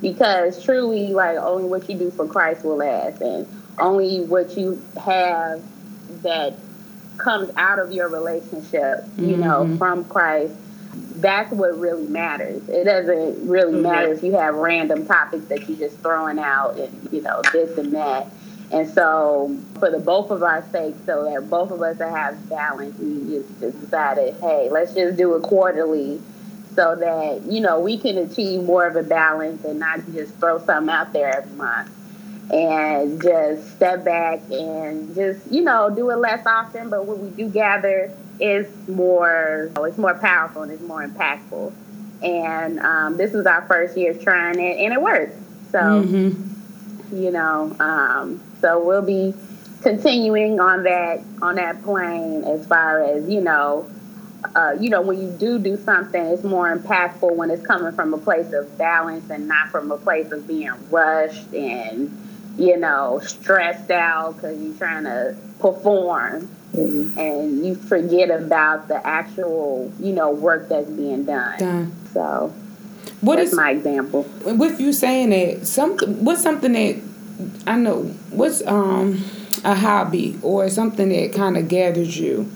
Because 0.00 0.62
truly, 0.62 1.08
like 1.08 1.36
only 1.38 1.64
what 1.64 1.88
you 1.88 1.96
do 1.96 2.10
for 2.10 2.26
Christ 2.26 2.64
will 2.64 2.76
last, 2.76 3.20
and 3.20 3.46
only 3.78 4.20
what 4.20 4.56
you 4.56 4.80
have 5.02 5.62
that 6.22 6.54
comes 7.18 7.50
out 7.56 7.78
of 7.78 7.92
your 7.92 8.08
relationship, 8.08 9.04
you 9.18 9.36
know, 9.36 9.64
Mhm. 9.64 9.78
from 9.78 10.04
Christ. 10.04 10.54
That's 11.16 11.52
what 11.52 11.78
really 11.78 12.06
matters. 12.06 12.66
It 12.68 12.84
doesn't 12.84 13.48
really 13.48 13.74
Mhm. 13.74 13.82
matter 13.82 14.12
if 14.12 14.22
you 14.24 14.32
have 14.32 14.54
random 14.54 15.06
topics 15.06 15.44
that 15.46 15.68
you're 15.68 15.78
just 15.78 16.00
throwing 16.02 16.38
out 16.38 16.76
and, 16.78 17.08
you 17.12 17.20
know, 17.20 17.42
this 17.52 17.76
and 17.78 17.92
that. 17.92 18.26
And 18.72 18.88
so, 18.88 19.50
for 19.78 19.90
the 19.90 19.98
both 19.98 20.30
of 20.30 20.42
our 20.42 20.64
sakes, 20.72 20.98
so 21.04 21.24
that 21.24 21.50
both 21.50 21.70
of 21.72 21.82
us 21.82 21.98
have 21.98 22.48
balance, 22.48 22.98
we 22.98 23.34
just, 23.34 23.60
just 23.60 23.80
decided, 23.80 24.34
hey, 24.40 24.68
let's 24.70 24.94
just 24.94 25.16
do 25.16 25.34
it 25.34 25.42
quarterly 25.42 26.20
so 26.74 26.94
that, 26.94 27.42
you 27.42 27.60
know, 27.60 27.80
we 27.80 27.98
can 27.98 28.16
achieve 28.16 28.62
more 28.62 28.86
of 28.86 28.96
a 28.96 29.02
balance 29.02 29.64
and 29.64 29.80
not 29.80 30.00
just 30.14 30.34
throw 30.36 30.58
something 30.58 30.92
out 30.94 31.12
there 31.12 31.36
every 31.38 31.56
month 31.56 31.90
and 32.50 33.22
just 33.22 33.76
step 33.76 34.04
back 34.04 34.40
and 34.50 35.14
just, 35.14 35.40
you 35.50 35.62
know, 35.62 35.90
do 35.94 36.10
it 36.10 36.16
less 36.16 36.44
often. 36.46 36.90
But 36.90 37.06
when 37.06 37.20
we 37.22 37.30
do 37.30 37.48
gather, 37.48 38.10
it's 38.38 38.70
more, 38.88 39.70
it's 39.78 39.98
more 39.98 40.14
powerful 40.14 40.62
and 40.62 40.72
it's 40.72 40.82
more 40.82 41.06
impactful. 41.06 41.72
And 42.22 42.80
um, 42.80 43.16
this 43.16 43.34
is 43.34 43.46
our 43.46 43.62
first 43.62 43.96
year 43.96 44.14
trying 44.14 44.58
it, 44.60 44.78
and 44.78 44.92
it 44.92 45.00
worked. 45.00 45.36
So 45.70 45.78
Mhm. 45.78 46.36
you 47.12 47.30
know 47.30 47.74
um, 47.80 48.40
so 48.60 48.84
we'll 48.84 49.02
be 49.02 49.34
continuing 49.82 50.60
on 50.60 50.84
that 50.84 51.20
on 51.42 51.56
that 51.56 51.82
plane 51.82 52.44
as 52.44 52.66
far 52.66 53.02
as 53.02 53.28
you 53.28 53.40
know 53.40 53.88
uh, 54.54 54.74
you 54.78 54.88
know 54.90 55.00
when 55.00 55.20
you 55.20 55.30
do 55.38 55.58
do 55.58 55.76
something 55.76 56.22
it's 56.26 56.44
more 56.44 56.74
impactful 56.76 57.34
when 57.34 57.50
it's 57.50 57.64
coming 57.66 57.92
from 57.92 58.14
a 58.14 58.18
place 58.18 58.52
of 58.52 58.76
balance 58.78 59.28
and 59.30 59.48
not 59.48 59.68
from 59.68 59.90
a 59.90 59.96
place 59.96 60.30
of 60.32 60.46
being 60.46 60.70
rushed 60.90 61.52
and 61.54 62.10
you 62.58 62.76
know 62.76 63.20
stressed 63.24 63.90
out 63.90 64.36
because 64.36 64.60
you're 64.60 64.74
trying 64.74 65.04
to 65.04 65.34
perform 65.60 66.48
Mhm. 66.74 67.16
and 67.16 67.66
you 67.66 67.74
forget 67.74 68.30
about 68.30 68.86
the 68.88 69.04
actual 69.06 69.90
you 69.98 70.12
know 70.12 70.30
work 70.30 70.68
that's 70.68 70.88
being 70.88 71.24
done 71.24 71.58
Done. 71.58 71.92
so 72.14 72.52
What 73.20 73.36
that's 73.36 73.50
is 73.50 73.56
my 73.56 73.70
example 73.72 74.24
with 74.44 74.80
you 74.80 74.92
saying 74.92 75.30
that 75.30 75.66
something 75.66 76.24
what's 76.24 76.42
something 76.42 76.72
that 76.72 76.96
I 77.66 77.76
know 77.76 78.02
what's 78.30 78.64
um 78.66 79.24
a 79.64 79.74
hobby 79.74 80.38
or 80.42 80.68
something 80.70 81.08
that 81.10 81.32
kind 81.34 81.56
of 81.56 81.68
gathers 81.68 82.18
you 82.18 82.50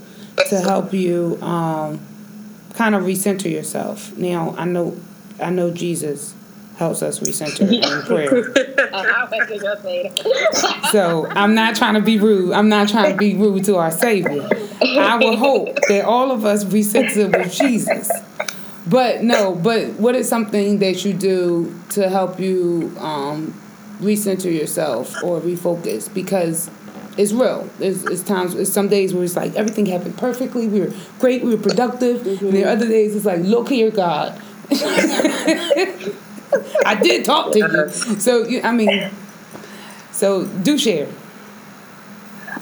to 0.49 0.61
help 0.61 0.93
you 0.95 1.39
um 1.43 1.99
kind 2.75 2.95
of 2.95 3.03
recenter 3.05 3.51
yourself. 3.51 4.17
Now 4.17 4.55
I 4.57 4.65
know 4.65 4.97
I 5.41 5.51
know 5.51 5.71
Jesus 5.71 6.35
helps 6.77 7.03
us 7.03 7.21
recenter 7.21 7.71
in 7.73 8.03
prayer. 8.07 8.29
I 8.93 9.27
was 9.31 9.61
gonna 9.61 9.83
say 9.83 10.09
that. 10.09 10.89
So 10.93 11.27
I'm 11.29 11.55
not 11.55 11.77
trying 11.77 11.95
to 11.95 12.01
be 12.03 12.19
rude. 12.19 12.53
I'm 12.53 12.69
not 12.69 12.89
trying 12.89 13.13
to 13.13 13.17
be 13.17 13.35
rude 13.35 13.65
to 13.65 13.77
our 13.77 13.91
Savior. 13.91 14.49
I 14.83 15.17
would 15.17 15.39
hope 15.39 15.79
that 15.89 16.05
all 16.05 16.31
of 16.31 16.45
us 16.45 16.65
recenter 16.65 17.37
with 17.37 17.53
Jesus. 17.53 18.11
But 18.87 19.23
no, 19.23 19.55
but 19.55 19.93
what 19.95 20.15
is 20.15 20.29
something 20.29 20.79
that 20.81 21.05
you 21.05 21.15
do 21.15 21.75
to 21.91 22.09
help 22.09 22.39
you 22.39 22.95
um, 22.99 23.55
recenter 24.01 24.53
yourself 24.53 25.15
or 25.23 25.41
refocus? 25.41 26.13
Because 26.13 26.71
it's 27.17 27.33
real. 27.33 27.69
It's, 27.81 28.03
it's 28.05 28.23
times, 28.23 28.55
it's 28.55 28.71
some 28.71 28.89
days 28.89 29.15
where 29.15 29.25
it's 29.25 29.37
like 29.37 29.55
everything 29.55 29.87
happened 29.87 30.19
perfectly. 30.19 30.69
We 30.69 30.81
were 30.81 30.93
great. 31.19 31.43
We 31.43 31.55
were 31.55 31.63
productive. 31.63 32.27
And 32.27 32.53
there 32.53 32.67
are 32.67 32.73
other 32.73 32.89
days 32.89 33.17
it's 33.17 33.25
like, 33.25 33.41
look 33.41 33.69
here, 33.71 33.91
God. 33.91 34.41
I 36.87 36.95
did 36.95 37.25
talk 37.25 37.53
to 37.53 37.59
you. 37.59 37.89
So 38.21 38.45
you, 38.47 38.61
I 38.63 38.73
mean, 38.73 39.11
so 40.13 40.45
do 40.47 40.79
share. 40.79 41.09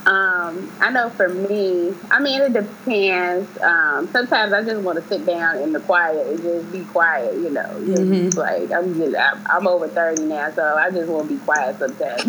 Um, 0.05 0.73
I 0.81 0.91
know 0.91 1.11
for 1.11 1.29
me, 1.29 1.95
I 2.11 2.19
mean, 2.21 2.41
it 2.43 2.53
depends. 2.55 3.49
Um, 3.61 4.09
sometimes 4.09 4.53
I 4.53 4.65
just 4.65 4.83
want 4.83 5.01
to 5.01 5.07
sit 5.09 5.25
down 5.25 5.59
in 5.59 5.73
the 5.73 5.79
quiet 5.79 6.27
and 6.27 6.43
just 6.43 6.73
be 6.73 6.81
quiet, 6.87 7.35
you 7.35 7.51
know. 7.51 7.69
Mhm. 7.79 8.35
Like 8.37 8.73
I'm 8.73 8.95
just, 8.97 9.17
I'm, 9.17 9.47
I'm 9.49 9.69
over 9.69 9.87
thirty 9.87 10.25
now, 10.25 10.51
so 10.51 10.75
I 10.77 10.91
just 10.91 11.09
want 11.09 11.29
to 11.29 11.35
be 11.35 11.41
quiet 11.45 11.79
sometimes. 11.79 12.25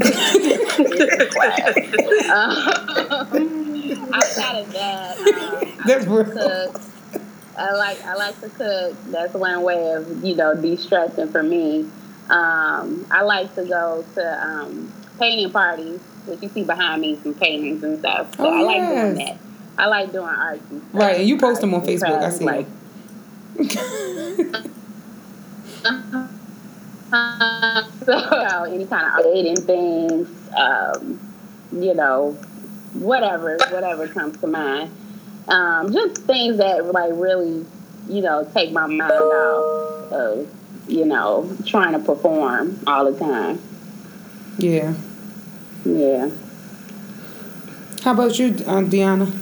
Quiet. 1.34 1.76
Um, 3.84 4.14
outside 4.14 4.60
of 4.60 4.72
that, 4.74 5.18
um, 5.20 5.84
That's 5.86 6.06
I 6.06 6.10
real. 6.10 6.72
I 7.58 7.72
like 7.74 8.04
I 8.06 8.16
like 8.16 8.40
to 8.42 8.50
cook. 8.50 8.96
That's 9.08 9.34
one 9.34 9.62
way 9.64 9.92
of 9.94 10.24
you 10.24 10.36
know 10.36 10.56
de-stressing 10.56 11.30
for 11.30 11.44
me. 11.44 11.90
Um, 12.30 13.06
I 13.12 13.22
like 13.22 13.54
to 13.56 13.66
go 13.66 14.04
to 14.16 14.48
um, 14.48 14.92
painting 15.20 15.52
parties, 15.52 16.00
which 16.26 16.42
you 16.42 16.50
see 16.50 16.64
behind 16.64 17.02
me, 17.02 17.18
some 17.22 17.34
paintings 17.34 17.84
and 17.84 18.00
stuff. 18.00 18.36
So 18.38 18.48
Oh, 18.48 18.54
I 18.54 18.62
like 18.62 18.78
doing 18.82 19.18
yes. 19.18 19.18
that. 19.18 19.38
I 19.78 19.88
like 19.88 20.12
doing 20.12 20.26
art. 20.26 20.62
And 20.70 20.82
stuff. 20.82 20.94
Right, 20.94 21.20
and 21.20 21.28
you 21.28 21.38
post 21.38 21.62
them 21.62 21.74
on 21.74 21.82
Facebook. 21.86 22.22
I 22.22 22.30
see 22.30 22.46
like, 22.46 22.68
uh, 27.12 27.84
so 28.06 28.66
you 28.68 28.74
any 28.74 28.86
kind 28.86 29.06
of 29.08 29.14
creating 29.14 29.58
things, 29.58 30.30
um, 30.58 31.20
you 31.72 31.94
know, 31.94 32.32
whatever, 32.94 33.58
whatever 33.70 34.08
comes 34.08 34.38
to 34.38 34.48
mind. 34.48 34.92
Um, 35.48 35.92
just 35.92 36.24
things 36.24 36.58
that 36.58 36.86
like 36.94 37.12
really, 37.14 37.66
you 38.08 38.22
know, 38.22 38.48
take 38.54 38.72
my 38.72 38.88
mind 38.88 39.12
off 39.12 40.12
of, 40.12 40.50
you 40.88 41.06
know, 41.06 41.56
trying 41.66 41.94
to 41.94 42.00
perform 42.00 42.80
all 42.88 43.12
the 43.12 43.18
time. 43.18 43.62
Yeah. 44.58 44.94
Yeah. 45.86 46.30
How 48.04 48.14
about 48.14 48.38
you, 48.40 48.48
um, 48.68 48.90
Deanna? 48.90 49.40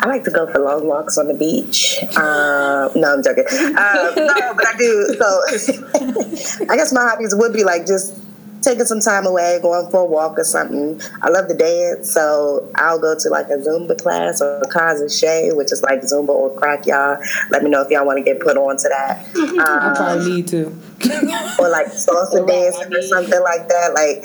I 0.00 0.08
like 0.08 0.24
to 0.24 0.30
go 0.30 0.50
for 0.50 0.58
long 0.58 0.86
walks 0.86 1.16
on 1.16 1.28
the 1.28 1.34
beach. 1.34 1.98
Um, 2.16 2.90
no, 2.96 3.14
I'm 3.14 3.22
joking. 3.22 3.44
Um, 3.48 4.14
no, 4.16 4.54
but 4.54 4.66
I 4.66 4.74
do. 4.76 5.14
So 5.16 6.66
I 6.68 6.76
guess 6.76 6.92
my 6.92 7.02
hobbies 7.02 7.34
would 7.36 7.52
be 7.52 7.62
like 7.62 7.86
just 7.86 8.18
taking 8.62 8.84
some 8.86 9.00
time 9.00 9.26
away, 9.26 9.58
going 9.62 9.90
for 9.90 10.00
a 10.00 10.04
walk 10.04 10.38
or 10.38 10.44
something. 10.44 11.00
I 11.20 11.28
love 11.28 11.48
to 11.48 11.54
dance, 11.54 12.12
so 12.12 12.70
I'll 12.76 12.98
go 12.98 13.14
to 13.18 13.28
like 13.28 13.46
a 13.46 13.58
Zumba 13.58 14.00
class 14.00 14.40
or 14.40 14.58
a 14.60 14.68
Cause 14.68 15.16
Shay, 15.18 15.50
which 15.52 15.72
is 15.72 15.82
like 15.82 16.00
Zumba 16.02 16.30
or 16.30 16.54
crack 16.56 16.86
y'all. 16.86 17.18
Let 17.50 17.62
me 17.62 17.70
know 17.70 17.82
if 17.82 17.90
y'all 17.90 18.06
want 18.06 18.18
to 18.18 18.24
get 18.24 18.40
put 18.40 18.56
on 18.56 18.76
to 18.78 18.88
that. 18.88 19.26
I 19.36 19.88
Um, 19.88 19.94
probably 19.96 20.32
need 20.34 20.48
to. 20.48 20.66
or 21.58 21.68
like 21.68 21.86
salsa 21.88 22.46
dancing 22.48 22.94
or 22.94 23.02
something 23.02 23.42
like 23.42 23.68
that. 23.68 23.92
Like 23.94 24.24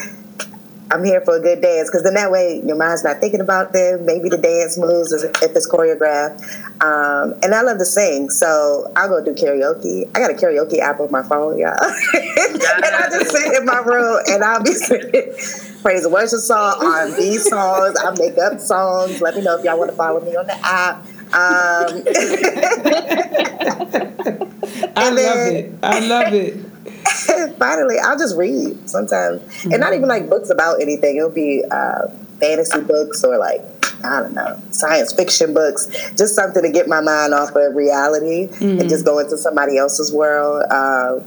I'm 0.89 1.03
here 1.03 1.19
for 1.21 1.35
a 1.35 1.39
good 1.41 1.61
dance 1.61 1.89
because 1.89 2.03
then 2.03 2.13
that 2.13 2.31
way 2.31 2.61
your 2.65 2.77
mind's 2.77 3.03
not 3.03 3.19
thinking 3.19 3.41
about 3.41 3.73
them. 3.73 4.05
Maybe 4.05 4.29
the 4.29 4.37
dance 4.37 4.77
moves 4.77 5.11
if 5.11 5.31
it's 5.41 5.69
choreographed. 5.69 6.41
Um, 6.81 7.33
and 7.43 7.53
I 7.53 7.61
love 7.61 7.77
to 7.79 7.85
sing, 7.85 8.29
so 8.29 8.91
I'll 8.95 9.09
go 9.09 9.23
do 9.23 9.33
karaoke. 9.33 10.07
I 10.15 10.19
got 10.19 10.31
a 10.31 10.33
karaoke 10.33 10.79
app 10.79 10.99
on 10.99 11.11
my 11.11 11.23
phone, 11.23 11.57
y'all. 11.57 11.71
and 11.73 12.95
I 12.95 13.07
just 13.11 13.31
sit 13.31 13.53
in 13.57 13.65
my 13.65 13.79
room 13.79 14.19
and 14.29 14.43
I'll 14.43 14.63
be 14.63 14.73
singing 14.73 15.33
praise 15.81 16.05
and 16.05 16.13
worship 16.13 16.39
song, 16.39 16.77
R&B 16.81 17.37
songs. 17.37 17.97
I 18.01 18.11
make 18.17 18.37
up 18.37 18.59
songs. 18.59 19.21
Let 19.21 19.35
me 19.35 19.41
know 19.41 19.57
if 19.57 19.65
y'all 19.65 19.77
want 19.77 19.91
to 19.91 19.97
follow 19.97 20.21
me 20.21 20.35
on 20.35 20.47
the 20.47 20.57
app. 20.65 21.05
Um, 21.27 22.03
I 24.95 25.09
love 25.09 25.15
then- 25.15 25.55
it. 25.55 25.71
I 25.83 25.99
love 25.99 26.33
it. 26.33 26.57
finally, 27.59 27.97
I'll 27.99 28.17
just 28.17 28.35
read 28.35 28.89
sometimes, 28.89 29.41
and 29.65 29.79
not 29.79 29.93
even 29.93 30.07
like 30.07 30.29
books 30.29 30.49
about 30.49 30.81
anything. 30.81 31.17
It'll 31.17 31.29
be 31.29 31.63
uh, 31.69 32.07
fantasy 32.39 32.81
books 32.81 33.23
or 33.23 33.37
like 33.37 33.61
I 34.03 34.21
don't 34.21 34.33
know 34.33 34.61
science 34.71 35.13
fiction 35.13 35.53
books, 35.53 35.87
just 36.15 36.35
something 36.35 36.63
to 36.63 36.71
get 36.71 36.87
my 36.87 37.01
mind 37.01 37.33
off 37.33 37.55
of 37.55 37.75
reality 37.75 38.47
and 38.61 38.89
just 38.89 39.05
go 39.05 39.19
into 39.19 39.37
somebody 39.37 39.77
else's 39.77 40.11
world. 40.11 40.63
Uh, 40.69 41.19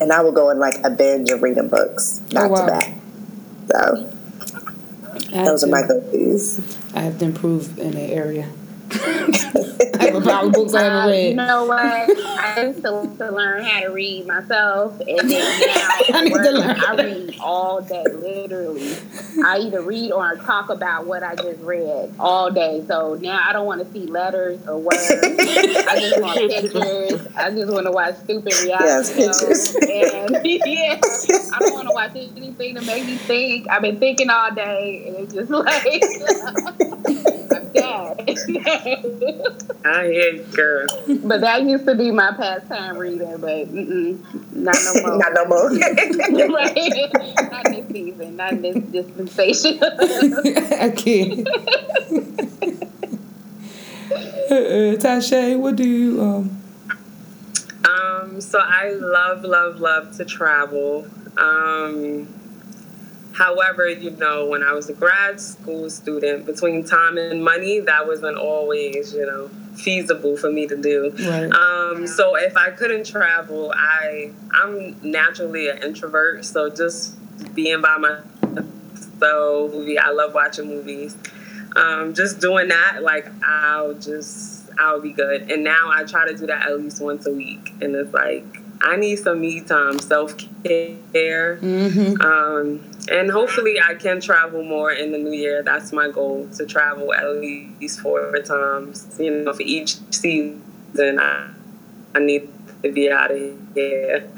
and 0.00 0.12
I 0.12 0.20
will 0.20 0.32
go 0.32 0.50
in 0.50 0.58
like 0.58 0.76
a 0.84 0.90
binge 0.90 1.30
of 1.30 1.42
reading 1.42 1.68
books 1.68 2.20
back 2.30 2.50
wow. 2.50 2.66
to 2.66 2.72
back. 2.72 2.94
So 3.70 4.12
I 5.34 5.44
those 5.44 5.64
are 5.64 5.66
to- 5.66 5.72
my 5.72 5.82
go-tos. 5.82 6.78
I 6.94 7.00
have 7.00 7.18
to 7.18 7.24
improve 7.24 7.78
in 7.78 7.92
that 7.92 8.10
area. 8.10 8.48
I 8.94 10.06
have 10.06 10.14
about 10.16 10.52
books 10.52 10.74
I 10.74 10.86
Uh, 10.86 11.00
haven't 11.02 11.24
you 11.24 11.34
know 11.34 11.64
what? 11.64 11.78
I 11.80 12.62
used 12.66 12.82
to, 12.82 13.10
to 13.18 13.30
learn 13.30 13.64
how 13.64 13.80
to 13.80 13.88
read 13.88 14.26
myself, 14.26 14.98
and 15.00 15.30
then 15.30 15.60
now 16.10 16.18
I 16.18 16.24
need 16.24 16.32
to 16.34 16.50
learn. 16.52 16.76
I 16.80 16.94
read 16.96 17.36
all 17.40 17.80
day, 17.80 18.04
literally. 18.12 18.96
I 19.44 19.58
either 19.58 19.80
read 19.82 20.12
or 20.12 20.22
I 20.24 20.36
talk 20.44 20.68
about 20.70 21.06
what 21.06 21.22
I 21.22 21.34
just 21.36 21.60
read 21.62 22.14
all 22.18 22.50
day. 22.50 22.84
So 22.86 23.14
now 23.20 23.40
I 23.46 23.52
don't 23.52 23.66
want 23.66 23.84
to 23.86 23.92
see 23.92 24.06
letters 24.06 24.60
or 24.66 24.78
words. 24.78 24.98
I 25.10 25.98
just 26.00 26.20
want 26.20 26.38
pictures. 26.50 27.26
I 27.36 27.50
just 27.50 27.72
want 27.72 27.86
to 27.86 27.92
watch 27.92 28.16
stupid 28.16 28.52
reality 28.62 29.20
Yes, 29.22 29.40
shows. 29.40 29.74
And 29.76 30.40
yeah, 30.44 31.00
I 31.54 31.58
don't 31.60 31.72
want 31.74 31.88
to 31.88 31.94
watch 31.94 32.10
anything 32.16 32.74
to 32.74 32.82
make 32.82 33.06
me 33.06 33.16
think. 33.16 33.68
I've 33.70 33.82
been 33.82 33.98
thinking 33.98 34.30
all 34.30 34.52
day, 34.54 35.04
and 35.06 35.16
it's 35.16 35.32
just 35.34 35.50
like. 35.50 37.41
God. 37.74 38.20
I 39.84 40.06
hear 40.06 40.30
you, 40.34 40.44
girl. 40.52 40.86
but 41.24 41.40
that 41.40 41.62
used 41.62 41.86
to 41.86 41.94
be 41.94 42.10
my 42.10 42.32
pastime 42.32 42.96
reading, 42.96 43.36
but 43.38 43.72
not 43.72 44.76
no 44.84 44.94
more. 45.02 45.16
Not 45.18 45.32
no 45.34 45.44
more. 45.46 45.70
right? 46.54 47.10
Not 47.50 47.64
this 47.64 47.86
season, 47.88 48.36
not 48.36 48.62
this 48.62 48.76
dispensation. 48.76 49.78
I 49.82 50.92
can't. 50.96 51.48
uh, 54.50 54.96
Tasha, 54.98 55.58
what 55.58 55.76
do 55.76 55.84
you 55.88 56.20
um? 56.20 56.58
Um, 57.84 58.40
so 58.40 58.60
I 58.60 58.90
love, 58.90 59.44
love, 59.44 59.80
love 59.80 60.16
to 60.16 60.24
travel. 60.24 61.06
Um, 61.36 62.28
however, 63.32 63.88
you 63.88 64.10
know, 64.10 64.46
when 64.46 64.62
I 64.62 64.72
was 64.72 64.88
a 64.88 64.92
grad 64.92 65.40
school 65.40 65.90
student, 65.90 66.46
between 66.46 66.84
time 66.84 67.18
and 67.18 67.42
money, 67.42 67.80
that 67.80 68.06
wasn't 68.06 68.36
always, 68.36 69.14
you 69.14 69.26
know, 69.26 69.48
feasible 69.74 70.36
for 70.36 70.50
me 70.50 70.66
to 70.66 70.76
do. 70.76 71.14
Right. 71.18 71.50
Um, 71.50 72.06
so 72.06 72.36
if 72.36 72.56
I 72.56 72.70
couldn't 72.70 73.06
travel, 73.06 73.72
I 73.74 74.32
I'm 74.52 74.96
naturally 75.02 75.68
an 75.68 75.82
introvert, 75.82 76.44
so 76.44 76.70
just 76.70 77.16
being 77.54 77.80
by 77.80 77.96
myself, 77.96 79.72
movie. 79.72 79.98
I 79.98 80.10
love 80.10 80.34
watching 80.34 80.68
movies. 80.68 81.16
Um, 81.74 82.14
just 82.14 82.40
doing 82.40 82.68
that, 82.68 83.02
like 83.02 83.26
I'll 83.44 83.94
just 83.94 84.68
I'll 84.78 85.00
be 85.00 85.12
good. 85.12 85.50
And 85.50 85.64
now 85.64 85.90
I 85.90 86.04
try 86.04 86.28
to 86.28 86.36
do 86.36 86.46
that 86.46 86.66
at 86.66 86.78
least 86.78 87.00
once 87.00 87.26
a 87.26 87.32
week, 87.32 87.72
and 87.80 87.94
it's 87.94 88.12
like 88.12 88.61
I 88.82 88.96
need 88.96 89.16
some 89.16 89.40
me 89.40 89.60
time, 89.60 89.98
self 89.98 90.36
care. 90.64 91.56
Mm-hmm. 91.56 92.20
Um, 92.20 92.80
and 93.10 93.30
hopefully 93.30 93.80
I 93.80 93.94
can 93.94 94.20
travel 94.20 94.62
more 94.62 94.90
in 94.92 95.12
the 95.12 95.18
new 95.18 95.32
year. 95.32 95.62
That's 95.62 95.92
my 95.92 96.08
goal 96.10 96.48
to 96.56 96.66
travel 96.66 97.12
at 97.14 97.26
least 97.36 98.00
four 98.00 98.36
times. 98.38 99.16
You 99.18 99.42
know, 99.42 99.52
for 99.52 99.62
each 99.62 99.96
season, 100.12 101.18
I, 101.18 101.50
I 102.14 102.18
need 102.18 102.48
to 102.82 102.92
be 102.92 103.10
out 103.10 103.30
of 103.30 103.38
here. 103.74 104.28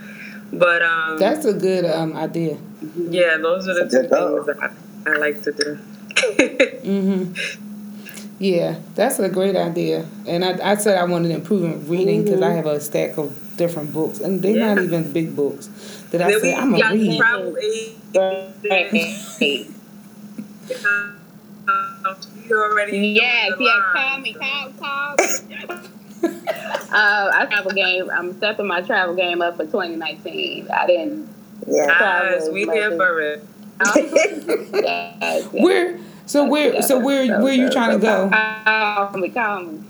But 0.52 0.82
um, 0.82 1.18
That's 1.18 1.44
a 1.46 1.52
good 1.54 1.84
um 1.84 2.14
idea. 2.16 2.58
yeah, 2.96 3.38
those 3.38 3.66
are 3.66 3.74
the 3.74 3.88
two 3.90 3.98
a 3.98 4.02
good 4.02 4.10
goal. 4.10 4.44
things 4.44 4.58
that 4.58 4.70
I, 5.06 5.12
I 5.12 5.16
like 5.16 5.42
to 5.42 5.52
do. 5.52 5.78
Mm-hmm. 6.84 7.60
Yeah, 8.38 8.78
that's 8.94 9.18
a 9.20 9.28
great 9.28 9.56
idea. 9.56 10.06
And 10.26 10.44
I, 10.44 10.72
I 10.72 10.74
said 10.76 10.98
I 10.98 11.04
wanted 11.04 11.28
to 11.28 11.34
improve 11.34 11.64
in 11.64 11.88
reading 11.88 12.24
because 12.24 12.42
I 12.42 12.50
have 12.52 12.66
a 12.66 12.80
stack 12.80 13.16
of 13.16 13.34
different 13.56 13.92
books, 13.92 14.20
and 14.20 14.42
they're 14.42 14.74
not 14.74 14.82
even 14.82 15.12
big 15.12 15.34
books. 15.34 15.68
That 16.10 16.22
I 16.22 16.30
Then 16.30 16.42
we 16.42 16.50
said 16.50 16.58
I'm 16.58 16.70
got 16.72 16.80
gonna 16.80 16.94
read. 16.94 17.18
travel 17.18 17.56
aid. 19.40 19.66
You 22.46 22.62
already 22.62 22.98
yes, 23.08 23.50
know 23.50 23.56
the 23.56 23.64
yes. 23.64 23.82
Call 23.94 24.18
me, 24.18 24.34
call, 24.34 24.70
call. 24.72 25.16
uh, 26.92 27.30
I 27.34 27.46
travel 27.48 27.70
game. 27.72 28.10
I'm 28.10 28.36
stepping 28.36 28.66
my 28.66 28.82
travel 28.82 29.14
game 29.14 29.40
up 29.40 29.56
for 29.56 29.64
2019. 29.64 30.68
I 30.70 30.86
didn't. 30.86 31.28
yeah. 31.66 31.86
Yes, 31.86 32.50
we 32.50 32.64
here 32.64 32.90
for 32.90 33.20
it. 33.20 33.44
yes, 33.96 34.68
yes. 34.74 35.48
Where? 35.52 35.98
So 36.26 36.44
where? 36.44 36.82
So 36.82 36.98
where? 36.98 37.40
Where 37.40 37.54
you 37.54 37.70
trying 37.70 37.98
to 37.98 38.06
go? 38.06 38.28
Call 38.30 39.12
me, 39.18 39.30
call 39.30 39.62
me. 39.62 39.80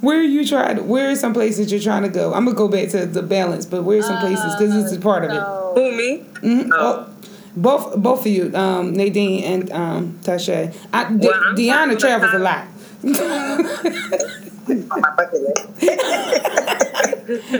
Where 0.00 0.18
are 0.18 0.22
you 0.22 0.46
trying? 0.46 0.88
Where 0.88 1.10
are 1.10 1.16
some 1.16 1.34
places 1.34 1.70
you're 1.70 1.80
trying 1.80 2.02
to 2.04 2.08
go? 2.08 2.32
I'm 2.32 2.44
gonna 2.46 2.56
go 2.56 2.68
back 2.68 2.88
to 2.90 3.04
the 3.06 3.22
balance, 3.22 3.66
but 3.66 3.82
where 3.82 3.98
are 3.98 4.02
some 4.02 4.18
places? 4.20 4.54
Because 4.58 4.74
this 4.82 4.92
is 4.92 4.98
part 4.98 5.24
of 5.24 5.30
it. 5.30 5.34
So, 5.36 5.72
Who 5.74 5.92
me? 5.96 6.24
Mhm. 6.42 6.70
Oh. 6.72 7.06
Oh, 7.06 7.12
both 7.56 7.96
both 7.96 8.20
of 8.20 8.26
you, 8.28 8.50
um, 8.54 8.92
Nadine 8.94 9.42
and 9.44 9.70
um, 9.72 10.18
Tasha. 10.22 10.72
I, 10.92 11.12
Well, 11.12 11.32
I'm 11.34 11.56
Deanna 11.56 11.98
travels 11.98 12.32
a 12.32 12.38
lot. 12.38 12.64
On 13.02 14.88
my 14.88 15.10
bucket 15.16 15.42
list. 15.42 15.66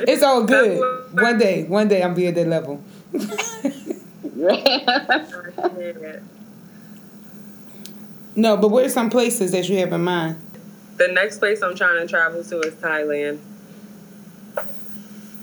It's 0.08 0.22
all 0.22 0.44
good. 0.44 0.80
One 1.12 1.38
day, 1.38 1.64
one 1.64 1.88
day 1.88 2.02
I'm 2.02 2.14
be 2.14 2.26
at 2.28 2.34
that 2.36 2.46
level. 2.48 2.82
No, 8.36 8.56
but 8.56 8.68
where's 8.68 8.94
some 8.94 9.10
places 9.10 9.50
that 9.52 9.68
you 9.68 9.78
have 9.78 9.92
in 9.92 10.02
mind? 10.04 10.36
The 11.00 11.08
next 11.08 11.38
place 11.38 11.62
I'm 11.62 11.74
trying 11.74 11.98
to 11.98 12.06
travel 12.06 12.44
to 12.44 12.60
is 12.60 12.74
Thailand. 12.74 13.38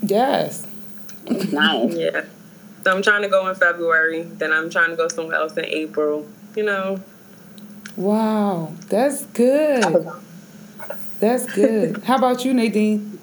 Yes. 0.04 0.68
nice. 1.52 1.96
Yeah. 1.96 2.26
So 2.84 2.96
I'm 2.96 3.02
trying 3.02 3.24
to 3.24 3.28
go 3.28 3.48
in 3.50 3.56
February. 3.56 4.22
Then 4.22 4.54
I'm 4.54 4.70
trying 4.70 4.92
to 4.92 4.96
go 4.96 5.08
somewhere 5.08 5.36
else 5.38 5.58
in 5.58 5.66
April. 5.66 6.28
You 6.56 6.64
know. 6.64 7.02
Wow, 7.96 8.74
that's 8.90 9.26
good. 9.26 10.08
That's 11.20 11.52
good. 11.52 11.98
How 12.04 12.18
about 12.18 12.46
you, 12.46 12.54
Nadine? 12.54 13.18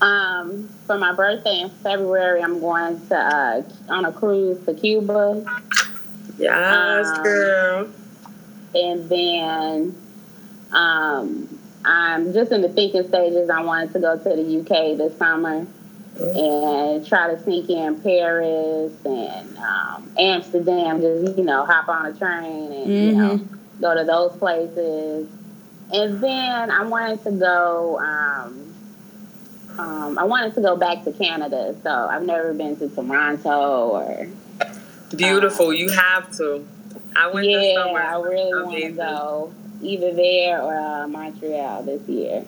Um, 0.00 0.70
for 0.86 0.96
my 0.96 1.12
birthday 1.12 1.60
in 1.60 1.68
February, 1.68 2.42
I'm 2.42 2.60
going 2.60 3.06
to 3.08 3.14
uh, 3.14 3.62
on 3.90 4.06
a 4.06 4.12
cruise 4.12 4.64
to 4.64 4.72
Cuba, 4.72 5.44
Yes, 6.38 7.08
Um, 7.08 7.22
girl. 7.22 7.88
and 8.74 9.08
then 9.10 9.94
um, 10.76 11.58
I'm 11.84 12.32
just 12.32 12.52
in 12.52 12.60
the 12.60 12.68
thinking 12.68 13.06
stages. 13.08 13.48
I 13.48 13.62
wanted 13.62 13.92
to 13.94 14.00
go 14.00 14.18
to 14.18 14.24
the 14.24 14.60
UK 14.60 14.98
this 14.98 15.16
summer 15.16 15.66
and 16.18 17.06
try 17.06 17.34
to 17.34 17.42
sneak 17.42 17.70
in 17.70 18.00
Paris 18.00 18.92
and 19.04 19.58
um, 19.58 20.12
Amsterdam. 20.18 21.00
Just 21.00 21.38
you 21.38 21.44
know, 21.44 21.64
hop 21.64 21.88
on 21.88 22.06
a 22.06 22.12
train 22.12 22.72
and 22.72 22.92
you 22.92 23.12
know 23.12 23.40
go 23.80 23.94
to 23.94 24.04
those 24.04 24.36
places. 24.36 25.28
And 25.92 26.20
then 26.20 26.70
I 26.70 26.82
wanted 26.84 27.22
to 27.24 27.30
go. 27.32 27.98
Um, 27.98 28.62
um, 29.78 30.18
I 30.18 30.24
wanted 30.24 30.54
to 30.54 30.62
go 30.62 30.74
back 30.76 31.04
to 31.04 31.12
Canada, 31.12 31.76
so 31.82 31.90
I've 31.90 32.24
never 32.24 32.54
been 32.54 32.76
to 32.78 32.88
Toronto 32.88 33.90
or 33.90 34.26
Beautiful. 35.14 35.72
You 35.72 35.90
have 35.90 36.34
to. 36.38 36.66
I 37.14 37.30
went 37.30 37.46
this 37.46 37.72
yeah. 37.74 37.82
I 37.82 38.20
really 38.20 38.62
want 38.62 38.82
to 38.82 38.90
go 38.90 39.54
either 39.82 40.12
there 40.14 40.62
or 40.62 40.76
uh, 40.78 41.08
Montreal 41.08 41.82
this 41.84 42.02
year. 42.08 42.44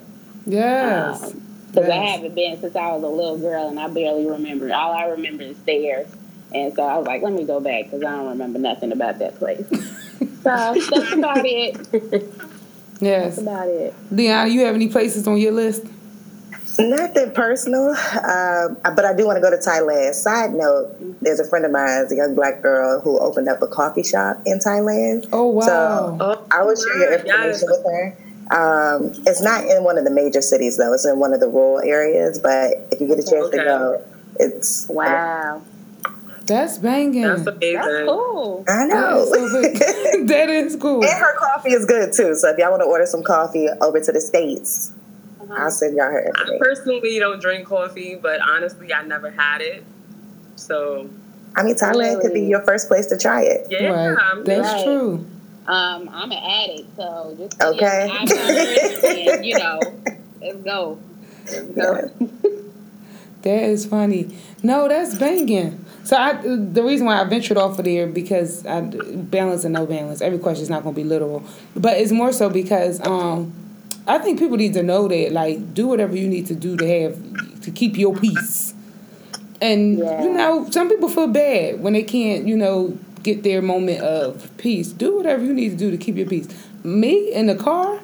Yes. 0.46 1.32
Because 1.70 1.88
I 1.90 1.94
Yes. 1.96 2.16
haven't 2.16 2.34
been 2.34 2.60
since 2.60 2.74
I 2.76 2.92
was 2.92 3.02
a 3.02 3.08
little 3.08 3.38
girl 3.38 3.68
and 3.68 3.78
I 3.78 3.88
barely 3.88 4.26
remember. 4.26 4.72
All 4.72 4.92
I 4.92 5.04
remember 5.06 5.42
is 5.44 5.56
stairs. 5.58 6.08
And 6.54 6.74
so 6.74 6.82
I 6.82 6.96
was 6.96 7.06
like, 7.06 7.22
let 7.22 7.32
me 7.34 7.44
go 7.44 7.60
back 7.60 7.84
because 7.84 8.02
I 8.02 8.10
don't 8.16 8.28
remember 8.28 8.58
nothing 8.58 8.90
about 8.92 9.18
that 9.18 9.36
place. 9.38 9.66
so 10.42 10.74
that's 10.74 11.12
about 11.12 11.44
it. 11.44 11.76
Yes. 13.00 13.36
That's 13.36 13.38
about 13.38 13.68
it. 13.68 13.94
Leon, 14.10 14.50
you 14.52 14.62
have 14.64 14.74
any 14.74 14.88
places 14.88 15.26
on 15.28 15.36
your 15.36 15.52
list? 15.52 15.84
Nothing 16.78 17.32
personal, 17.32 17.88
um, 17.90 18.76
but 18.94 19.04
I 19.04 19.12
do 19.16 19.26
want 19.26 19.36
to 19.36 19.40
go 19.40 19.50
to 19.50 19.56
Thailand. 19.56 20.14
Side 20.14 20.54
note: 20.54 20.94
There's 21.20 21.40
a 21.40 21.44
friend 21.44 21.64
of 21.64 21.72
mine, 21.72 22.06
a 22.10 22.14
young 22.14 22.36
black 22.36 22.62
girl, 22.62 23.00
who 23.00 23.18
opened 23.18 23.48
up 23.48 23.60
a 23.62 23.66
coffee 23.66 24.04
shop 24.04 24.40
in 24.46 24.58
Thailand. 24.60 25.28
Oh 25.32 25.48
wow. 25.48 25.64
So 25.66 26.16
Oh, 26.20 26.46
I 26.52 26.62
will 26.62 26.76
share 26.76 26.98
your 26.98 27.14
information 27.14 27.46
yes. 27.48 27.64
with 27.66 27.84
her. 27.84 28.16
Um, 28.50 29.12
it's 29.26 29.42
not 29.42 29.64
in 29.64 29.82
one 29.82 29.98
of 29.98 30.04
the 30.04 30.10
major 30.12 30.40
cities 30.40 30.76
though; 30.76 30.92
it's 30.92 31.04
in 31.04 31.18
one 31.18 31.34
of 31.34 31.40
the 31.40 31.48
rural 31.48 31.80
areas. 31.80 32.38
But 32.38 32.74
if 32.92 33.00
you 33.00 33.08
get 33.08 33.18
a 33.18 33.22
chance 33.24 33.46
Okay. 33.46 33.58
to 33.58 33.64
go, 33.64 34.04
it's 34.38 34.86
Wow. 34.88 35.62
That's 36.46 36.78
banging. 36.78 37.22
That's 37.22 37.46
amazing. 37.46 37.74
That's 37.74 38.06
cool. 38.08 38.64
I 38.68 38.86
know. 38.86 39.18
is 39.22 39.28
so 39.30 39.62
big. 39.62 39.76
that 40.28 40.48
is 40.48 40.76
cool. 40.76 41.02
and 41.04 41.12
her 41.12 41.36
coffee 41.38 41.72
is 41.72 41.84
good 41.84 42.12
too. 42.14 42.34
So 42.36 42.48
if 42.50 42.56
y'all 42.56 42.70
want 42.70 42.80
to 42.82 42.86
order 42.86 43.04
some 43.04 43.22
coffee 43.22 43.68
over 43.82 44.00
to 44.00 44.12
the 44.12 44.20
states, 44.20 44.92
I'll 45.51 45.70
send 45.70 45.96
y'all 45.96 46.11
her 46.11 46.30
I 46.36 46.59
personally 46.59 47.18
don't 47.18 47.40
drink 47.40 47.66
coffee, 47.66 48.16
but 48.20 48.40
honestly, 48.40 48.92
I 48.92 49.03
never 49.03 49.30
had 49.30 49.61
it. 49.61 49.84
So 50.57 51.09
I 51.57 51.62
mean, 51.62 51.74
Thailand 51.74 52.20
could 52.20 52.34
be 52.34 52.42
your 52.42 52.62
first 52.62 52.88
place 52.88 53.07
to 53.07 53.16
try 53.18 53.42
it. 53.42 53.66
yeah, 53.70 53.88
right. 53.88 54.18
I'm 54.20 54.44
That's 54.44 54.68
Right. 54.68 54.84
true. 54.84 55.26
Um, 55.66 56.09
I'm 56.12 56.32
an 56.32 56.38
addict, 56.38 56.96
so 56.96 57.34
just 57.38 57.62
Okay. 57.62 58.09
And, 58.11 59.44
you 59.44 59.59
know, 59.59 59.80
let's 60.40 60.57
go. 60.59 60.99
Let's 61.44 61.66
go. 61.68 62.11
That 63.42 63.62
is 63.62 63.86
funny. 63.86 64.36
No, 64.62 64.88
that's 64.88 65.14
banging. 65.16 65.84
So 66.05 66.16
I, 66.16 66.32
the 66.42 66.82
reason 66.82 67.07
why 67.07 67.20
I 67.20 67.24
ventured 67.24 67.59
off 67.59 67.78
of 67.78 67.84
there 67.84 68.07
because 68.07 68.64
I 68.66 68.80
balance 68.80 69.64
and 69.64 69.74
no 69.74 69.84
balance. 69.86 70.20
Every 70.22 70.38
question 70.38 70.62
is 70.62 70.70
not 70.70 70.82
going 70.82 70.94
to 70.94 71.01
be 71.01 71.05
literal, 71.07 71.44
but 71.76 71.99
it's 71.99 72.12
more 72.12 72.32
so 72.32 72.49
because 72.51 73.01
um, 73.07 73.53
I 74.09 74.18
think 74.18 74.38
people 74.38 74.56
need 74.56 74.74
to 74.74 74.82
know 74.82 75.06
that 75.09 75.32
like 75.32 75.74
do 75.74 75.86
whatever 75.86 76.16
you 76.16 76.28
need 76.28 76.46
to 76.46 76.54
do 76.54 76.76
to 76.76 76.86
have 77.02 77.61
to 77.62 77.70
keep 77.70 77.96
your 77.98 78.16
peace. 78.16 78.74
And 79.61 79.98
Yeah. 79.98 80.22
you 80.24 80.32
know, 80.32 80.68
some 80.70 80.88
people 80.88 81.09
feel 81.09 81.26
bad 81.26 81.82
when 81.82 81.92
they 81.92 82.02
can't, 82.02 82.46
you 82.46 82.56
know, 82.56 82.96
get 83.22 83.42
their 83.42 83.61
moment 83.61 84.00
of 84.00 84.50
peace. 84.56 84.88
Do 84.88 85.16
whatever 85.16 85.44
you 85.44 85.52
need 85.52 85.70
to 85.70 85.76
do 85.76 85.90
to 85.90 85.96
keep 85.96 86.16
your 86.16 86.26
peace. 86.26 86.48
Me 86.84 87.32
in 87.32 87.46
the 87.46 87.56
car, 87.56 88.00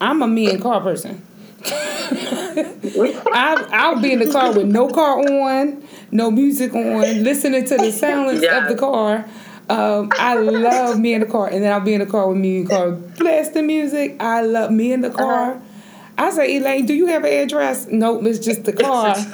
I'm 0.00 0.22
a 0.22 0.28
me 0.28 0.48
in 0.50 0.60
car 0.60 0.80
person. 0.80 1.22
I, 1.66 3.66
I'll 3.72 4.00
be 4.00 4.12
in 4.12 4.20
the 4.20 4.30
car 4.30 4.52
with 4.52 4.66
no 4.66 4.88
car 4.88 5.18
on, 5.18 5.82
no 6.10 6.30
music 6.30 6.74
on, 6.74 7.24
listening 7.24 7.64
to 7.66 7.76
the 7.76 7.90
silence 7.92 8.42
Yeah. 8.42 8.62
of 8.62 8.68
the 8.68 8.76
car. 8.76 9.26
Um, 9.68 10.10
I 10.12 10.36
love 10.36 10.98
me 10.98 11.14
in 11.14 11.20
the 11.20 11.26
car, 11.26 11.48
and 11.48 11.62
then 11.62 11.72
I'll 11.72 11.80
be 11.80 11.94
in 11.94 12.00
the 12.00 12.06
car 12.06 12.28
with 12.28 12.38
me 12.38 12.58
in 12.58 12.64
the 12.64 12.70
car, 12.70 12.90
the 13.52 13.62
music. 13.62 14.16
I 14.20 14.42
love 14.42 14.70
me 14.70 14.92
in 14.92 15.00
the 15.00 15.10
car. 15.10 15.60
I 16.18 16.30
say, 16.30 16.56
Elaine, 16.56 16.86
do 16.86 16.94
you 16.94 17.06
have 17.06 17.24
an 17.24 17.32
address? 17.32 17.88
Nope, 17.88 18.24
it's 18.24 18.38
just 18.38 18.64
the 18.64 18.72
car. 18.72 19.14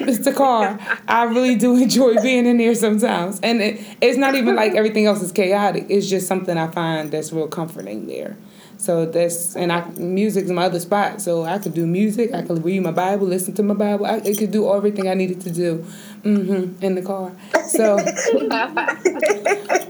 it's 0.00 0.18
the 0.24 0.32
car. 0.32 0.78
I 1.08 1.24
really 1.24 1.56
do 1.56 1.76
enjoy 1.76 2.14
being 2.22 2.46
in 2.46 2.58
there 2.58 2.74
sometimes, 2.74 3.40
and 3.42 3.60
it, 3.60 3.80
it's 4.00 4.18
not 4.18 4.34
even 4.36 4.54
like 4.54 4.74
everything 4.74 5.06
else 5.06 5.22
is 5.22 5.32
chaotic. 5.32 5.86
It's 5.88 6.08
just 6.08 6.28
something 6.28 6.56
I 6.56 6.68
find 6.68 7.10
that's 7.10 7.32
real 7.32 7.48
comforting 7.48 8.06
there. 8.06 8.36
So 8.80 9.04
that's 9.04 9.56
and 9.56 9.70
I 9.70 9.86
music's 9.90 10.48
my 10.48 10.64
other 10.64 10.80
spot. 10.80 11.20
So 11.20 11.44
I 11.44 11.58
could 11.58 11.74
do 11.74 11.86
music. 11.86 12.32
I 12.32 12.40
could 12.40 12.64
read 12.64 12.82
my 12.82 12.92
Bible, 12.92 13.26
listen 13.26 13.52
to 13.54 13.62
my 13.62 13.74
Bible. 13.74 14.06
I 14.06 14.16
it 14.18 14.38
could 14.38 14.52
do 14.52 14.72
everything 14.72 15.06
I 15.06 15.14
needed 15.14 15.42
to 15.42 15.50
do, 15.50 15.84
hmm 16.22 16.74
in 16.82 16.94
the 16.94 17.02
car. 17.02 17.32
So, 17.68 17.98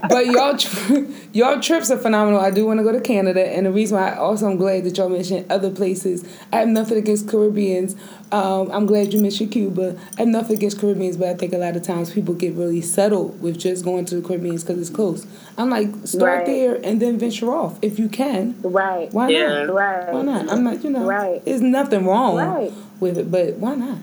but 0.09 0.27
y'all 0.27 0.57
tri- 0.57 1.05
y'all 1.33 1.59
trips 1.59 1.89
are 1.91 1.97
phenomenal. 1.97 2.39
I 2.39 2.51
do 2.51 2.65
want 2.65 2.79
to 2.79 2.83
go 2.83 2.91
to 2.91 3.01
Canada, 3.01 3.45
and 3.47 3.65
the 3.65 3.71
reason 3.71 3.97
why 3.97 4.11
I 4.11 4.17
also 4.17 4.47
I'm 4.49 4.57
glad 4.57 4.83
that 4.85 4.97
y'all 4.97 5.09
mentioned 5.09 5.51
other 5.51 5.69
places. 5.71 6.23
I 6.51 6.57
have 6.57 6.67
nothing 6.67 6.97
against 6.97 7.27
Caribbeans. 7.29 7.95
Um, 8.31 8.69
I'm 8.71 8.85
glad 8.85 9.13
you 9.13 9.19
mentioned 9.21 9.51
Cuba. 9.51 9.97
I 10.17 10.21
have 10.21 10.27
nothing 10.29 10.55
against 10.57 10.79
Caribbeans, 10.79 11.17
but 11.17 11.27
I 11.27 11.33
think 11.33 11.53
a 11.53 11.57
lot 11.57 11.75
of 11.75 11.83
times 11.83 12.11
people 12.11 12.33
get 12.33 12.53
really 12.53 12.81
settled 12.81 13.41
with 13.41 13.59
just 13.59 13.83
going 13.83 14.05
to 14.05 14.15
the 14.21 14.27
Caribbeans 14.27 14.63
because 14.63 14.79
it's 14.79 14.89
close. 14.89 15.25
I'm 15.57 15.69
like, 15.69 15.89
start 16.05 16.37
Right. 16.39 16.45
there 16.45 16.75
and 16.83 17.01
then 17.01 17.17
venture 17.19 17.51
off 17.53 17.77
if 17.81 17.99
you 17.99 18.07
can. 18.07 18.55
Right. 18.63 19.11
Why 19.13 19.27
Yeah. 19.29 19.65
not? 19.65 19.73
Right. 19.73 20.13
Why 20.13 20.21
not? 20.21 20.49
I'm 20.51 20.63
not, 20.63 20.83
you 20.83 20.89
know, 20.91 21.03
Right. 21.05 21.43
there's 21.43 21.61
nothing 21.61 22.05
wrong 22.05 22.37
Right. 22.37 22.71
with 23.01 23.17
it, 23.17 23.29
but 23.29 23.55
why 23.57 23.75
not? 23.75 23.97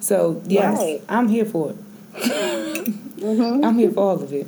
So, 0.00 0.42
yes, 0.46 0.78
Right. 0.78 1.02
I'm 1.08 1.28
here 1.28 1.44
for 1.44 1.70
it. 1.70 1.76
I'm 3.64 3.78
here 3.78 3.90
for 3.90 4.00
all 4.00 4.22
of 4.22 4.32
it. 4.32 4.46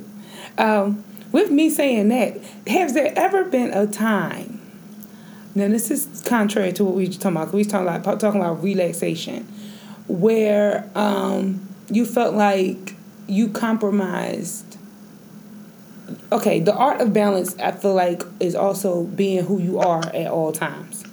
Um, 0.57 1.03
with 1.31 1.51
me 1.51 1.69
saying 1.69 2.09
that, 2.09 2.37
has 2.67 2.93
there 2.93 3.13
ever 3.15 3.43
been 3.43 3.71
a 3.71 3.87
time? 3.87 4.61
Now, 5.55 5.67
this 5.67 5.91
is 5.91 6.23
contrary 6.25 6.71
to 6.73 6.83
what 6.85 6.95
we 6.95 7.07
were 7.07 7.13
talking 7.13 7.37
about. 7.37 7.53
We 7.53 7.63
talking 7.63 7.87
about 7.87 8.19
talking 8.19 8.41
about 8.41 8.63
relaxation, 8.63 9.43
where 10.07 10.89
um, 10.95 11.67
you 11.89 12.05
felt 12.05 12.35
like 12.35 12.95
you 13.27 13.49
compromised 13.49 14.69
okay, 16.31 16.59
the 16.59 16.73
art 16.73 17.01
of 17.01 17.13
balance, 17.13 17.57
I 17.59 17.71
feel 17.71 17.93
like, 17.93 18.23
is 18.39 18.55
also 18.55 19.03
being 19.03 19.45
who 19.45 19.59
you 19.59 19.79
are 19.79 20.05
at 20.13 20.27
all 20.27 20.51
times. 20.51 21.03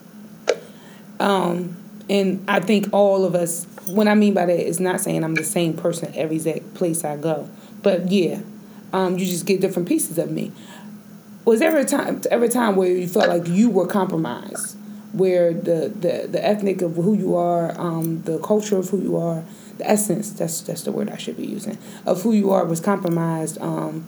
Um, 1.19 1.77
and 2.09 2.45
I 2.49 2.61
think 2.61 2.89
all 2.93 3.25
of 3.25 3.35
us, 3.35 3.67
what 3.87 4.09
I 4.09 4.15
mean 4.15 4.35
by 4.35 4.47
that 4.47 4.67
is 4.67 4.81
not 4.81 5.01
saying 5.01 5.25
I'm 5.25 5.35
the 5.35 5.45
same 5.45 5.75
person 5.75 6.13
every 6.15 6.37
exact 6.37 6.75
place 6.75 7.05
I 7.05 7.17
go, 7.17 7.49
but 7.83 8.11
yeah, 8.11 8.41
um, 8.93 9.19
you 9.19 9.27
just 9.27 9.47
get 9.47 9.61
different 9.61 9.89
pieces 9.89 10.19
of 10.19 10.31
me. 10.31 10.53
Was 11.45 11.61
there 11.61 11.77
a 11.77 11.85
time, 11.85 12.21
ever 12.31 12.45
a 12.45 12.49
time 12.49 12.77
where 12.77 12.89
you 12.89 13.07
felt 13.07 13.29
like 13.29 13.47
you 13.47 13.71
were 13.71 13.87
compromised, 13.87 14.77
where 15.13 15.53
the 15.53 15.89
the, 15.89 16.29
the 16.31 16.45
ethnic 16.45 16.83
of 16.83 16.95
who 16.97 17.15
you 17.17 17.37
are, 17.37 17.79
um, 17.81 18.23
the 18.23 18.39
culture 18.39 18.77
of 18.77 18.91
who 18.91 19.01
you 19.01 19.17
are, 19.17 19.45
the 19.79 19.89
essence 19.89 20.31
that's 20.31 20.61
that's 20.63 20.83
the 20.83 20.93
word 20.93 21.11
I 21.11 21.17
should 21.17 21.37
be 21.37 21.47
using 21.47 21.79
of 22.05 22.23
who 22.23 22.33
you 22.33 22.51
are 22.51 22.65
was 22.65 22.81
compromised 22.81 23.61
um, 23.61 24.07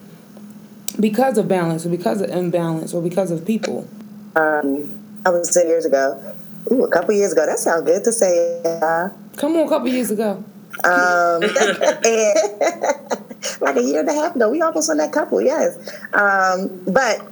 because 0.99 1.38
of 1.38 1.49
balance 1.49 1.84
or 1.86 1.90
because 1.90 2.20
of 2.20 2.30
imbalance 2.30 2.94
or 2.94 3.03
because 3.03 3.30
of 3.30 3.44
people. 3.46 3.88
Um, 4.34 4.99
I 5.24 5.30
was 5.30 5.51
10 5.53 5.66
years 5.68 5.84
ago. 5.84 6.34
Ooh, 6.71 6.85
a 6.85 6.91
couple 6.91 7.14
years 7.14 7.33
ago. 7.33 7.47
That 7.47 7.59
sounds 7.59 7.85
good 7.85 8.05
to 8.05 8.12
say. 8.12 8.61
Uh, 8.64 9.11
Come 9.37 9.57
on, 9.57 9.66
a 9.66 9.69
couple 9.69 9.89
years 9.89 10.11
ago. 10.11 10.45
um, 10.85 11.43
and 11.43 12.35
like 13.61 13.77
a 13.77 13.83
year 13.83 14.01
and 14.01 14.09
a 14.09 14.12
half 14.12 14.37
ago, 14.37 14.51
we 14.51 14.61
almost 14.61 14.91
on 14.91 14.99
that 14.99 15.12
couple, 15.12 15.41
yes. 15.41 15.77
Um, 16.12 16.83
but 16.87 17.27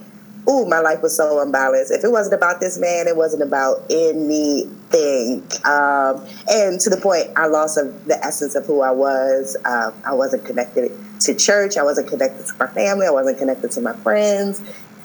ooh, 0.49 0.65
my 0.67 0.79
life 0.81 1.03
was 1.03 1.17
so 1.17 1.41
unbalanced. 1.43 1.93
If 1.93 2.03
it 2.05 2.11
wasn't 2.11 2.35
about 2.35 2.61
this 2.61 2.79
man, 2.79 3.07
it 3.09 3.17
wasn't 3.17 3.43
about 3.43 3.83
anything. 3.91 5.43
Um, 5.65 6.25
and 6.49 6.81
to 6.81 6.91
the 6.91 6.99
point, 7.01 7.29
I 7.37 7.47
lost 7.47 7.77
of 7.79 8.07
the 8.07 8.19
essence 8.25 8.55
of 8.55 8.65
who 8.67 8.81
I 8.81 8.91
was. 8.91 9.57
Um, 9.65 9.93
I 10.05 10.15
wasn't 10.15 10.45
connected 10.45 10.91
to 11.21 11.35
church. 11.35 11.77
I 11.77 11.83
wasn't 11.83 12.09
connected 12.09 12.47
to 12.47 12.53
my 12.59 12.67
family. 12.69 13.07
I 13.07 13.11
wasn't 13.11 13.39
connected 13.39 13.71
to 13.73 13.81
my 13.81 13.93
friends. 13.95 14.61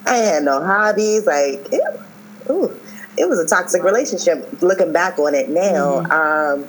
I 0.06 0.16
had 0.16 0.44
no 0.44 0.64
hobbies. 0.64 1.26
Like, 1.26 1.68
it, 1.72 2.00
ooh, 2.50 2.80
it 3.18 3.28
was 3.30 3.40
a 3.40 3.46
toxic 3.46 3.84
relationship. 3.84 4.62
Looking 4.62 4.92
back 4.92 5.20
on 5.20 5.36
it 5.36 5.50
now, 5.50 6.00
um, 6.10 6.68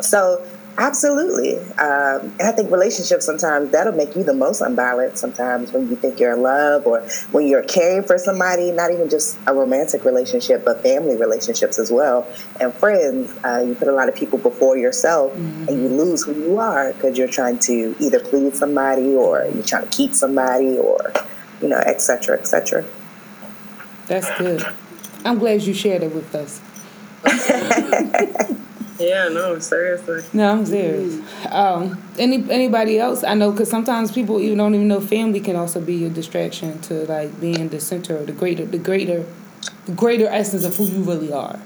so 0.00 0.44
absolutely, 0.76 1.58
um, 1.78 2.32
and 2.38 2.42
I 2.42 2.52
think 2.52 2.70
relationships 2.70 3.24
sometimes 3.24 3.70
that'll 3.70 3.92
make 3.92 4.16
you 4.16 4.24
the 4.24 4.34
most 4.34 4.60
unbalanced. 4.60 5.18
Sometimes 5.18 5.72
when 5.72 5.88
you 5.88 5.96
think 5.96 6.18
you're 6.18 6.34
in 6.34 6.42
love 6.42 6.86
or 6.86 7.00
when 7.30 7.46
you're 7.46 7.62
caring 7.62 8.02
for 8.02 8.18
somebody, 8.18 8.72
not 8.72 8.90
even 8.90 9.08
just 9.08 9.38
a 9.46 9.54
romantic 9.54 10.04
relationship, 10.04 10.64
but 10.64 10.82
family 10.82 11.16
relationships 11.16 11.78
as 11.78 11.90
well, 11.90 12.26
and 12.60 12.74
friends. 12.74 13.32
Uh, 13.44 13.64
you 13.66 13.74
put 13.74 13.88
a 13.88 13.92
lot 13.92 14.08
of 14.08 14.14
people 14.14 14.38
before 14.38 14.76
yourself, 14.76 15.34
and 15.34 15.70
you 15.70 15.88
lose 15.88 16.24
who 16.24 16.34
you 16.34 16.58
are 16.58 16.92
because 16.92 17.16
you're 17.16 17.28
trying 17.28 17.58
to 17.60 17.94
either 18.00 18.20
please 18.20 18.58
somebody 18.58 19.14
or 19.14 19.46
you're 19.54 19.62
trying 19.62 19.88
to 19.88 19.96
keep 19.96 20.12
somebody 20.12 20.76
or 20.76 21.12
you 21.62 21.68
know, 21.68 21.82
et 21.86 22.00
cetera, 22.00 22.38
et 22.38 22.46
cetera. 22.46 22.84
That's 24.06 24.30
good. 24.38 24.66
I'm 25.24 25.38
glad 25.38 25.62
you 25.62 25.74
shared 25.74 26.02
it 26.02 26.14
with 26.14 26.34
us. 26.34 26.60
Yeah, 28.98 29.28
no, 29.28 29.58
seriously. 29.58 30.22
No, 30.32 30.52
I'm 30.52 30.66
serious. 30.66 31.20
Um, 31.50 32.00
any 32.16 32.48
anybody 32.48 32.98
else? 32.98 33.24
I 33.24 33.34
know 33.34 33.50
because 33.50 33.68
sometimes 33.68 34.12
people 34.12 34.40
even 34.40 34.58
don't 34.58 34.74
even 34.74 34.86
know 34.86 35.00
family 35.00 35.40
can 35.40 35.56
also 35.56 35.80
be 35.80 36.04
a 36.04 36.10
distraction 36.10 36.80
to 36.82 37.04
like 37.06 37.40
being 37.40 37.70
the 37.70 37.80
center 37.80 38.16
of 38.16 38.26
the 38.26 38.32
greater, 38.32 38.64
the 38.64 38.78
greater, 38.78 39.26
the 39.86 39.92
greater 39.92 40.26
essence 40.28 40.64
of 40.64 40.76
who 40.76 40.86
you 40.86 41.02
really 41.02 41.32
are. 41.32 41.58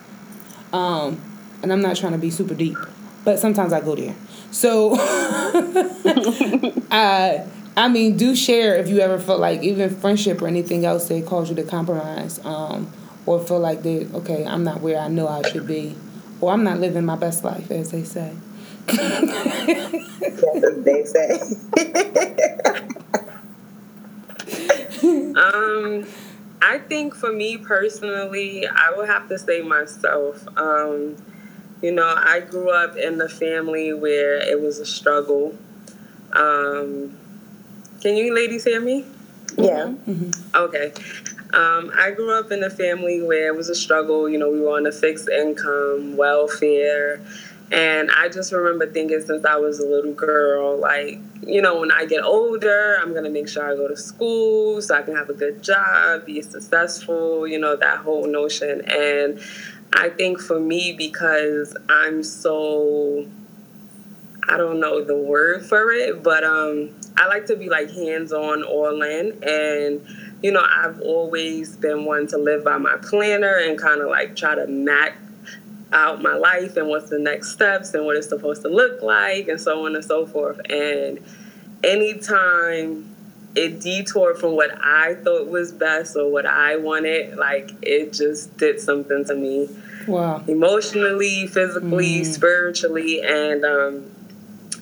Um, 0.73 1.21
and 1.63 1.71
I'm 1.73 1.83
not 1.83 1.97
trying 1.97 2.13
to 2.13 2.19
be 2.19 2.31
super 2.31 2.55
deep, 2.55 2.79
but 3.25 3.39
sometimes 3.39 3.75
I 3.75 3.81
go 3.81 3.95
there. 3.95 4.15
So, 4.51 4.95
uh, 6.91 7.47
I 7.77 7.89
mean, 7.89 8.17
do 8.17 8.35
share 8.35 8.77
if 8.77 8.89
you 8.89 9.01
ever 9.01 9.19
felt 9.19 9.41
like 9.41 9.63
even 9.63 9.95
friendship 9.95 10.41
or 10.41 10.47
anything 10.47 10.87
else 10.87 11.09
that 11.09 11.27
caused 11.27 11.51
you 11.51 11.57
to 11.57 11.63
compromise, 11.63 12.43
um, 12.45 12.91
or 13.29 13.39
feel 13.39 13.61
like 13.61 13.83
that 13.83 14.09
okay, 14.15 14.47
I'm 14.47 14.65
not 14.65 14.81
where 14.81 14.99
I 14.99 15.09
know 15.09 15.29
I 15.29 15.43
should 15.43 15.67
be, 15.67 15.95
or 16.41 16.51
I'm 16.51 16.65
not 16.65 16.81
living 16.81 17.05
my 17.05 17.17
best 17.17 17.45
life, 17.45 17.71
as 17.71 17.91
they 17.91 18.03
say. 18.03 18.33
As 18.89 19.05
they 20.85 21.05
say. 21.05 21.39
Um, 25.39 26.05
I 26.61 26.79
think 26.79 27.15
for 27.15 27.33
me 27.33 27.57
personally, 27.59 28.67
I 28.67 28.93
would 28.97 29.09
have 29.09 29.29
to 29.29 29.39
say 29.39 29.63
myself. 29.63 30.45
Um, 30.59 31.17
you 31.81 31.93
know, 31.93 32.13
I 32.17 32.41
grew 32.41 32.71
up 32.71 32.97
in 32.97 33.21
a 33.21 33.29
family 33.29 33.93
where 33.93 34.37
it 34.39 34.61
was 34.61 34.81
a 34.81 34.87
struggle. 34.87 35.57
Um, 36.33 37.17
can 38.01 38.17
you 38.17 38.35
ladies 38.35 38.65
hear 38.65 38.81
me? 38.81 39.05
yeah. 39.57 39.95
Okay. 40.55 40.93
Um, 41.55 41.91
I 41.97 42.11
grew 42.11 42.39
up 42.39 42.53
in 42.53 42.63
a 42.63 42.71
family 42.71 43.23
where 43.23 43.49
it 43.49 43.57
was 43.57 43.69
a 43.69 43.75
struggle. 43.75 44.29
You 44.29 44.39
know, 44.39 44.51
we 44.51 44.61
were 44.61 44.77
on 44.77 44.87
a 44.87 44.93
fixed 44.93 45.29
income, 45.29 46.17
welfare. 46.17 47.21
And 47.71 48.11
I 48.11 48.29
just 48.29 48.53
remember 48.53 48.87
thinking 48.87 49.21
since 49.21 49.45
I 49.45 49.57
was 49.57 49.79
a 49.79 49.87
little 49.87 50.13
girl, 50.13 50.79
like, 50.79 51.19
you 51.43 51.61
know, 51.61 51.81
when 51.81 51.93
I 51.93 52.07
get 52.07 52.25
older, 52.25 52.97
I'm 53.01 53.13
going 53.13 53.25
to 53.25 53.31
make 53.31 53.49
sure 53.49 53.71
I 53.71 53.75
go 53.75 53.89
to 53.89 53.97
school 53.97 54.81
so 54.81 54.95
I 54.95 55.03
can 55.03 55.15
have 55.15 55.29
a 55.29 55.35
good 55.35 55.63
job, 55.63 56.25
be 56.25 56.41
successful, 56.41 57.47
you 57.47 57.59
know, 57.59 57.77
that 57.77 57.99
whole 57.99 58.27
notion. 58.27 58.83
And 58.87 59.41
I 59.93 60.09
think 60.09 60.41
for 60.41 60.59
me, 60.59 60.95
because 60.97 61.77
I'm 61.89 62.23
so 62.23 63.27
I 64.49 64.57
don't 64.57 64.81
know 64.81 65.05
the 65.05 65.17
word 65.17 65.67
for 65.67 65.91
it, 65.91 66.23
but 66.23 66.43
um, 66.43 66.91
I 67.19 67.27
like 67.27 67.45
to 67.47 67.57
be 67.57 67.69
like 67.69 67.91
hands 67.91 68.33
on 68.33 68.63
all 68.63 69.03
in. 69.03 69.39
And, 69.43 70.07
you 70.43 70.53
know, 70.53 70.65
I've 70.65 71.01
always 71.01 71.77
been 71.77 72.05
one 72.05 72.27
to 72.29 72.39
live 72.39 72.65
by 72.65 72.79
my 72.79 72.97
planner 73.03 73.57
and 73.57 73.79
kind 73.79 74.01
of 74.01 74.09
like 74.09 74.37
try 74.37 74.55
to 74.55 74.67
map 74.67 75.15
out 75.93 76.23
my 76.23 76.35
life 76.35 76.77
and 76.77 76.89
what's 76.89 77.11
the 77.11 77.19
next 77.19 77.53
steps 77.53 77.95
and 77.95 78.05
what 78.05 78.17
it's 78.17 78.29
supposed 78.29 78.63
to 78.63 78.69
look 78.69 79.03
like 79.03 79.49
and 79.49 79.61
so 79.61 79.87
on 79.87 79.97
and 79.97 80.05
so 80.05 80.27
forth. 80.27 80.61
And 80.71 81.19
anytime 81.83 83.15
it 83.55 83.81
detoured 83.81 84.39
from 84.39 84.55
what 84.55 84.71
I 84.81 85.15
thought 85.17 85.49
was 85.49 85.73
best 85.73 86.17
or 86.17 86.31
what 86.31 86.47
I 86.47 86.77
wanted, 86.77 87.37
like 87.37 87.71
it 87.83 88.13
just 88.13 88.57
did 88.59 88.81
something 88.81 89.25
to 89.27 89.35
me 89.35 89.69
Wow. 90.07 90.43
emotionally, 90.47 91.47
physically, 91.47 92.25
spiritually, 92.25 93.21
and 93.23 93.63
um, 93.65 94.11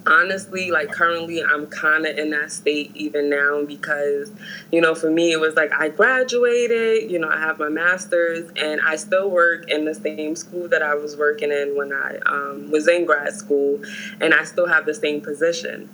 honestly, 0.07 0.71
like 0.71 0.91
currently, 0.91 1.43
I'm 1.43 1.67
kind 1.67 2.07
of 2.07 2.17
in 2.17 2.31
that 2.31 2.53
state 2.53 2.93
even 2.95 3.29
now 3.29 3.65
because, 3.65 4.31
you 4.71 4.81
know, 4.81 4.95
for 4.95 5.11
me, 5.11 5.33
it 5.33 5.41
was 5.41 5.55
like 5.55 5.73
I 5.73 5.89
graduated, 5.89 7.11
you 7.11 7.19
know, 7.19 7.29
I 7.29 7.39
have 7.39 7.59
my 7.59 7.69
master's, 7.69 8.51
and 8.57 8.81
I 8.81 8.97
still 8.97 9.31
work 9.31 9.69
in 9.69 9.85
the 9.85 9.95
same 9.95 10.37
school 10.37 10.69
that 10.69 10.83
I 10.83 10.95
was 10.95 11.17
working 11.17 11.51
in 11.51 11.77
when 11.77 11.93
I 11.93 12.19
um, 12.27 12.71
was 12.71 12.89
in 12.89 13.05
grad 13.05 13.33
school, 13.35 13.81
and 14.21 14.33
I 14.33 14.45
still 14.45 14.67
have 14.67 14.87
the 14.87 14.95
same 14.95 15.21
position. 15.21 15.89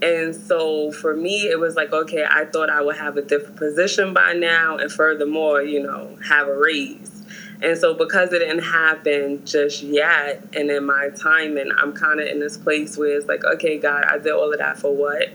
And 0.00 0.34
so 0.34 0.92
for 0.92 1.16
me, 1.16 1.48
it 1.50 1.58
was 1.58 1.74
like, 1.74 1.92
okay, 1.92 2.24
I 2.28 2.44
thought 2.44 2.70
I 2.70 2.82
would 2.82 2.96
have 2.96 3.16
a 3.16 3.22
different 3.22 3.56
position 3.56 4.14
by 4.14 4.32
now, 4.32 4.76
and 4.76 4.90
furthermore, 4.92 5.62
you 5.62 5.82
know, 5.82 6.16
have 6.28 6.46
a 6.46 6.56
raise. 6.56 7.17
And 7.60 7.76
so 7.76 7.94
because 7.94 8.32
it 8.32 8.38
didn't 8.38 8.62
happen 8.62 9.44
just 9.44 9.82
yet, 9.82 10.44
and 10.54 10.70
in 10.70 10.84
my 10.84 11.10
time 11.10 11.56
and 11.56 11.72
I'm 11.72 11.92
kind 11.92 12.20
of 12.20 12.28
in 12.28 12.38
this 12.38 12.56
place 12.56 12.96
where 12.96 13.16
it's 13.16 13.26
like, 13.26 13.44
okay, 13.44 13.78
God, 13.78 14.04
I 14.04 14.18
did 14.18 14.32
all 14.32 14.52
of 14.52 14.58
that 14.58 14.78
for 14.78 14.94
what? 14.94 15.28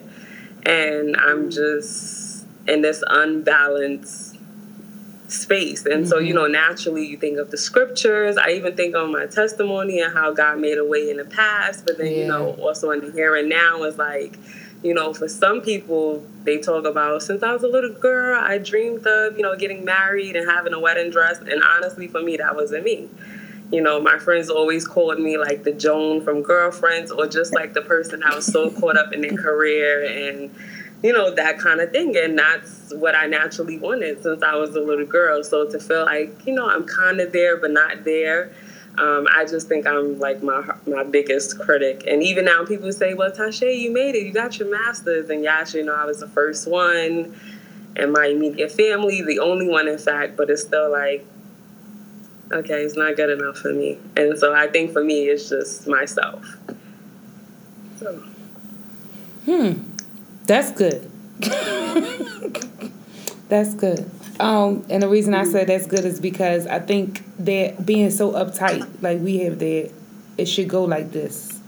And 0.66 1.18
I'm 1.18 1.50
just 1.50 2.46
in 2.68 2.82
this 2.82 3.04
unbalanced 3.06 4.38
space. 5.28 5.86
And 5.86 6.08
so, 6.08 6.20
you 6.20 6.34
mm-hmm. 6.34 6.44
know, 6.44 6.48
naturally 6.48 7.06
you 7.06 7.18
think 7.18 7.40
of 7.40 7.52
the 7.52 7.58
scriptures. 7.58 8.38
I 8.38 8.52
even 8.52 8.76
think 8.76 8.96
on 8.96 9.12
my 9.12 9.26
testimony 9.26 10.00
and 10.00 10.14
how 10.14 10.32
God 10.32 10.60
made 10.60 10.78
a 10.78 10.86
way 10.86 11.10
in 11.10 11.18
the 11.18 11.26
past, 11.26 11.86
but 11.86 11.98
then, 11.98 12.12
you 12.12 12.28
know, 12.28 12.54
also 12.54 12.92
in 12.92 13.02
the 13.02 13.12
here 13.12 13.36
and 13.36 13.50
now 13.50 13.84
is 13.84 13.98
like, 13.98 14.38
you 14.84 14.94
know, 14.94 15.14
for 15.14 15.30
some 15.30 15.62
people, 15.62 16.24
they 16.44 16.60
talk 16.60 16.86
about 16.86 17.24
since 17.24 17.42
I 17.42 17.54
was 17.54 17.64
a 17.64 17.68
little 17.68 17.94
girl, 17.94 18.40
I 18.40 18.58
dreamed 18.58 19.08
of, 19.08 19.38
you 19.38 19.44
know, 19.44 19.56
getting 19.56 19.86
married 19.86 20.36
and 20.36 20.50
having 20.50 20.74
a 20.74 20.80
wedding 20.80 21.10
dress. 21.10 21.40
And 21.40 21.64
honestly, 21.64 22.08
for 22.08 22.22
me, 22.22 22.36
that 22.38 22.54
wasn't 22.54 22.84
me. 22.84 23.10
You 23.72 23.82
know, 23.82 24.02
my 24.02 24.20
friends 24.20 24.50
always 24.50 24.86
called 24.86 25.20
me 25.20 25.38
like 25.38 25.64
the 25.64 25.72
Joan 25.72 26.22
from 26.22 26.42
Girlfriends 26.42 27.12
or 27.12 27.28
just 27.28 27.54
like 27.54 27.74
the 27.74 27.82
person 27.82 28.20
that 28.20 28.36
was 28.36 28.46
so 28.46 28.70
caught 28.70 28.98
up 28.98 29.14
in 29.14 29.22
their 29.22 29.36
career 29.36 30.04
and, 30.04 30.54
you 31.02 31.14
know, 31.14 31.34
that 31.34 31.60
kind 31.60 31.80
of 31.80 31.92
thing. 31.92 32.16
And 32.18 32.38
that's 32.38 32.94
what 32.94 33.16
I 33.16 33.26
naturally 33.26 33.80
wanted 33.80 34.22
since 34.22 34.44
I 34.44 34.56
was 34.56 34.76
a 34.76 34.82
little 34.82 35.06
girl. 35.06 35.44
So 35.44 35.68
to 35.70 35.80
feel 35.80 36.04
like, 36.04 36.46
you 36.46 36.54
know, 36.54 36.70
I'm 36.70 36.86
kind 36.86 37.22
of 37.22 37.32
there, 37.32 37.56
but 37.58 37.72
not 37.72 38.04
there. 38.04 38.52
Um, 38.98 39.28
I 39.36 39.46
just 39.46 39.68
think 39.68 39.88
I'm 39.88 40.20
like 40.20 40.44
my 40.44 40.64
my 40.86 41.04
biggest 41.04 41.60
critic, 41.60 42.04
and 42.08 42.22
even 42.22 42.46
now 42.46 42.64
people 42.64 42.92
say, 42.92 43.16
"Well, 43.16 43.32
Tasha, 43.32 43.76
you 43.76 43.92
made 43.92 44.14
it. 44.16 44.24
You 44.24 44.32
got 44.32 44.60
your 44.60 44.70
master's." 44.70 45.30
And 45.32 45.44
yes, 45.44 45.74
you 45.74 45.84
know, 45.84 45.96
I 45.96 46.06
was 46.06 46.20
the 46.20 46.28
first 46.28 46.68
one, 46.68 47.36
and 47.96 48.12
my 48.12 48.28
immediate 48.28 48.72
family, 48.72 49.24
the 49.24 49.40
only 49.40 49.68
one, 49.68 49.88
in 49.88 49.98
fact. 49.98 50.38
But 50.38 50.52
it's 50.52 50.62
still 50.62 50.92
like, 50.92 51.26
okay, 52.52 52.84
it's 52.84 52.96
not 52.96 53.16
good 53.16 53.32
enough 53.32 53.58
for 53.58 53.74
me. 53.74 53.98
And 54.16 54.38
so 54.38 54.54
I 54.54 54.68
think 54.68 54.92
for 54.92 55.04
me, 55.04 55.24
it's 55.26 55.50
just 55.50 55.88
myself. 55.88 56.46
So, 58.00 58.24
That's 60.46 60.72
good. 60.72 61.10
that's 63.50 63.74
good. 63.74 64.10
Um, 64.44 64.86
and 64.90 65.02
the 65.02 65.08
reason 65.08 65.34
I 65.34 65.46
said 65.46 65.68
that's 65.68 65.88
good 65.88 66.04
is 66.04 66.20
because 66.20 66.68
I 66.68 66.80
think 66.80 67.24
that 67.40 67.86
being 67.86 68.12
so 68.12 68.34
uptight, 68.34 69.02
like 69.02 69.22
we 69.22 69.38
have 69.40 69.60
that, 69.60 69.90
it 70.38 70.46
should 70.48 70.68
go 70.68 70.84
like 70.84 71.12
this. 71.12 71.62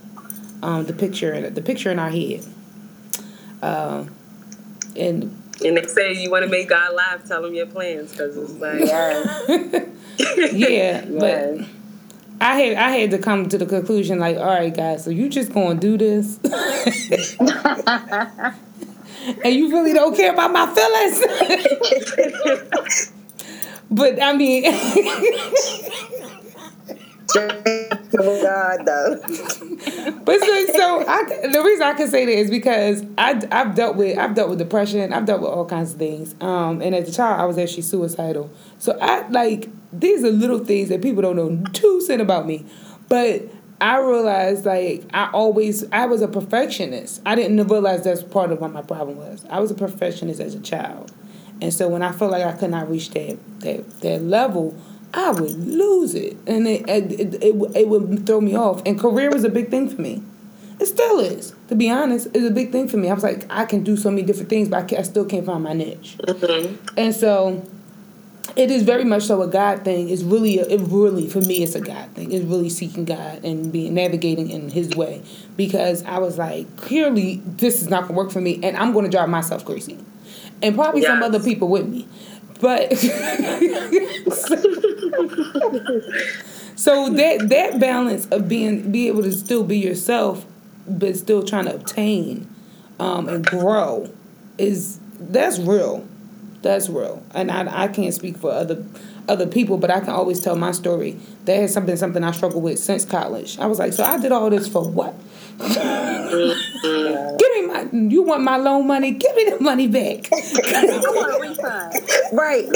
Um, 0.61 0.85
the 0.85 0.91
picture, 0.91 1.49
the 1.49 1.61
picture 1.61 1.89
in 1.89 1.99
our 1.99 2.09
head. 2.09 2.45
Um, 3.61 4.13
and 4.97 5.41
and 5.63 5.77
they 5.77 5.87
say 5.87 6.21
you 6.21 6.29
want 6.29 6.43
to 6.43 6.51
make 6.51 6.67
God 6.67 6.93
laugh, 6.93 7.25
tell 7.25 7.45
him 7.45 7.53
your 7.53 7.67
plans, 7.67 8.11
because 8.11 8.35
it's 8.35 8.51
like, 8.59 8.81
Yes. 8.81 9.87
yeah, 10.53 11.05
but 11.05 11.21
Yes. 11.21 11.69
I 12.41 12.59
had 12.59 12.77
I 12.77 12.89
had 12.89 13.11
to 13.11 13.19
come 13.19 13.47
to 13.47 13.57
the 13.57 13.65
conclusion 13.65 14.19
like, 14.19 14.35
all 14.35 14.43
right, 14.45 14.75
guys, 14.75 15.05
so 15.05 15.11
you 15.11 15.29
just 15.29 15.53
gonna 15.53 15.79
do 15.79 15.97
this, 15.97 16.39
and 19.43 19.53
you 19.53 19.71
really 19.71 19.93
don't 19.93 20.15
care 20.15 20.33
about 20.33 20.51
my 20.51 20.65
feelings. 20.73 21.21
but 23.91 24.21
I 24.21 24.33
mean, 24.33 24.63
God, 27.35 28.85
but 30.25 30.39
so, 30.39 30.65
so 30.67 31.05
I, 31.07 31.47
the 31.51 31.61
reason 31.65 31.83
I 31.83 31.93
can 31.93 32.09
say 32.09 32.25
that 32.25 32.31
is 32.31 32.49
because 32.49 33.03
I 33.17 33.41
I've 33.51 33.75
dealt 33.75 33.95
with 33.97 34.17
I've 34.17 34.35
dealt 34.35 34.49
with 34.49 34.59
depression, 34.59 35.11
I've 35.11 35.25
dealt 35.25 35.41
with 35.41 35.49
all 35.49 35.65
kinds 35.65 35.93
of 35.93 35.99
things. 35.99 36.35
Um, 36.41 36.81
and 36.81 36.95
as 36.95 37.09
a 37.09 37.11
child, 37.11 37.41
I 37.41 37.45
was 37.45 37.57
actually 37.57 37.83
suicidal. 37.83 38.49
So 38.79 38.97
I 39.01 39.27
like 39.29 39.69
these 39.91 40.23
are 40.23 40.31
little 40.31 40.59
things 40.63 40.89
that 40.89 41.01
people 41.01 41.21
don't 41.21 41.35
know 41.35 41.63
two 41.73 42.01
cent 42.01 42.21
about 42.21 42.45
me, 42.45 42.65
but. 43.09 43.41
I 43.81 43.99
realized 43.99 44.65
like 44.65 45.03
I 45.13 45.29
always 45.31 45.89
I 45.91 46.05
was 46.05 46.21
a 46.21 46.27
perfectionist. 46.27 47.21
I 47.25 47.35
didn't 47.35 47.67
realize 47.67 48.03
that's 48.03 48.23
part 48.23 48.51
of 48.51 48.61
what 48.61 48.71
my 48.71 48.81
problem 48.81 49.17
was. 49.17 49.45
I 49.49 49.59
was 49.59 49.71
a 49.71 49.75
perfectionist 49.75 50.39
as 50.39 50.55
a 50.55 50.61
child. 50.61 51.11
And 51.61 51.73
so 51.73 51.87
when 51.87 52.01
I 52.01 52.11
felt 52.11 52.31
like 52.31 52.43
I 52.43 52.53
could 52.53 52.71
not 52.71 52.89
reach 52.89 53.11
that 53.11 53.37
that, 53.59 54.01
that 54.01 54.21
level, 54.21 54.75
I 55.13 55.31
would 55.31 55.51
lose 55.51 56.15
it, 56.15 56.37
and 56.47 56.67
it 56.67 56.87
it, 56.89 57.11
it 57.19 57.33
it 57.43 57.75
it 57.75 57.87
would 57.89 58.25
throw 58.25 58.41
me 58.41 58.55
off. 58.55 58.81
And 58.85 58.99
career 58.99 59.29
was 59.29 59.43
a 59.43 59.49
big 59.49 59.69
thing 59.69 59.89
for 59.89 60.01
me. 60.01 60.23
It 60.79 60.87
still 60.87 61.19
is, 61.19 61.55
to 61.69 61.75
be 61.75 61.89
honest. 61.89 62.27
It's 62.33 62.45
a 62.45 62.51
big 62.51 62.73
thing 62.73 62.89
for 62.89 62.97
me. 62.97 63.09
I 63.09 63.13
was 63.13 63.23
like, 63.23 63.45
I 63.49 63.63
can 63.63 63.83
do 63.83 63.95
so 63.95 64.09
many 64.09 64.23
different 64.23 64.49
things, 64.49 64.67
but 64.67 64.83
I, 64.83 64.83
can, 64.83 64.97
I 64.97 65.03
still 65.03 65.23
can't 65.23 65.45
find 65.45 65.63
my 65.63 65.71
niche. 65.71 66.17
Okay. 66.27 66.75
And 66.97 67.15
so, 67.15 67.63
it 68.55 68.71
is 68.71 68.83
very 68.83 69.03
much 69.03 69.23
so 69.23 69.41
a 69.41 69.47
God 69.47 69.83
thing. 69.83 70.09
It's 70.09 70.23
really, 70.23 70.59
a, 70.59 70.67
it 70.67 70.81
really 70.81 71.27
for 71.27 71.41
me, 71.41 71.63
it's 71.63 71.75
a 71.75 71.81
God 71.81 72.09
thing. 72.11 72.31
It's 72.31 72.45
really 72.45 72.69
seeking 72.69 73.05
God 73.05 73.43
and 73.43 73.71
being 73.71 73.93
navigating 73.93 74.49
in 74.49 74.69
His 74.69 74.95
way, 74.95 75.21
because 75.55 76.03
I 76.03 76.19
was 76.19 76.37
like, 76.37 76.75
clearly 76.77 77.41
this 77.45 77.81
is 77.81 77.89
not 77.89 78.03
gonna 78.03 78.13
work 78.13 78.31
for 78.31 78.41
me, 78.41 78.59
and 78.63 78.77
I'm 78.77 78.93
gonna 78.93 79.09
drive 79.09 79.29
myself 79.29 79.65
crazy, 79.65 79.97
and 80.61 80.75
probably 80.75 81.03
some 81.03 81.23
other 81.23 81.39
people 81.39 81.67
with 81.67 81.87
me, 81.87 82.07
but. 82.61 82.91
So 86.75 87.09
that 87.09 87.47
that 87.49 87.79
balance 87.79 88.25
of 88.27 88.49
being 88.49 88.91
be 88.91 89.07
able 89.07 89.23
to 89.23 89.31
still 89.31 89.63
be 89.63 89.79
yourself, 89.79 90.45
but 90.87 91.15
still 91.15 91.41
trying 91.41 91.65
to 91.65 91.75
obtain 91.75 92.53
um, 92.99 93.29
and 93.29 93.45
grow 93.45 94.09
is 94.57 94.99
that's 95.19 95.57
real. 95.59 96.07
That's 96.65 96.89
real. 96.89 97.21
And 97.35 97.51
I 97.51 97.83
I 97.83 97.87
can't 97.87 98.11
speak 98.11 98.37
for 98.37 98.49
other 98.51 98.83
other 99.29 99.45
people, 99.45 99.77
but 99.77 99.91
I 99.91 99.99
can 99.99 100.09
always 100.09 100.41
tell 100.41 100.55
my 100.55 100.71
story. 100.71 101.15
That 101.45 101.57
has 101.57 101.71
something 101.71 101.95
something 101.95 102.23
I 102.23 102.31
struggled 102.31 102.63
with 102.63 102.79
since 102.79 103.05
college. 103.05 103.59
I 103.59 103.67
was 103.67 103.77
like, 103.77 103.93
so 103.93 104.03
I 104.03 104.17
did 104.17 104.31
all 104.31 104.49
this 104.49 104.67
for 104.67 104.89
what? 104.89 105.13
Give 105.59 105.69
me 107.53 107.67
my 107.67 107.87
you 107.91 108.23
want 108.23 108.41
my 108.41 108.57
loan 108.57 108.87
money? 108.87 109.11
Give 109.11 109.35
me 109.35 109.51
the 109.51 109.59
money 109.59 109.87
back. 109.87 110.27
I 110.33 110.41
want 111.05 111.35
a 111.35 111.39
refund. 111.39 111.93
Right. 112.33 112.67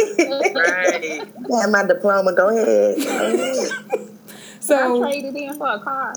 right. 0.53 1.27
I 1.51 1.57
have 1.61 1.71
my 1.71 1.83
diploma. 1.87 2.35
Go 2.35 2.49
ahead. 2.49 2.95
Go 2.95 3.33
ahead. 3.33 3.71
I 4.69 4.99
traded 4.99 5.35
in 5.35 5.57
for 5.57 5.67
a 5.67 5.79
car. 5.79 6.13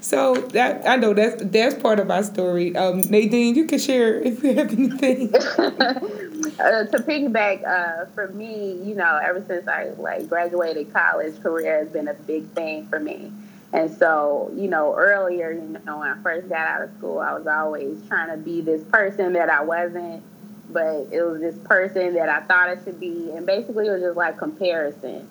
So 0.00 0.34
that 0.34 0.88
I 0.88 0.96
know 0.96 1.12
that's 1.12 1.42
that's 1.44 1.74
part 1.74 2.00
of 2.00 2.06
my 2.06 2.22
story. 2.22 2.74
Um, 2.74 3.02
Nadine, 3.02 3.54
you 3.54 3.66
can 3.66 3.78
share 3.78 4.20
if 4.20 4.42
you 4.42 4.54
have 4.54 4.72
anything. 4.72 5.34
uh, 5.34 6.84
to 6.86 6.98
piggyback, 6.98 7.66
uh, 7.66 8.06
for 8.14 8.28
me, 8.28 8.80
you 8.82 8.94
know, 8.94 9.20
ever 9.22 9.44
since 9.46 9.68
I 9.68 9.90
like 9.98 10.28
graduated 10.28 10.92
college, 10.92 11.40
career 11.42 11.78
has 11.78 11.88
been 11.88 12.08
a 12.08 12.14
big 12.14 12.46
thing 12.50 12.86
for 12.88 12.98
me. 12.98 13.30
And 13.72 13.90
so, 13.90 14.50
you 14.54 14.68
know, 14.68 14.96
earlier, 14.96 15.52
you 15.52 15.78
know, 15.84 15.98
when 15.98 16.08
I 16.08 16.20
first 16.22 16.48
got 16.48 16.66
out 16.66 16.82
of 16.82 16.90
school, 16.96 17.20
I 17.20 17.32
was 17.34 17.46
always 17.46 18.02
trying 18.08 18.30
to 18.30 18.36
be 18.36 18.60
this 18.60 18.82
person 18.84 19.34
that 19.34 19.48
I 19.48 19.62
wasn't, 19.62 20.24
but 20.70 21.08
it 21.12 21.22
was 21.22 21.40
this 21.40 21.56
person 21.58 22.14
that 22.14 22.28
I 22.28 22.40
thought 22.40 22.68
I 22.68 22.82
should 22.82 22.98
be, 22.98 23.30
and 23.30 23.46
basically 23.46 23.86
it 23.86 23.90
was 23.92 24.02
just 24.02 24.16
like 24.16 24.38
comparison. 24.38 25.28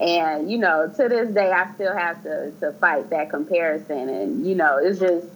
And 0.00 0.50
you 0.50 0.58
know, 0.58 0.92
to 0.96 1.08
this 1.08 1.32
day, 1.34 1.50
I 1.50 1.72
still 1.74 1.96
have 1.96 2.22
to 2.24 2.52
to 2.60 2.72
fight 2.74 3.10
that 3.10 3.30
comparison, 3.30 4.08
and 4.08 4.46
you 4.46 4.54
know, 4.54 4.78
it's 4.78 4.98
just, 4.98 5.26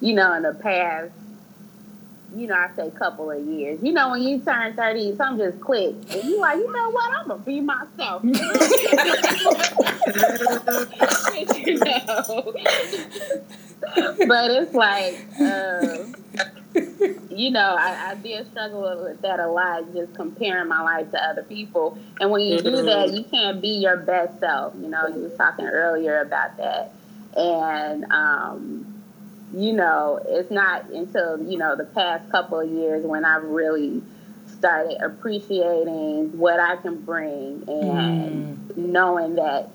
you 0.00 0.14
know, 0.14 0.32
in 0.34 0.42
the 0.42 0.54
past 0.54 1.12
you 2.34 2.46
know, 2.46 2.54
I 2.54 2.70
say 2.76 2.90
couple 2.90 3.30
of 3.30 3.46
years. 3.46 3.82
You 3.82 3.92
know, 3.92 4.10
when 4.10 4.22
you 4.22 4.40
turn 4.40 4.74
30, 4.74 5.16
some 5.16 5.38
just 5.38 5.60
click. 5.60 5.94
And 6.10 6.24
you 6.24 6.40
like, 6.40 6.58
you 6.58 6.70
know 6.70 6.90
what? 6.90 7.12
I'm 7.12 7.28
going 7.28 7.40
to 7.40 7.46
be 7.46 7.60
myself. 7.60 8.22
but 14.26 14.50
it's 14.50 14.74
like, 14.74 15.24
um, 15.40 16.14
you 17.30 17.50
know, 17.50 17.76
I, 17.78 18.10
I 18.10 18.14
did 18.16 18.46
struggle 18.50 19.02
with 19.04 19.20
that 19.22 19.40
a 19.40 19.48
lot, 19.48 19.92
just 19.92 20.14
comparing 20.14 20.68
my 20.68 20.82
life 20.82 21.10
to 21.12 21.22
other 21.22 21.42
people. 21.42 21.98
And 22.20 22.30
when 22.30 22.42
you 22.42 22.58
do 22.60 22.82
that, 22.82 23.12
you 23.12 23.24
can't 23.24 23.60
be 23.60 23.68
your 23.68 23.96
best 23.96 24.40
self. 24.40 24.74
You 24.80 24.88
know, 24.88 25.06
you 25.06 25.22
was 25.22 25.36
talking 25.36 25.66
earlier 25.66 26.20
about 26.20 26.56
that. 26.58 26.92
And, 27.36 28.04
um, 28.10 29.02
you 29.54 29.72
know, 29.72 30.20
it's 30.26 30.50
not 30.50 30.90
until, 30.90 31.42
you 31.42 31.58
know, 31.58 31.76
the 31.76 31.84
past 31.84 32.30
couple 32.30 32.60
of 32.60 32.70
years 32.70 33.04
when 33.04 33.24
I've 33.24 33.44
really 33.44 34.02
started 34.58 34.96
appreciating 35.02 36.38
what 36.38 36.58
I 36.60 36.76
can 36.76 37.02
bring 37.02 37.64
and 37.68 38.76
knowing 38.76 39.36
that, 39.36 39.70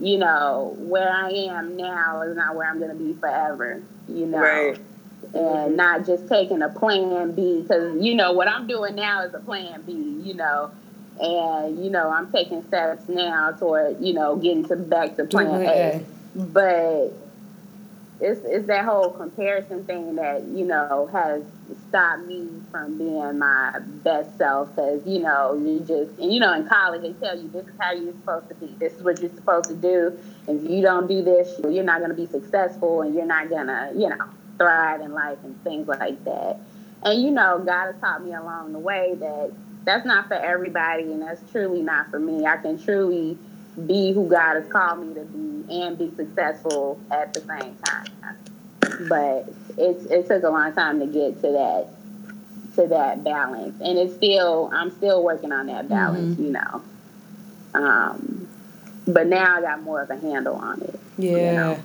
you 0.00 0.18
know, 0.18 0.74
where 0.78 1.10
I 1.10 1.30
am 1.30 1.76
now 1.76 2.22
is 2.22 2.36
not 2.36 2.54
where 2.56 2.68
I'm 2.68 2.78
going 2.78 2.96
to 2.96 3.04
be 3.04 3.12
forever, 3.14 3.82
you 4.08 4.26
know. 4.26 4.40
Right. 4.40 4.78
And 5.38 5.76
not 5.76 6.04
just 6.06 6.28
taking 6.28 6.62
a 6.62 6.68
plan 6.68 7.32
B 7.32 7.62
because, 7.62 8.02
you 8.02 8.14
know, 8.14 8.32
what 8.32 8.48
I'm 8.48 8.66
doing 8.66 8.94
now 8.94 9.22
is 9.22 9.34
a 9.34 9.38
plan 9.38 9.82
B, 9.82 9.92
you 9.92 10.34
know. 10.34 10.70
And, 11.20 11.84
you 11.84 11.90
know, 11.90 12.10
I'm 12.10 12.30
taking 12.30 12.64
steps 12.64 13.08
now 13.08 13.52
toward, 13.52 14.00
you 14.00 14.12
know, 14.12 14.36
getting 14.36 14.64
to 14.68 14.76
back 14.76 15.16
to 15.16 15.24
plan 15.24 15.62
A. 15.62 16.04
But 16.34 17.12
it's 18.20 18.40
it's 18.44 18.66
that 18.66 18.84
whole 18.84 19.10
comparison 19.10 19.84
thing 19.84 20.16
that 20.16 20.42
you 20.44 20.64
know 20.64 21.08
has 21.12 21.42
stopped 21.88 22.26
me 22.26 22.48
from 22.70 22.98
being 22.98 23.38
my 23.38 23.78
best 24.02 24.36
self 24.36 24.68
because 24.70 25.06
you 25.06 25.20
know 25.20 25.54
you 25.54 25.78
just 25.80 26.18
and 26.18 26.32
you 26.32 26.40
know 26.40 26.52
in 26.52 26.66
college 26.66 27.02
they 27.02 27.12
tell 27.14 27.38
you 27.38 27.48
this 27.48 27.66
is 27.66 27.72
how 27.78 27.92
you're 27.92 28.12
supposed 28.12 28.48
to 28.48 28.54
be 28.56 28.66
this 28.78 28.92
is 28.94 29.02
what 29.02 29.20
you're 29.20 29.30
supposed 29.30 29.68
to 29.68 29.74
do 29.74 30.18
and 30.48 30.64
if 30.64 30.70
you 30.70 30.82
don't 30.82 31.06
do 31.06 31.22
this 31.22 31.60
you're 31.70 31.84
not 31.84 31.98
going 31.98 32.10
to 32.10 32.16
be 32.16 32.26
successful 32.26 33.02
and 33.02 33.14
you're 33.14 33.26
not 33.26 33.48
going 33.48 33.66
to 33.66 33.92
you 33.94 34.08
know 34.08 34.28
thrive 34.58 35.00
in 35.00 35.12
life 35.12 35.38
and 35.44 35.62
things 35.64 35.88
like 35.88 36.22
that 36.24 36.58
and 37.04 37.22
you 37.22 37.30
know 37.30 37.62
God 37.64 37.92
has 37.92 38.00
taught 38.00 38.24
me 38.24 38.34
along 38.34 38.72
the 38.72 38.78
way 38.78 39.14
that 39.20 39.52
that's 39.84 40.04
not 40.04 40.28
for 40.28 40.34
everybody 40.34 41.04
and 41.04 41.22
that's 41.22 41.40
truly 41.50 41.82
not 41.82 42.10
for 42.10 42.18
me 42.18 42.44
I 42.46 42.56
can 42.58 42.82
truly 42.82 43.38
be 43.86 44.12
who 44.12 44.28
God 44.28 44.54
has 44.54 44.66
called 44.70 45.06
me 45.06 45.14
to 45.14 45.20
be 45.20 45.64
and 45.82 45.96
be 45.98 46.10
successful 46.16 46.98
at 47.10 47.32
the 47.32 47.40
same 47.40 47.76
time. 47.84 48.06
But 49.08 49.48
it's 49.76 50.04
it 50.06 50.26
took 50.26 50.42
a 50.42 50.48
long 50.50 50.72
time 50.72 50.98
to 51.00 51.06
get 51.06 51.40
to 51.42 51.52
that 51.52 51.88
to 52.74 52.86
that 52.88 53.22
balance, 53.22 53.80
and 53.80 53.98
it's 53.98 54.14
still 54.14 54.70
I'm 54.72 54.90
still 54.90 55.22
working 55.22 55.52
on 55.52 55.66
that 55.66 55.88
balance, 55.88 56.38
you 56.38 56.50
know. 56.50 56.82
Um, 57.74 58.48
but 59.06 59.26
now 59.26 59.58
I 59.58 59.60
got 59.60 59.82
more 59.82 60.02
of 60.02 60.10
a 60.10 60.18
handle 60.18 60.56
on 60.56 60.80
it 60.82 60.98
Yeah. 61.16 61.78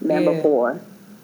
than 0.00 0.24
Yeah. 0.24 0.32
before. 0.32 0.80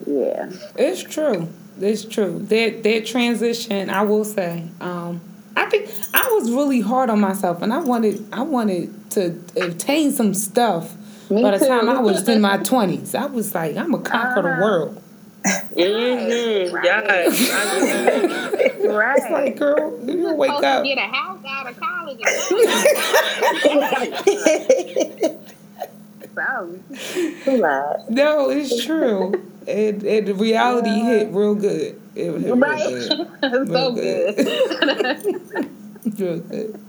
Yeah. 0.06 0.50
It's 0.76 1.02
true. 1.02 1.48
It's 1.80 2.04
true. 2.04 2.40
That 2.48 2.82
that 2.82 3.06
transition, 3.06 3.88
I 3.90 4.02
will 4.02 4.24
say. 4.24 4.64
Um, 4.80 5.20
I 5.56 5.66
think 5.66 5.88
I 6.12 6.28
was 6.32 6.50
really 6.50 6.80
hard 6.80 7.10
on 7.10 7.20
myself, 7.20 7.62
and 7.62 7.72
I 7.72 7.78
wanted 7.78 8.24
I 8.32 8.42
wanted 8.42 9.10
to 9.12 9.40
obtain 9.60 10.10
some 10.12 10.34
stuff. 10.34 10.94
Me 11.30 11.42
By 11.42 11.56
the 11.56 11.66
time. 11.66 11.88
I 11.88 12.00
was 12.00 12.28
in 12.28 12.40
my 12.40 12.58
twenties, 12.62 13.14
I 13.14 13.26
was 13.26 13.54
like, 13.54 13.76
I'm 13.76 13.92
gonna 13.92 14.02
conquer 14.04 14.42
the 14.42 14.48
Uh-huh. 14.50 14.62
world. 14.62 15.00
Mm-hmm. 15.44 16.74
Right. 16.74 16.84
Yes. 16.84 17.50
I 17.52 17.54
Right. 18.94 19.16
It's 19.18 19.30
like, 19.30 19.56
girl, 19.58 19.98
you 20.06 20.18
You're 20.20 20.34
wake 20.36 20.50
supposed 20.50 20.64
up. 20.64 20.82
to 20.82 20.88
get 20.88 20.98
a 20.98 21.00
house 21.02 21.40
out 21.48 21.66
of 21.68 21.76
college 21.80 22.18
or 22.24 22.26
something. 26.34 27.60
No, 28.14 28.50
it's 28.50 28.84
true. 28.84 29.32
and, 29.66 30.02
and 30.02 30.26
the 30.28 30.34
reality 30.34 30.90
hit 30.90 31.28
real 31.32 31.54
good. 31.54 32.00
It 32.14 32.24
hit 32.24 32.34
real 32.44 32.56
Right. 32.56 32.82
good. 32.84 33.28
so 33.40 33.64
Real 33.64 33.92
good. 33.92 35.70
Real 36.18 36.38
good. 36.40 36.80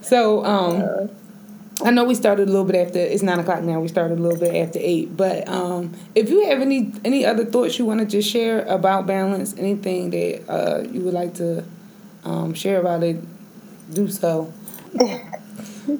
So, 0.00 0.44
um, 0.44 1.10
I 1.84 1.90
know 1.90 2.04
we 2.04 2.14
started 2.14 2.44
a 2.48 2.50
little 2.50 2.64
bit 2.64 2.76
after 2.76 2.98
it's 2.98 3.22
nine 3.22 3.38
o'clock 3.38 3.62
now. 3.62 3.80
We 3.80 3.88
started 3.88 4.18
a 4.18 4.22
little 4.22 4.38
bit 4.38 4.54
after 4.54 4.78
eight, 4.80 5.14
but 5.16 5.46
um, 5.48 5.92
if 6.14 6.30
you 6.30 6.46
have 6.46 6.60
any 6.62 6.90
any 7.04 7.26
other 7.26 7.44
thoughts 7.44 7.78
you 7.78 7.84
want 7.84 8.00
to 8.00 8.06
just 8.06 8.30
share 8.30 8.64
about 8.64 9.06
balance, 9.06 9.54
anything 9.58 10.08
that 10.10 10.48
uh, 10.50 10.82
you 10.90 11.02
would 11.02 11.12
like 11.12 11.34
to 11.34 11.64
um, 12.24 12.54
share 12.54 12.80
about 12.80 13.02
it, 13.02 13.18
do 13.92 14.08
so. 14.08 14.52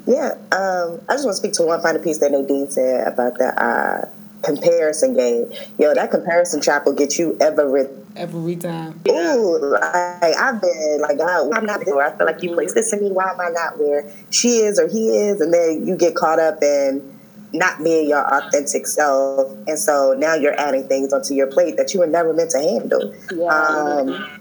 Yeah, 0.06 0.32
um, 0.52 1.00
I 1.08 1.14
just 1.14 1.24
want 1.24 1.34
to 1.34 1.34
speak 1.34 1.52
to 1.54 1.62
one 1.62 1.80
final 1.80 2.02
piece 2.02 2.18
that 2.18 2.32
Nadine 2.32 2.68
said 2.68 3.06
about 3.06 3.38
the 3.38 3.46
uh, 3.62 4.08
comparison 4.42 5.14
game. 5.14 5.52
Yo, 5.78 5.94
that 5.94 6.10
comparison 6.10 6.60
trap 6.60 6.86
will 6.86 6.94
get 6.94 7.18
you 7.18 7.36
every. 7.40 7.86
Every 8.16 8.56
time, 8.56 9.00
Ooh, 9.08 9.58
like 9.58 10.36
I've 10.36 10.60
been 10.60 10.98
like, 11.02 11.18
God, 11.18 11.50
why 11.50 11.58
am 11.58 11.64
I 11.64 11.66
not 11.66 11.84
there? 11.84 12.00
I 12.00 12.16
feel 12.16 12.26
like 12.26 12.42
you 12.42 12.54
placed 12.54 12.74
this 12.74 12.92
in 12.92 13.02
me. 13.02 13.12
Why 13.12 13.30
am 13.30 13.40
I 13.40 13.50
not 13.50 13.78
where 13.78 14.10
she 14.30 14.48
is 14.48 14.78
or 14.78 14.88
he 14.88 15.10
is? 15.10 15.40
And 15.42 15.52
then 15.52 15.86
you 15.86 15.96
get 15.96 16.14
caught 16.14 16.38
up 16.38 16.62
in 16.62 17.18
not 17.52 17.82
being 17.84 18.08
your 18.08 18.24
authentic 18.26 18.86
self, 18.86 19.52
and 19.66 19.78
so 19.78 20.14
now 20.18 20.34
you're 20.34 20.58
adding 20.58 20.88
things 20.88 21.12
onto 21.12 21.34
your 21.34 21.46
plate 21.46 21.76
that 21.76 21.92
you 21.92 22.00
were 22.00 22.06
never 22.06 22.32
meant 22.32 22.50
to 22.52 22.58
handle. 22.58 23.14
Yeah. 23.34 23.48
Um, 23.48 24.40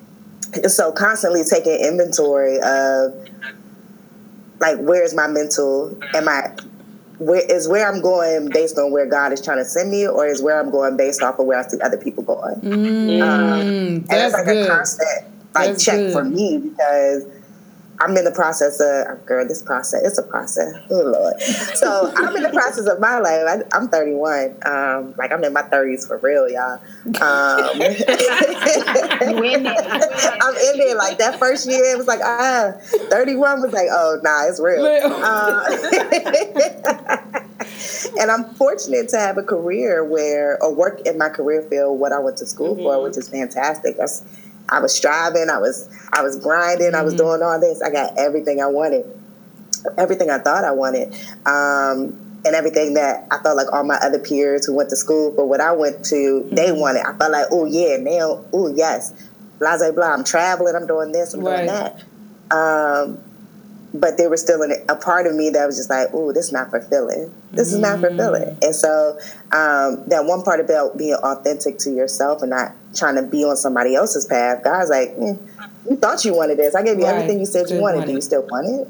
so 0.67 0.91
constantly 0.93 1.43
taking 1.43 1.73
inventory 1.73 2.59
of 2.63 3.13
like 4.59 4.77
where's 4.79 5.13
my 5.13 5.27
mental 5.27 5.97
am 6.13 6.27
i 6.27 6.51
where 7.17 7.41
is 7.49 7.67
where 7.67 7.87
i'm 7.91 8.01
going 8.01 8.49
based 8.49 8.77
on 8.77 8.91
where 8.91 9.05
god 9.05 9.31
is 9.31 9.41
trying 9.41 9.57
to 9.57 9.65
send 9.65 9.89
me 9.91 10.07
or 10.07 10.25
is 10.27 10.41
where 10.41 10.59
i'm 10.59 10.69
going 10.69 10.97
based 10.97 11.21
off 11.21 11.39
of 11.39 11.45
where 11.45 11.59
i 11.59 11.67
see 11.67 11.79
other 11.81 11.97
people 11.97 12.23
going 12.23 12.55
mm, 12.61 13.21
and 13.21 14.05
that's 14.07 14.25
it's 14.25 14.33
like 14.33 14.45
good. 14.45 14.65
a 14.65 14.67
constant 14.67 15.25
like 15.53 15.69
That's 15.69 15.85
check 15.85 15.95
good. 15.97 16.13
for 16.13 16.23
me 16.25 16.57
because 16.57 17.25
I'm 17.99 18.15
in 18.17 18.25
the 18.25 18.31
process 18.31 18.81
of 18.81 19.25
girl. 19.25 19.47
This 19.47 19.63
process, 19.63 20.01
it's 20.03 20.17
a 20.17 20.23
process. 20.23 20.73
Oh 20.89 21.01
lord. 21.01 21.39
So 21.41 22.11
I'm 22.15 22.35
in 22.35 22.43
the 22.43 22.49
process 22.49 22.87
of 22.87 22.99
my 22.99 23.19
life. 23.19 23.43
I, 23.47 23.77
I'm 23.77 23.87
31. 23.87 24.57
Um, 24.65 25.13
like 25.17 25.31
I'm 25.31 25.43
in 25.43 25.53
my 25.53 25.61
30s 25.63 26.07
for 26.07 26.17
real, 26.17 26.49
y'all. 26.49 26.79
Um, 27.21 27.81
You 29.21 29.43
in 29.43 29.63
there. 29.63 29.75
I'm 30.41 30.55
in 30.55 30.77
there. 30.77 30.95
Like 30.95 31.17
that 31.19 31.39
first 31.39 31.69
year, 31.69 31.83
it 31.85 31.97
was 31.97 32.07
like 32.07 32.19
ah. 32.23 32.73
31 33.09 33.61
was 33.61 33.73
like, 33.73 33.87
oh 33.91 34.19
nah, 34.23 34.45
it's 34.47 34.59
real. 34.59 34.85
Uh, 34.85 35.65
and 38.19 38.31
I'm 38.31 38.45
fortunate 38.55 39.09
to 39.09 39.17
have 39.19 39.37
a 39.37 39.43
career 39.43 40.03
where, 40.03 40.61
or 40.61 40.73
work 40.73 41.01
in 41.05 41.17
my 41.17 41.29
career 41.29 41.61
field, 41.63 41.99
what 41.99 42.11
I 42.11 42.19
went 42.19 42.37
to 42.37 42.45
school 42.45 42.75
for, 42.75 43.01
which 43.01 43.17
is 43.17 43.29
fantastic. 43.29 43.97
That's, 43.97 44.23
I 44.69 44.79
was 44.79 44.95
striving, 44.95 45.49
I 45.49 45.57
was, 45.59 45.89
I 46.11 46.21
was 46.23 46.37
grinding, 46.37 46.95
I 46.95 47.01
was 47.03 47.13
doing 47.13 47.41
all 47.41 47.59
this. 47.59 47.81
I 47.81 47.91
got 47.91 48.17
everything 48.17 48.61
I 48.61 48.67
wanted, 48.67 49.05
everything 49.97 50.29
I 50.29 50.39
thought 50.39 50.63
I 50.63 50.71
wanted, 50.71 51.13
um, 51.45 52.21
and 52.45 52.55
everything 52.55 52.93
that 52.95 53.27
I 53.31 53.37
felt 53.39 53.57
like 53.57 53.71
all 53.73 53.83
my 53.83 53.97
other 53.97 54.19
peers 54.19 54.65
who 54.65 54.73
went 54.75 54.89
to 54.89 54.95
school 54.95 55.33
for 55.35 55.45
what 55.45 55.61
I 55.61 55.71
went 55.71 56.03
to, 56.05 56.47
they 56.51 56.71
wanted. 56.71 57.03
I 57.05 57.13
felt 57.17 57.31
like, 57.31 57.47
oh 57.51 57.65
yeah, 57.65 57.97
now, 57.97 58.43
oh 58.53 58.73
yes, 58.75 59.13
blah 59.59 59.77
blah 59.77 59.91
blah. 59.91 60.13
I'm 60.13 60.23
traveling, 60.23 60.75
I'm 60.75 60.87
doing 60.87 61.11
this, 61.11 61.33
I'm 61.33 61.41
Right. 61.43 61.55
doing 61.57 61.67
that. 61.67 62.03
Um, 62.51 63.17
but 63.99 64.17
there 64.17 64.29
was 64.29 64.41
still 64.41 64.61
an, 64.61 64.73
a 64.89 64.95
part 64.95 65.25
of 65.25 65.35
me 65.35 65.49
that 65.51 65.65
was 65.65 65.77
just 65.77 65.89
like, 65.89 66.09
"Oh, 66.13 66.31
this 66.33 66.47
is 66.47 66.51
not 66.51 66.69
fulfilling. 66.71 67.33
This 67.53 67.71
is 67.71 67.79
not 67.79 68.01
fulfilling." 68.01 68.57
And 68.61 68.75
so 68.75 69.17
um, 69.51 70.03
that 70.07 70.25
one 70.25 70.43
part 70.43 70.59
about 70.59 70.97
being 70.97 71.15
authentic 71.15 71.77
to 71.79 71.91
yourself 71.91 72.41
and 72.41 72.49
not 72.51 72.73
trying 72.93 73.15
to 73.15 73.23
be 73.23 73.43
on 73.43 73.55
somebody 73.57 73.95
else's 73.95 74.25
path. 74.25 74.63
God's 74.63 74.89
like, 74.89 75.15
mm, 75.15 75.39
"You 75.89 75.97
thought 75.97 76.25
you 76.25 76.35
wanted 76.35 76.57
this. 76.57 76.75
I 76.75 76.83
gave 76.83 76.97
you 76.99 77.05
Right. 77.05 77.15
everything 77.15 77.39
you 77.39 77.45
said 77.45 77.69
you 77.69 77.79
wanted. 77.79 77.97
want 77.99 78.07
Do 78.07 78.13
you 78.13 78.21
still 78.21 78.45
want 78.49 78.67
it?" 78.67 78.87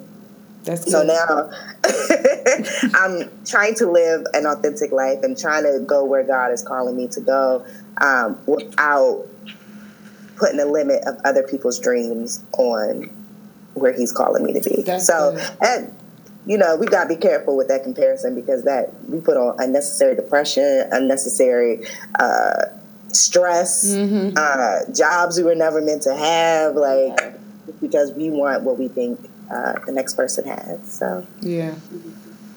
That's 0.65 0.91
So 0.91 1.01
good. 1.01 1.07
now 1.07 1.49
I'm 2.95 3.29
trying 3.45 3.75
to 3.75 3.91
live 3.91 4.25
an 4.33 4.47
authentic 4.47 4.91
life 4.91 5.19
and 5.21 5.37
trying 5.37 5.63
to 5.63 5.79
go 5.85 6.03
where 6.05 6.23
God 6.23 6.51
is 6.51 6.63
calling 6.63 6.95
me 6.97 7.07
to 7.09 7.21
go 7.21 7.65
um, 8.01 8.39
without 8.47 9.25
putting 10.37 10.59
a 10.59 10.65
limit 10.65 11.03
of 11.05 11.17
other 11.23 11.43
people's 11.43 11.79
dreams 11.79 12.43
on 12.57 13.09
where 13.75 13.93
He's 13.93 14.11
calling 14.11 14.43
me 14.43 14.53
to 14.53 14.61
be. 14.61 14.81
That's 14.81 15.05
so, 15.07 15.33
good. 15.35 15.57
and 15.61 15.95
you 16.47 16.57
know, 16.57 16.75
we 16.75 16.85
gotta 16.87 17.09
be 17.09 17.15
careful 17.15 17.55
with 17.57 17.67
that 17.69 17.83
comparison 17.83 18.35
because 18.35 18.63
that 18.63 18.93
we 19.09 19.19
put 19.19 19.37
on 19.37 19.55
unnecessary 19.59 20.15
depression, 20.15 20.87
unnecessary 20.91 21.85
uh, 22.19 22.65
stress, 23.09 23.85
Mm-hmm. 23.95 24.35
uh, 24.37 24.93
jobs 24.93 25.37
we 25.37 25.43
were 25.43 25.55
never 25.55 25.81
meant 25.81 26.01
to 26.03 26.13
have, 26.15 26.75
like 26.75 27.33
because 27.81 28.11
we 28.13 28.29
want 28.29 28.63
what 28.63 28.77
we 28.77 28.87
think 28.87 29.19
uh, 29.51 29.73
the 29.85 29.91
next 29.91 30.13
person 30.15 30.45
has. 30.45 30.91
So 30.91 31.25
yeah. 31.41 31.75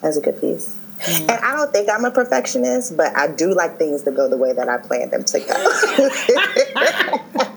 that's 0.02 0.16
a 0.16 0.20
good 0.20 0.40
piece. 0.40 0.78
And 1.06 1.30
I 1.30 1.56
don't 1.56 1.72
think 1.72 1.88
I'm 1.88 2.04
a 2.04 2.10
perfectionist, 2.10 2.96
but 2.96 3.16
I 3.16 3.28
do 3.28 3.54
like 3.54 3.78
things 3.78 4.02
to 4.02 4.10
go 4.10 4.28
the 4.28 4.36
way 4.36 4.52
that 4.52 4.68
I 4.68 4.78
planned 4.78 5.12
them 5.12 5.24
to 5.24 5.38
go. 5.38 5.54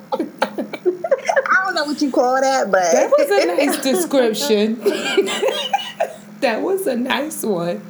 I 1.82 1.84
don't 1.84 1.88
know 1.88 1.94
what 1.94 2.02
you 2.04 2.12
call 2.12 2.40
that, 2.40 2.70
but 2.70 2.92
That 2.92 3.10
was 3.10 3.32
a 3.32 3.46
nice 3.58 3.82
description. 3.82 4.76
that 6.42 6.62
was 6.62 6.86
a 6.86 6.96
nice 6.96 7.42
one. 7.44 7.82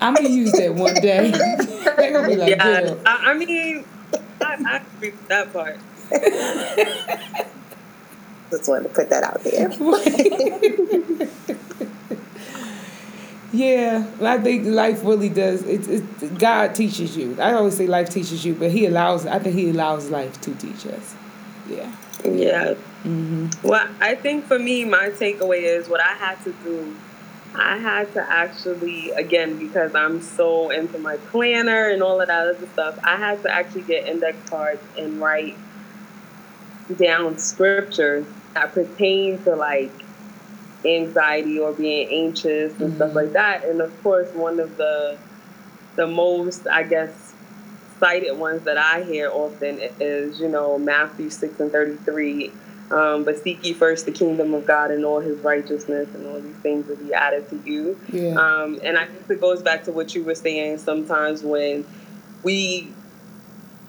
I'm 0.00 0.14
gonna 0.14 0.30
use 0.30 0.52
that 0.52 0.74
one 0.74 0.94
day. 0.94 1.30
They're 1.96 2.12
gonna 2.12 2.28
be 2.28 2.36
like, 2.36 2.48
Yeah, 2.48 2.80
girl. 2.80 2.98
I, 3.04 3.32
I 3.32 3.34
mean, 3.34 3.84
I, 4.40 4.56
I 4.66 4.76
agree 4.96 5.10
with 5.10 5.28
that 5.28 5.52
part. 5.52 5.76
just 8.50 8.68
wanted 8.70 8.84
to 8.84 8.88
put 8.94 9.10
that 9.10 9.22
out 9.22 9.44
there. 9.44 9.68
Yeah, 13.52 14.06
I 14.20 14.38
think 14.38 14.66
life 14.66 15.04
really 15.04 15.28
does. 15.28 15.62
It's 15.62 15.88
it, 15.88 16.38
God 16.38 16.74
teaches 16.74 17.16
you. 17.16 17.36
I 17.40 17.52
always 17.52 17.76
say 17.76 17.86
life 17.86 18.08
teaches 18.10 18.44
you, 18.44 18.54
but 18.54 18.70
He 18.70 18.86
allows. 18.86 19.26
I 19.26 19.38
think 19.38 19.56
He 19.56 19.70
allows 19.70 20.10
life 20.10 20.40
to 20.42 20.54
teach 20.54 20.86
us. 20.86 21.14
Yeah. 21.68 21.92
Yeah. 22.24 22.74
Mm-hmm. 23.06 23.66
Well, 23.66 23.88
I 24.00 24.16
think 24.16 24.46
for 24.46 24.58
me, 24.58 24.84
my 24.84 25.10
takeaway 25.10 25.62
is 25.62 25.88
what 25.88 26.00
I 26.00 26.14
had 26.14 26.42
to 26.44 26.52
do. 26.64 26.96
I 27.54 27.78
had 27.78 28.12
to 28.14 28.20
actually, 28.20 29.10
again, 29.12 29.58
because 29.58 29.94
I'm 29.94 30.20
so 30.20 30.70
into 30.70 30.98
my 30.98 31.16
planner 31.16 31.88
and 31.88 32.02
all 32.02 32.20
of 32.20 32.26
that 32.26 32.48
other 32.48 32.66
stuff, 32.72 32.98
I 33.04 33.16
had 33.16 33.42
to 33.44 33.50
actually 33.50 33.82
get 33.82 34.06
index 34.06 34.36
cards 34.50 34.82
and 34.98 35.20
write 35.20 35.56
down 36.98 37.38
scriptures 37.38 38.26
that 38.54 38.72
pertain 38.72 39.42
to 39.44 39.54
like 39.54 39.92
anxiety 40.84 41.58
or 41.58 41.72
being 41.72 42.08
anxious 42.10 42.78
and 42.80 42.94
stuff 42.96 43.08
mm-hmm. 43.08 43.16
like 43.16 43.32
that. 43.32 43.64
And 43.64 43.80
of 43.80 44.02
course, 44.02 44.32
one 44.34 44.58
of 44.58 44.76
the 44.76 45.16
the 45.94 46.06
most, 46.06 46.66
I 46.66 46.82
guess, 46.82 47.32
cited 47.98 48.36
ones 48.36 48.64
that 48.64 48.76
I 48.76 49.02
hear 49.02 49.30
often 49.30 49.78
is, 50.00 50.38
you 50.40 50.48
know, 50.48 50.78
Matthew 50.78 51.30
6 51.30 51.60
and 51.60 51.72
33. 51.72 52.52
Um, 52.90 53.24
but 53.24 53.42
seek 53.42 53.64
ye 53.66 53.72
first 53.72 54.06
the 54.06 54.12
kingdom 54.12 54.54
of 54.54 54.64
God 54.64 54.90
and 54.90 55.04
all 55.04 55.20
his 55.20 55.38
righteousness, 55.40 56.08
and 56.14 56.26
all 56.26 56.40
these 56.40 56.56
things 56.56 56.86
will 56.86 56.96
be 56.96 57.12
added 57.12 57.48
to 57.50 57.60
you. 57.64 57.98
Yeah. 58.12 58.34
Um, 58.34 58.80
and 58.84 58.96
I 58.96 59.06
guess 59.06 59.30
it 59.30 59.40
goes 59.40 59.62
back 59.62 59.84
to 59.84 59.92
what 59.92 60.14
you 60.14 60.22
were 60.22 60.36
saying 60.36 60.78
sometimes 60.78 61.42
when 61.42 61.84
we 62.42 62.88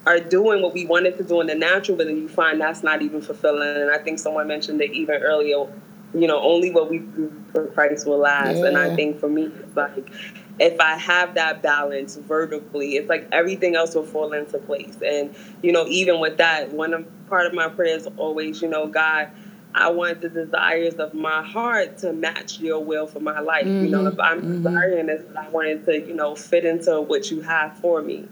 are 0.06 0.18
doing 0.18 0.62
what 0.62 0.74
we 0.74 0.86
wanted 0.86 1.16
to 1.18 1.22
do 1.22 1.40
in 1.40 1.46
the 1.46 1.54
natural, 1.54 1.96
but 1.96 2.06
then 2.06 2.16
you 2.16 2.28
find 2.28 2.60
that's 2.60 2.82
not 2.82 3.02
even 3.02 3.20
fulfilling. 3.20 3.68
And 3.68 3.90
I 3.90 3.98
think 3.98 4.18
someone 4.18 4.48
mentioned 4.48 4.80
it 4.80 4.92
even 4.92 5.22
earlier. 5.22 5.66
You 6.14 6.26
know, 6.26 6.40
only 6.40 6.70
what 6.70 6.90
we 6.90 6.98
do 7.00 7.30
for 7.52 7.66
Christ 7.66 8.06
will 8.06 8.18
last. 8.18 8.56
And 8.64 8.78
I 8.78 8.96
think 8.96 9.20
for 9.20 9.28
me, 9.28 9.44
it's 9.44 9.76
like 9.76 10.10
if 10.58 10.80
I 10.80 10.96
have 10.96 11.34
that 11.34 11.62
balance 11.62 12.16
vertically, 12.16 12.96
it's 12.96 13.08
like 13.08 13.28
everything 13.32 13.76
else 13.76 13.94
will 13.94 14.04
fall 14.04 14.32
into 14.32 14.58
place. 14.58 14.96
And 15.04 15.34
you 15.62 15.72
know, 15.72 15.86
even 15.86 16.20
with 16.20 16.38
that, 16.38 16.72
one 16.72 16.94
of 16.94 17.06
part 17.28 17.46
of 17.46 17.54
my 17.54 17.68
prayers 17.68 18.06
always, 18.16 18.62
you 18.62 18.68
know, 18.68 18.86
God. 18.86 19.30
I 19.74 19.90
want 19.90 20.22
the 20.22 20.30
desires 20.30 20.94
of 20.94 21.12
my 21.12 21.42
heart 21.42 21.98
to 21.98 22.12
match 22.14 22.58
your 22.58 22.82
will 22.82 23.06
for 23.06 23.20
my 23.20 23.38
life. 23.40 23.66
You 23.66 23.88
know, 23.88 24.06
if 24.06 24.14
mm-hmm. 24.14 24.20
I'm 24.20 24.40
mm-hmm. 24.40 24.62
desiring 24.62 25.06
this, 25.06 25.22
I 25.36 25.48
want 25.50 25.68
it 25.68 25.84
to, 25.84 26.08
you 26.08 26.14
know, 26.14 26.34
fit 26.34 26.64
into 26.64 27.02
what 27.02 27.30
you 27.30 27.42
have 27.42 27.76
for 27.76 28.00
me. 28.00 28.26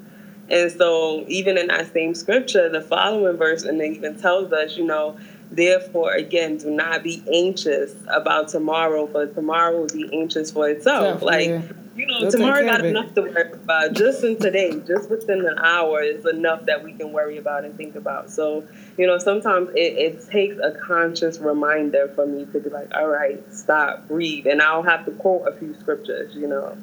And 0.48 0.70
so, 0.70 1.24
even 1.28 1.58
in 1.58 1.66
that 1.68 1.92
same 1.92 2.14
scripture, 2.14 2.68
the 2.68 2.80
following 2.80 3.36
verse, 3.36 3.64
and 3.64 3.80
it 3.80 3.96
even 3.96 4.18
tells 4.18 4.52
us, 4.52 4.76
you 4.76 4.84
know, 4.84 5.18
therefore, 5.50 6.12
again, 6.12 6.56
do 6.56 6.70
not 6.70 7.02
be 7.02 7.22
anxious 7.32 7.94
about 8.08 8.48
tomorrow, 8.48 9.06
for 9.06 9.26
tomorrow 9.26 9.80
will 9.80 9.88
be 9.88 10.08
anxious 10.12 10.50
for 10.50 10.68
itself. 10.68 11.20
Self, 11.20 11.22
like. 11.22 11.62
You 11.96 12.06
know, 12.06 12.20
They'll 12.20 12.30
tomorrow 12.30 12.64
got 12.64 12.84
enough 12.84 13.14
to 13.14 13.22
worry 13.22 13.52
about. 13.52 13.94
Just 13.94 14.22
in 14.22 14.38
today, 14.38 14.80
just 14.86 15.10
within 15.10 15.40
an 15.46 15.58
hour, 15.58 16.02
is 16.02 16.26
enough 16.26 16.66
that 16.66 16.84
we 16.84 16.92
can 16.92 17.12
worry 17.12 17.38
about 17.38 17.64
and 17.64 17.76
think 17.76 17.96
about. 17.96 18.30
So, 18.30 18.66
you 18.98 19.06
know, 19.06 19.18
sometimes 19.18 19.70
it, 19.70 19.96
it 19.96 20.28
takes 20.28 20.56
a 20.62 20.72
conscious 20.72 21.38
reminder 21.38 22.08
for 22.14 22.26
me 22.26 22.46
to 22.52 22.60
be 22.60 22.70
like, 22.70 22.94
all 22.94 23.08
right, 23.08 23.42
stop, 23.52 24.08
breathe. 24.08 24.46
And 24.46 24.60
I'll 24.60 24.82
have 24.82 25.04
to 25.06 25.12
quote 25.12 25.48
a 25.48 25.52
few 25.58 25.74
scriptures, 25.80 26.34
you 26.34 26.46
know 26.46 26.76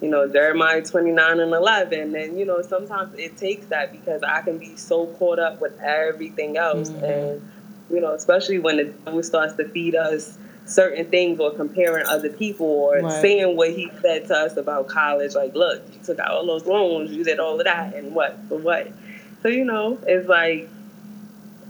you 0.00 0.10
know, 0.10 0.28
Jeremiah 0.28 0.82
29 0.82 1.40
and 1.40 1.52
11. 1.54 2.14
And, 2.14 2.38
you 2.38 2.44
know, 2.44 2.60
sometimes 2.60 3.14
it 3.18 3.38
takes 3.38 3.66
that 3.66 3.90
because 3.90 4.22
I 4.22 4.42
can 4.42 4.58
be 4.58 4.76
so 4.76 5.06
caught 5.06 5.38
up 5.38 5.62
with 5.62 5.80
everything 5.80 6.58
else. 6.58 6.90
Mm-hmm. 6.90 7.04
And, 7.04 7.50
you 7.90 8.00
know, 8.00 8.12
especially 8.12 8.58
when 8.58 8.76
the 8.76 8.84
devil 8.84 9.22
starts 9.22 9.54
to 9.54 9.68
feed 9.68 9.94
us 9.94 10.36
certain 10.66 11.06
things 11.06 11.38
or 11.40 11.50
comparing 11.52 12.06
other 12.06 12.30
people 12.30 12.66
or 12.66 13.00
Right. 13.00 13.20
saying 13.22 13.56
what 13.56 13.70
he 13.70 13.90
said 14.00 14.26
to 14.28 14.34
us 14.34 14.56
about 14.56 14.88
college. 14.88 15.34
Like, 15.34 15.54
look, 15.54 15.82
you 15.92 16.00
took 16.02 16.18
out 16.18 16.30
all 16.30 16.46
those 16.46 16.66
loans, 16.66 17.12
you 17.12 17.24
did 17.24 17.38
all 17.38 17.58
of 17.58 17.64
that, 17.64 17.94
and 17.94 18.14
what? 18.14 18.38
For 18.48 18.58
what? 18.58 18.88
So, 19.42 19.48
you 19.48 19.64
know, 19.64 19.98
it's 20.06 20.28
like, 20.28 20.68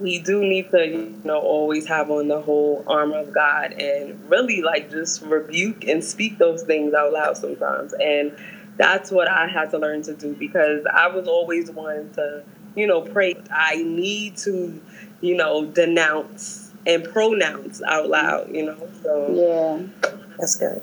we 0.00 0.18
do 0.18 0.40
need 0.40 0.70
to, 0.70 0.86
you 0.86 1.20
know, 1.24 1.38
always 1.38 1.86
have 1.86 2.10
on 2.10 2.28
the 2.28 2.40
whole 2.40 2.84
armor 2.86 3.18
of 3.18 3.32
God 3.32 3.72
and 3.72 4.28
really 4.28 4.60
like 4.62 4.90
just 4.90 5.22
rebuke 5.22 5.84
and 5.84 6.02
speak 6.02 6.38
those 6.38 6.62
things 6.62 6.94
out 6.94 7.12
loud 7.12 7.36
sometimes. 7.36 7.92
And 7.94 8.36
that's 8.76 9.10
what 9.10 9.28
I 9.28 9.46
had 9.46 9.70
to 9.70 9.78
learn 9.78 10.02
to 10.02 10.14
do 10.14 10.34
because 10.34 10.84
I 10.92 11.08
was 11.08 11.28
always 11.28 11.70
one 11.70 12.10
to, 12.14 12.42
you 12.74 12.86
know, 12.86 13.02
pray. 13.02 13.36
I 13.52 13.76
need 13.76 14.36
to, 14.38 14.80
you 15.20 15.36
know, 15.36 15.64
denounce 15.64 16.63
and 16.86 17.04
pronouns 17.04 17.82
out 17.82 18.08
loud, 18.08 18.54
you 18.54 18.66
know. 18.66 18.88
So 19.02 19.30
Yeah. 19.32 20.10
That's 20.38 20.56
good. 20.56 20.82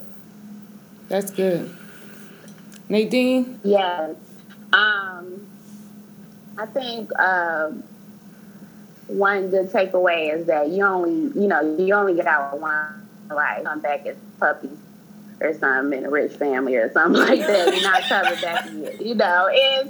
That's 1.07 1.31
good. 1.31 1.75
Nadine? 2.89 3.59
Yes. 3.63 4.15
Um, 4.73 5.47
I 6.57 6.65
think 6.65 7.17
um, 7.19 7.83
one 9.07 9.49
good 9.49 9.71
takeaway 9.71 10.33
is 10.33 10.47
that 10.47 10.69
you 10.69 10.85
only, 10.85 11.31
you 11.39 11.47
know, 11.47 11.77
you 11.77 11.93
only 11.93 12.15
get 12.15 12.27
out 12.27 12.59
one 12.59 13.07
life. 13.29 13.63
Come 13.63 13.79
back 13.81 14.05
as 14.05 14.15
puppies 14.39 14.77
or 15.39 15.53
something 15.53 15.99
in 15.99 16.05
a 16.05 16.09
rich 16.09 16.33
family 16.33 16.75
or 16.75 16.91
something 16.91 17.21
like 17.27 17.39
that. 17.39 17.73
You're 17.73 17.83
not 17.83 18.03
coming 18.03 18.41
back 18.41 18.65
again. 18.65 18.97
You 18.99 19.15
know, 19.15 19.49
it's, 19.51 19.89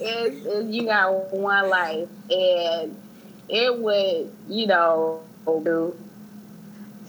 it's, 0.00 0.46
it's 0.46 0.68
you 0.70 0.84
got 0.84 1.32
one 1.32 1.68
life, 1.68 2.08
and 2.30 2.96
it 3.48 3.78
would, 3.78 4.32
you 4.48 4.66
know, 4.66 5.22
do 5.46 5.96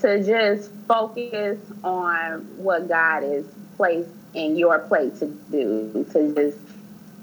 to 0.02 0.24
just 0.24 0.72
focus 0.88 1.60
on 1.84 2.40
what 2.58 2.88
God 2.88 3.24
is 3.24 3.46
placed 3.76 4.10
in 4.34 4.56
your 4.56 4.80
plate 4.80 5.18
to 5.20 5.26
do, 5.52 6.06
to 6.14 6.34
just 6.34 6.58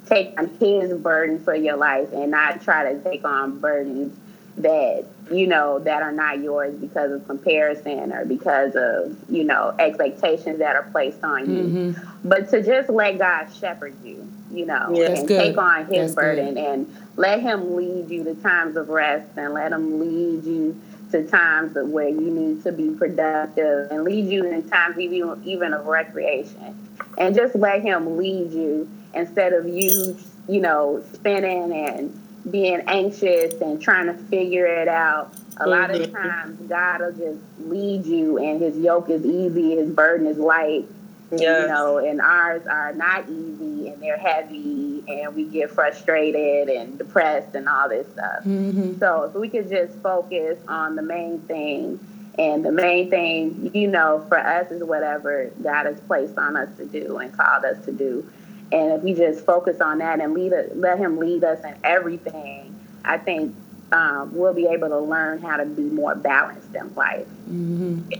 take 0.06 0.38
on 0.38 0.48
His 0.60 0.92
burden 0.92 1.42
for 1.42 1.54
your 1.54 1.76
life 1.76 2.12
and 2.12 2.30
not 2.30 2.60
try 2.62 2.92
to 2.92 3.02
take 3.02 3.24
on 3.24 3.58
burdens 3.58 4.14
that 4.58 5.04
you 5.30 5.46
know 5.46 5.78
that 5.80 6.02
are 6.02 6.12
not 6.12 6.40
yours 6.40 6.74
because 6.76 7.12
of 7.12 7.26
comparison 7.26 8.12
or 8.12 8.24
because 8.24 8.74
of 8.74 9.14
you 9.28 9.44
know 9.44 9.74
expectations 9.78 10.58
that 10.60 10.76
are 10.76 10.84
placed 10.92 11.22
on 11.22 11.50
you 11.54 11.62
mm-hmm. 11.62 12.28
but 12.28 12.48
to 12.48 12.62
just 12.62 12.88
let 12.88 13.18
god 13.18 13.46
shepherd 13.60 13.94
you 14.02 14.26
you 14.50 14.64
know 14.64 14.90
Yeah. 14.94 15.10
And 15.10 15.28
good. 15.28 15.38
take 15.38 15.58
on 15.58 15.80
That's 15.80 15.94
his 15.94 16.14
good. 16.14 16.20
burden 16.20 16.56
and 16.56 16.96
let 17.16 17.40
him 17.40 17.76
lead 17.76 18.10
you 18.10 18.24
to 18.24 18.34
times 18.36 18.76
of 18.76 18.88
rest 18.88 19.28
and 19.36 19.54
let 19.54 19.72
him 19.72 19.98
lead 20.00 20.44
you 20.44 20.80
to 21.12 21.26
times 21.26 21.76
of 21.76 21.88
where 21.88 22.08
you 22.08 22.20
need 22.20 22.62
to 22.64 22.72
be 22.72 22.90
productive 22.90 23.90
and 23.90 24.04
lead 24.04 24.26
you 24.26 24.44
in 24.44 24.68
times 24.68 24.98
even 24.98 25.40
even 25.44 25.72
of 25.72 25.86
recreation. 25.86 26.76
And 27.18 27.34
just 27.34 27.54
let 27.54 27.82
him 27.82 28.16
lead 28.16 28.52
you 28.52 28.88
instead 29.14 29.52
of 29.52 29.66
you 29.66 30.16
you 30.48 30.60
know 30.60 31.02
spinning 31.14 31.72
and 31.72 32.20
being 32.50 32.80
anxious 32.86 33.60
and 33.60 33.80
trying 33.80 34.06
to 34.06 34.14
figure 34.14 34.66
it 34.66 34.88
out. 34.88 35.32
A 35.58 35.66
lot 35.66 35.90
of 35.90 36.00
Mhm. 36.02 36.12
times 36.12 36.60
god 36.68 37.00
will 37.00 37.12
just 37.12 37.38
lead 37.66 38.04
you 38.04 38.36
and 38.38 38.60
his 38.60 38.76
yoke 38.76 39.08
is 39.08 39.24
easy 39.24 39.76
his 39.76 39.88
burden 39.90 40.26
is 40.26 40.36
light 40.36 40.84
you 41.32 41.38
know, 41.38 41.98
and 41.98 42.20
ours 42.20 42.66
are 42.66 42.92
not 42.92 43.28
easy 43.28 43.88
and 43.88 44.00
they're 44.00 44.18
heavy 44.18 45.02
and 45.08 45.34
we 45.34 45.44
get 45.44 45.70
frustrated 45.70 46.68
and 46.68 46.98
depressed 46.98 47.54
and 47.54 47.68
all 47.68 47.88
this 47.88 48.06
stuff. 48.12 48.44
Mm-hmm. 48.44 48.98
So 48.98 49.24
if 49.24 49.34
we 49.34 49.48
could 49.48 49.68
just 49.68 49.98
focus 49.98 50.58
on 50.68 50.94
the 50.94 51.02
main 51.02 51.40
thing 51.40 51.98
and 52.38 52.64
the 52.64 52.70
main 52.70 53.10
thing, 53.10 53.70
you 53.74 53.88
know, 53.88 54.24
for 54.28 54.38
us 54.38 54.70
is 54.70 54.84
whatever 54.84 55.50
God 55.62 55.86
has 55.86 55.98
placed 56.00 56.38
on 56.38 56.56
us 56.56 56.68
to 56.76 56.84
do 56.84 57.16
and 57.18 57.36
called 57.36 57.64
us 57.64 57.84
to 57.86 57.92
do. 57.92 58.30
And 58.72 58.92
if 58.92 59.02
we 59.02 59.14
just 59.14 59.44
focus 59.44 59.80
on 59.80 59.98
that 59.98 60.20
and 60.20 60.34
lead 60.34 60.52
let 60.74 60.98
him 60.98 61.18
lead 61.18 61.44
us 61.44 61.64
in 61.64 61.76
everything, 61.82 62.78
I 63.04 63.18
think 63.18 63.54
um, 63.92 64.34
we'll 64.34 64.54
be 64.54 64.66
able 64.66 64.88
to 64.88 64.98
learn 64.98 65.40
how 65.40 65.56
to 65.56 65.64
be 65.64 65.82
more 65.82 66.14
balanced 66.14 66.74
in 66.74 66.94
life. 66.94 67.26
Mm-hmm. 67.48 68.10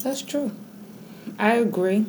That's 0.00 0.22
true. 0.22 0.52
I 1.38 1.54
agree. 1.54 2.04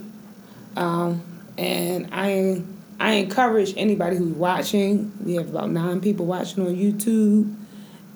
Um, 0.76 1.22
and 1.57 2.10
I 2.11 2.61
I 2.99 3.14
encourage 3.14 3.73
anybody 3.77 4.18
who's 4.18 4.34
watching. 4.34 5.11
We 5.23 5.35
have 5.35 5.49
about 5.49 5.69
nine 5.69 6.02
people 6.02 6.26
watching 6.26 6.65
on 6.65 6.76
YouTube. 6.76 7.53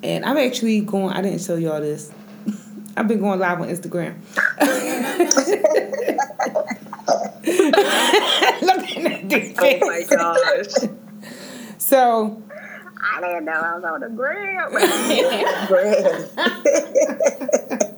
And 0.03 0.25
I'm 0.25 0.37
actually 0.37 0.81
going 0.81 1.13
I 1.13 1.21
didn't 1.21 1.45
tell 1.45 1.59
y'all 1.59 1.81
this. 1.81 2.11
I've 2.97 3.07
been 3.07 3.19
going 3.19 3.39
live 3.39 3.61
on 3.61 3.67
Instagram. 3.69 4.15
Looking 8.61 9.07
at 9.07 9.29
oh 9.59 9.79
my 9.81 10.03
gosh. 10.09 10.73
So 11.77 12.41
I 13.01 13.21
didn't 13.21 13.45
know 13.45 13.53
I 13.53 13.75
was 13.75 13.83
on 13.83 13.99
the 14.01 14.09
grill. 17.75 17.88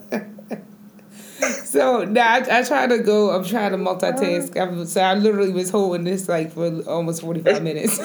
Bread. 1.41 1.67
So 1.67 2.03
now 2.05 2.33
I, 2.33 2.59
I 2.59 2.63
try 2.63 2.87
to 2.87 2.99
go. 2.99 3.31
I'm 3.31 3.43
trying 3.43 3.71
to 3.71 3.77
multitask. 3.77 4.59
I'm, 4.59 4.85
so 4.85 5.01
I 5.01 5.15
literally 5.15 5.51
was 5.51 5.69
holding 5.69 6.03
this 6.03 6.29
like 6.29 6.51
for 6.53 6.81
almost 6.89 7.21
45 7.21 7.63
minutes. 7.63 7.99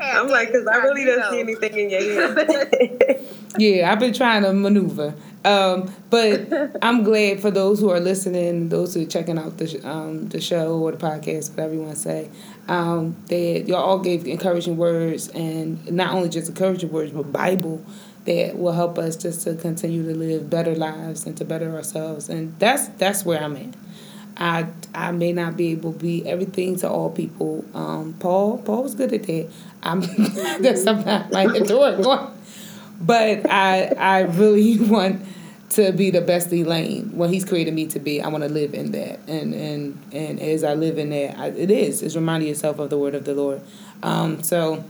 I'm 0.00 0.28
like, 0.28 0.48
because 0.48 0.66
I 0.66 0.76
really 0.78 1.04
don't 1.04 1.30
see 1.30 1.40
anything 1.40 1.76
in 1.76 1.90
your 1.90 2.34
hand. 2.36 3.26
yeah, 3.58 3.90
I've 3.90 3.98
been 3.98 4.12
trying 4.12 4.42
to 4.42 4.52
maneuver. 4.52 5.14
Um, 5.44 5.92
but 6.10 6.76
I'm 6.82 7.04
glad 7.04 7.40
for 7.40 7.50
those 7.52 7.78
who 7.78 7.90
are 7.90 8.00
listening, 8.00 8.68
those 8.68 8.94
who 8.94 9.02
are 9.02 9.06
checking 9.06 9.38
out 9.38 9.58
the 9.58 9.68
sh- 9.68 9.84
um, 9.84 10.28
the 10.28 10.40
show 10.40 10.78
or 10.78 10.90
the 10.92 10.98
podcast, 10.98 11.50
whatever 11.50 11.74
you 11.74 11.82
want 11.82 11.94
to 11.94 12.00
say. 12.00 12.30
Um, 12.66 13.16
that 13.28 13.64
y'all 13.68 13.76
all 13.76 13.98
gave 14.00 14.26
encouraging 14.26 14.76
words, 14.76 15.28
and 15.28 15.88
not 15.90 16.12
only 16.12 16.28
just 16.28 16.48
encouraging 16.48 16.90
words, 16.90 17.12
but 17.12 17.30
Bible 17.32 17.84
that 18.26 18.58
will 18.58 18.72
help 18.72 18.98
us 18.98 19.16
just 19.16 19.42
to 19.42 19.54
continue 19.54 20.04
to 20.06 20.14
live 20.14 20.50
better 20.50 20.74
lives 20.74 21.26
and 21.26 21.36
to 21.36 21.44
better 21.44 21.74
ourselves. 21.74 22.28
And 22.28 22.58
that's 22.58 22.88
that's 22.88 23.24
where 23.24 23.42
I'm 23.42 23.56
at. 23.56 23.74
I 24.36 24.66
I 24.94 25.12
may 25.12 25.32
not 25.32 25.56
be 25.56 25.72
able 25.72 25.92
to 25.92 25.98
be 25.98 26.26
everything 26.28 26.76
to 26.76 26.88
all 26.90 27.10
people. 27.10 27.64
Um, 27.74 28.14
Paul 28.18 28.58
Paul 28.58 28.82
was 28.82 28.94
good 28.94 29.12
at 29.12 29.22
that. 29.24 29.48
I'm 29.82 30.00
that's 30.60 30.82
something 30.82 31.08
I 31.08 31.28
might 31.30 31.56
have 31.56 31.66
to 31.68 31.78
work 31.78 32.06
on. 32.06 32.38
But 33.00 33.50
I 33.50 33.86
I 33.98 34.20
really 34.20 34.78
want 34.88 35.22
to 35.70 35.92
be 35.92 36.10
the 36.10 36.20
best 36.20 36.52
Elaine, 36.52 37.16
what 37.16 37.30
He's 37.30 37.44
created 37.44 37.74
me 37.74 37.86
to 37.88 37.98
be. 37.98 38.20
I 38.22 38.28
want 38.28 38.44
to 38.44 38.50
live 38.50 38.74
in 38.74 38.92
that, 38.92 39.20
and 39.28 39.54
and 39.54 40.02
and 40.12 40.40
as 40.40 40.64
I 40.64 40.74
live 40.74 40.98
in 40.98 41.10
that, 41.10 41.38
I, 41.38 41.46
it 41.48 41.70
is. 41.70 42.02
It's 42.02 42.16
reminding 42.16 42.48
yourself 42.48 42.78
of 42.78 42.90
the 42.90 42.98
word 42.98 43.14
of 43.14 43.24
the 43.24 43.34
Lord. 43.34 43.60
Um, 44.02 44.42
so, 44.42 44.84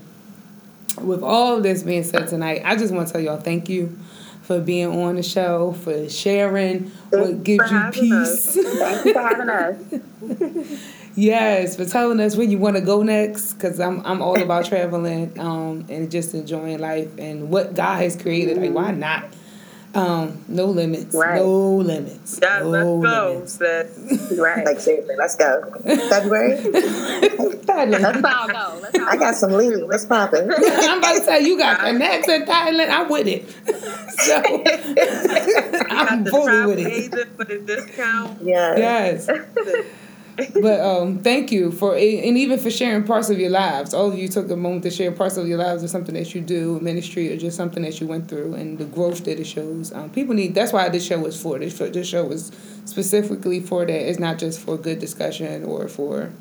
with 1.01 1.23
all 1.23 1.56
of 1.56 1.62
this 1.62 1.82
being 1.82 2.05
said 2.05 2.28
tonight, 2.28 2.62
I 2.64 2.77
just 2.77 2.93
want 2.94 3.09
to 3.09 3.12
tell 3.12 3.23
y'all 3.23 3.40
thank 3.40 3.68
you 3.68 3.98
for 4.43 4.60
being 4.60 4.86
on 4.86 5.16
the 5.16 5.23
show, 5.23 5.73
for 5.73 6.09
sharing 6.09 6.90
what 7.10 7.43
gives 7.43 7.70
you 7.70 7.81
peace. 7.93 8.55
Thank 8.55 9.05
you 9.05 9.12
for 9.12 9.20
having 9.20 9.51
us. 9.51 10.81
Yes, 11.18 11.77
for 11.77 11.86
telling 11.86 12.20
us 12.20 12.36
where 12.36 12.47
you 12.47 12.59
want 12.59 12.77
to 12.77 12.82
go 12.82 13.02
next, 13.02 13.55
because 13.55 13.81
I'm 13.81 14.05
I'm 14.05 14.20
all 14.20 14.39
about 14.40 14.66
traveling 14.66 15.39
um, 15.40 15.86
and 15.89 16.10
just 16.10 16.35
enjoying 16.35 16.78
life 16.78 17.09
and 17.18 17.48
what 17.48 17.73
God 17.74 18.02
has 18.02 18.16
created. 18.16 18.59
Like, 18.59 18.73
why 18.73 18.90
not? 18.90 19.24
Um, 19.97 20.44
no 20.48 20.66
limits. 20.66 21.14
Right. 21.14 21.36
No 21.40 21.77
limits. 21.77 22.39
Yeah, 22.43 22.59
no 22.60 22.97
let's 22.97 23.56
go. 23.59 23.66
limits. 23.89 24.32
Right. 24.39 24.64
Like 24.66 24.81
seriously, 24.81 25.14
let's 25.18 25.36
go. 25.36 25.62
February. 25.85 26.56
Thailand. 27.66 28.01
Let's 28.02 28.24
all 28.24 28.48
go. 28.48 28.78
Let's 28.82 28.98
all 28.98 29.09
I 29.09 29.16
got 29.16 29.35
some 29.36 29.52
leave. 29.52 29.81
What's 29.86 30.05
popping? 30.05 30.51
I'm 30.56 30.98
about 30.98 31.14
to 31.16 31.24
say 31.24 31.43
you 31.44 31.56
got 31.59 31.81
connects 31.81 32.28
in 32.28 32.44
Thailand. 32.44 32.90
I'm 32.90 33.09
with 33.09 33.27
it. 33.27 33.48
so 34.18 34.36
I'm 35.90 36.24
Got 36.24 36.24
the 36.24 36.31
fully 36.31 36.47
travel 36.47 36.70
with 36.74 36.78
it. 36.81 36.93
agent 36.93 37.36
for 37.36 37.44
the 37.44 37.59
discount. 37.59 38.43
Yeah. 38.43 38.77
Yes. 38.77 39.28
But 40.61 40.81
um, 40.81 41.19
thank 41.19 41.51
you 41.51 41.73
for 41.73 41.95
and 41.95 42.39
even 42.39 42.59
for 42.59 42.71
sharing 42.71 43.05
parts 43.05 43.31
of 43.31 43.39
your 43.39 43.51
lives. 43.51 43.95
All 43.95 44.09
of 44.13 44.19
you 44.19 44.29
took 44.29 44.51
a 44.51 44.57
moment 44.57 44.83
to 44.83 44.91
share 44.91 45.11
parts 45.11 45.37
of 45.37 45.49
your 45.49 45.59
lives 45.59 45.83
or 45.83 45.89
something 45.89 46.15
that 46.15 46.35
you 46.35 46.41
do, 46.41 46.79
ministry, 46.81 47.33
or 47.33 47.37
just 47.37 47.57
something 47.57 47.83
that 47.83 48.01
you 48.01 48.07
went 48.07 48.29
through, 48.29 48.55
and 48.55 48.79
the 48.79 48.85
growth 48.85 49.25
that 49.25 49.41
it 49.41 49.47
shows. 49.47 49.93
Um, 49.93 50.11
people 50.11 50.35
need. 50.35 50.55
That's 50.55 50.73
why 50.73 50.89
this 50.91 51.07
show 51.07 51.19
was 51.21 51.41
for. 51.41 51.59
This 51.59 51.79
this 51.79 52.09
show 52.09 52.25
was 52.25 52.53
specifically 52.85 53.61
for 53.61 53.87
that. 53.87 54.09
It's 54.09 54.19
not 54.19 54.39
just 54.39 54.61
for 54.61 54.77
good 54.77 54.99
discussion 54.99 55.65
or 55.65 55.89
for 55.89 56.33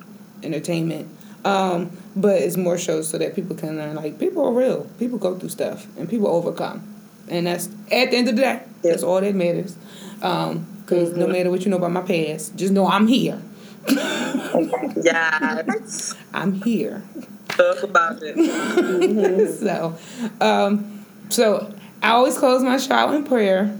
entertainment. 0.43 1.09
Um, 1.45 1.95
but 2.15 2.41
it's 2.41 2.57
more 2.57 2.77
shows 2.77 3.07
so 3.07 3.17
that 3.19 3.35
people 3.35 3.55
can 3.55 3.77
learn. 3.77 3.95
Like 3.95 4.19
people 4.19 4.45
are 4.45 4.51
real. 4.51 4.89
People 4.99 5.19
go 5.19 5.37
through 5.37 5.49
stuff 5.49 5.87
and 5.97 6.09
people 6.09 6.27
overcome, 6.27 6.83
and 7.29 7.47
that's 7.47 7.67
at 7.91 8.11
the 8.11 8.17
end 8.17 8.27
of 8.27 8.35
the 8.35 8.41
day. 8.41 8.63
That's 8.81 9.03
all 9.03 9.21
that 9.21 9.35
matters. 9.35 9.77
Um, 10.21 10.67
because 10.81 11.15
no 11.15 11.25
matter 11.25 11.49
what 11.49 11.65
you 11.65 11.71
know 11.71 11.77
about 11.77 11.91
my 11.91 12.01
past, 12.01 12.55
just 12.55 12.71
know 12.71 12.87
I'm 12.87 13.07
here. 13.07 13.41
Yeah, 13.87 15.63
I'm 16.33 16.53
here. 16.53 17.03
talk 17.49 17.83
about 17.83 18.19
it. 18.21 19.59
so, 19.59 19.97
um, 20.41 21.05
so 21.29 21.73
I 22.01 22.09
always 22.11 22.37
close 22.37 22.63
my 22.63 22.77
show 22.77 22.93
out 22.93 23.13
in 23.13 23.23
prayer. 23.23 23.77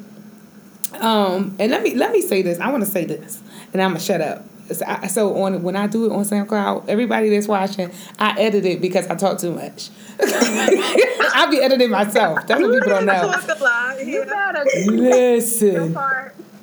Um, 0.94 1.56
and 1.60 1.72
let 1.72 1.84
me 1.84 1.96
let 1.96 2.12
me 2.12 2.22
say 2.22 2.42
this. 2.42 2.60
I 2.60 2.72
want 2.72 2.84
to 2.86 2.90
say 2.90 3.06
this, 3.06 3.42
and 3.74 3.82
I'm 3.82 3.92
gonna 3.92 4.00
shut 4.00 4.22
up. 4.22 4.46
So, 4.72 4.84
I, 4.88 5.08
so 5.08 5.44
on 5.44 5.62
when 5.62 5.76
I 5.76 5.88
do 5.88 6.06
it 6.06 6.12
on 6.12 6.24
SoundCloud, 6.24 6.88
everybody 6.88 7.30
that's 7.30 7.48
watching, 7.48 7.92
I 8.18 8.40
edit 8.40 8.66
it 8.66 8.82
because 8.82 9.08
I 9.08 9.16
talk 9.16 9.40
too 9.40 9.52
much. 9.52 9.90
I 10.20 11.48
be 11.52 11.62
editing 11.62 11.92
myself. 11.92 12.48
That's 12.48 12.62
what 12.62 12.72
people 12.72 12.90
don't 12.90 13.06
know. 13.06 13.32
Talk 13.32 13.60
a 13.60 13.64
lot. 13.64 14.06
You 14.06 14.26
better 14.26 14.66
Listen. 14.92 15.98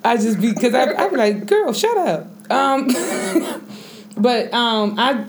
I 0.05 0.17
just 0.17 0.41
be 0.41 0.53
because 0.53 0.75
I 0.75 0.93
I'm 0.95 1.13
like, 1.13 1.47
girl, 1.47 1.73
shut 1.73 1.97
up. 1.97 2.27
Um, 2.53 2.89
but 4.17 4.53
um, 4.53 4.99
I 4.99 5.27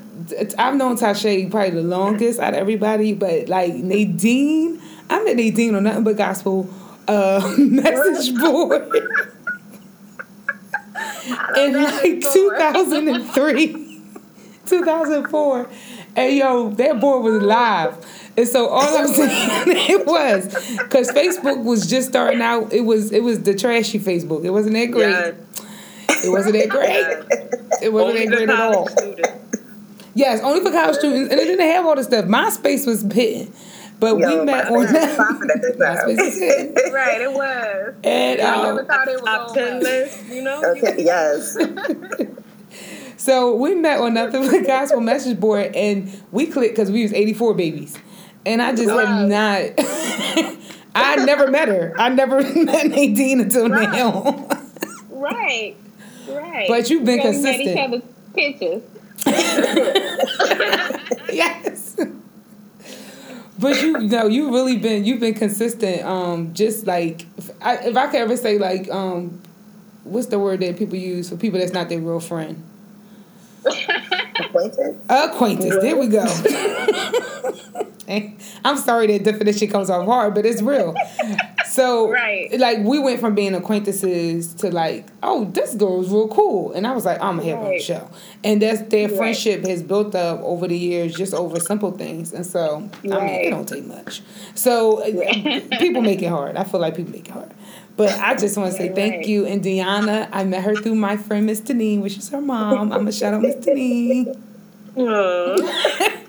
I've 0.57 0.75
known 0.75 0.97
Tasha 0.97 1.49
probably 1.49 1.71
the 1.71 1.81
longest 1.81 2.39
out 2.39 2.53
of 2.53 2.59
everybody, 2.59 3.13
but 3.13 3.49
like 3.49 3.73
Nadine, 3.73 4.81
I 5.09 5.23
met 5.23 5.35
Nadine 5.35 5.75
on 5.75 5.83
nothing 5.83 6.03
but 6.03 6.17
gospel 6.17 6.69
uh, 7.07 7.55
message 7.57 8.35
board 8.39 8.89
in 11.57 11.83
like 11.83 12.21
2003, 12.21 14.01
2004. 14.65 15.69
And 16.15 16.35
yo, 16.35 16.69
that 16.69 16.99
board 16.99 17.23
was 17.23 17.41
live. 17.41 18.29
And 18.37 18.47
so 18.47 18.67
all 18.67 18.97
I'm 18.97 19.07
saying 19.07 19.29
it 19.67 20.05
was 20.05 20.45
because 20.77 21.11
Facebook 21.11 21.63
was 21.63 21.87
just 21.87 22.09
starting 22.09 22.41
out. 22.41 22.73
It 22.73 22.81
was 22.81 23.11
it 23.11 23.21
was 23.21 23.43
the 23.43 23.53
trashy 23.53 23.99
Facebook. 23.99 24.43
It 24.43 24.49
wasn't 24.51 24.73
that 24.75 24.91
great. 24.91 25.09
Yeah. 25.09 25.31
It 26.25 26.29
wasn't 26.29 26.55
that 26.55 26.69
great. 26.69 27.05
It 27.81 27.91
wasn't 27.91 28.09
Only 28.11 28.27
that 28.27 28.35
great 28.37 28.49
at 28.49 28.59
all. 28.59 28.87
college. 28.87 29.19
Yes, 30.15 30.41
only 30.43 30.61
for 30.63 30.71
college 30.71 30.95
students, 30.97 31.31
and 31.31 31.39
it 31.39 31.45
didn't 31.45 31.67
have 31.67 31.85
all 31.85 31.95
the 31.95 32.03
stuff. 32.03 32.25
MySpace 32.25 32.85
was 32.85 33.01
hitting, 33.01 33.51
but 33.99 34.15
we 34.17 34.21
met 34.43 34.69
my- 34.69 34.77
on 34.77 34.85
that. 34.93 35.17
the 35.17 35.23
time. 35.23 35.39
MySpace 35.79 36.17
was 36.17 36.37
hitting, 36.39 36.93
Right, 36.93 37.21
it 37.21 37.31
was. 37.33 37.95
and 38.03 38.41
I 38.41 38.53
um, 38.53 38.63
never 38.75 38.85
thought 38.85 39.07
it 39.07 39.13
was 39.21 39.23
Top 39.23 39.53
ten 39.55 39.79
list, 39.81 40.25
you 40.27 40.43
know. 40.43 40.61
Okay. 40.77 41.03
Yes. 41.03 41.57
So 43.15 43.55
we 43.55 43.73
met 43.75 43.99
on 43.99 44.15
nothing 44.15 44.49
but 44.49 44.65
gospel 44.65 44.99
message 44.99 45.39
board, 45.39 45.73
and 45.75 46.11
we 46.31 46.45
clicked 46.47 46.75
because 46.75 46.91
we 46.91 47.03
was 47.03 47.13
eighty 47.13 47.33
four 47.33 47.53
babies, 47.53 47.97
and 48.45 48.61
I 48.61 48.73
just 48.75 48.89
Right. 48.89 49.07
have 49.07 49.29
not. 49.29 50.57
I 50.95 51.15
never 51.23 51.49
met 51.49 51.69
her. 51.69 51.93
I 51.97 52.09
never 52.09 52.41
met 52.41 52.87
Nadine 52.87 53.39
until 53.39 53.69
Right. 53.69 53.89
now. 53.91 54.47
Right, 55.09 55.75
right. 56.29 56.65
But 56.67 56.89
you've 56.89 57.05
been 57.05 57.19
We 57.19 57.25
only 57.27 57.39
each 57.39 57.45
consistent. 57.75 57.79
other's 57.79 58.01
pictures. 58.33 58.81
yes. 61.31 61.95
But 63.59 63.81
you 63.81 63.99
know, 63.99 64.27
you 64.27 64.51
really 64.53 64.77
been 64.77 65.05
you've 65.05 65.19
been 65.19 65.35
consistent. 65.35 66.03
Um, 66.03 66.53
just 66.53 66.87
like 66.87 67.25
if 67.37 67.49
I, 67.61 67.75
if 67.77 67.95
I 67.95 68.07
could 68.07 68.21
ever 68.21 68.35
say 68.35 68.57
like 68.57 68.89
um, 68.89 69.41
what's 70.03 70.27
the 70.27 70.39
word 70.39 70.59
that 70.61 70.77
people 70.77 70.97
use 70.97 71.29
for 71.29 71.37
people 71.37 71.59
that's 71.59 71.73
not 71.73 71.89
their 71.89 71.99
real 71.99 72.19
friend? 72.19 72.61
Acquaintance. 73.65 75.05
Acquaintance. 75.09 75.75
There 75.81 75.95
we 75.95 76.07
go. 76.07 76.25
I'm 78.65 78.77
sorry 78.77 79.07
that 79.07 79.23
definition 79.23 79.69
comes 79.69 79.89
off 79.89 80.05
hard, 80.05 80.35
but 80.35 80.45
it's 80.45 80.61
real. 80.61 80.93
So, 81.73 82.11
Right. 82.11 82.55
like, 82.59 82.83
we 82.83 82.99
went 82.99 83.19
from 83.19 83.33
being 83.33 83.55
acquaintances 83.55 84.53
to 84.55 84.69
like, 84.69 85.07
oh, 85.23 85.45
this 85.45 85.73
girl's 85.73 86.11
real 86.11 86.27
cool, 86.27 86.71
and 86.73 86.85
I 86.85 86.91
was 86.91 87.03
like, 87.03 87.19
I'm 87.19 87.37
gonna 87.37 87.49
have 87.49 87.59
her 87.61 87.65
on 87.65 87.71
the 87.71 87.79
show, 87.79 88.07
and 88.43 88.61
that's 88.61 88.81
their 88.83 89.07
Right. 89.07 89.17
friendship 89.17 89.65
has 89.65 89.81
built 89.81 90.13
up 90.13 90.39
over 90.43 90.67
the 90.67 90.77
years, 90.77 91.17
just 91.17 91.33
over 91.33 91.59
simple 91.59 91.89
things, 91.89 92.31
and 92.31 92.45
so 92.45 92.87
I 93.03 93.07
mean, 93.07 93.45
it 93.45 93.49
don't 93.49 93.67
take 93.67 93.87
much. 93.87 94.21
So, 94.53 95.01
people 95.79 96.03
make 96.03 96.21
it 96.21 96.27
hard. 96.29 96.57
I 96.57 96.63
feel 96.63 96.79
like 96.79 96.95
people 96.95 97.11
make 97.11 97.27
it 97.27 97.31
hard. 97.31 97.49
But 97.97 98.19
I 98.19 98.35
just 98.35 98.55
want 98.55 98.71
to 98.71 98.77
say 98.77 98.89
Right, 98.89 98.95
thank 98.95 99.27
you. 99.27 99.47
And 99.47 99.63
Deanna, 99.63 100.29
I 100.31 100.43
met 100.43 100.63
her 100.63 100.75
through 100.75 100.95
my 100.95 101.17
friend 101.17 101.47
Miss 101.47 101.59
Deneen, 101.61 102.01
which 102.03 102.17
is 102.19 102.29
her 102.29 102.41
mom. 102.41 102.91
I'm 102.91 102.99
gonna 102.99 103.11
shout 103.11 103.33
out 103.33 103.41
Miss 103.41 103.55
Deneen. 103.55 104.37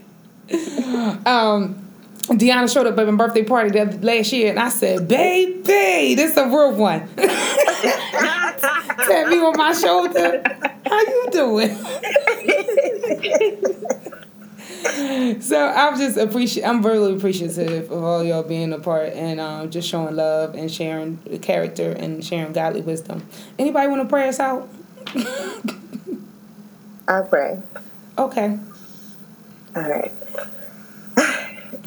Um, 1.26 1.83
Deanna 2.28 2.72
showed 2.72 2.86
up 2.86 2.98
at 2.98 3.06
my 3.06 3.16
birthday 3.16 3.44
party 3.44 3.70
the 3.70 3.82
other, 3.82 3.98
last 3.98 4.32
year, 4.32 4.50
and 4.50 4.58
I 4.58 4.68
said, 4.68 5.08
"Baby, 5.08 6.14
this 6.14 6.32
is 6.32 6.36
a 6.36 6.46
real 6.46 6.72
one." 6.72 7.08
Tap 7.16 7.28
me 9.28 9.38
on 9.38 9.56
my 9.56 9.72
shoulder. 9.72 10.42
How 10.86 11.00
you 11.00 11.28
doing? 11.30 11.74
so 15.40 15.68
I'm 15.68 15.98
just 15.98 16.16
appreciate. 16.16 16.64
I'm 16.64 16.84
really 16.84 17.14
appreciative 17.14 17.90
of 17.90 18.02
all 18.02 18.24
y'all 18.24 18.42
being 18.42 18.72
a 18.72 18.78
part 18.78 19.12
and 19.12 19.40
um, 19.40 19.70
just 19.70 19.88
showing 19.88 20.16
love 20.16 20.54
and 20.54 20.70
sharing 20.70 21.18
the 21.26 21.38
character 21.38 21.92
and 21.92 22.24
sharing 22.24 22.52
godly 22.52 22.80
wisdom. 22.80 23.26
Anybody 23.58 23.88
want 23.88 24.02
to 24.02 24.08
pray 24.08 24.28
us 24.28 24.40
out? 24.40 24.68
I 27.06 27.20
pray. 27.28 27.60
Okay. 28.18 28.58
All 29.76 29.90
right. 29.90 30.12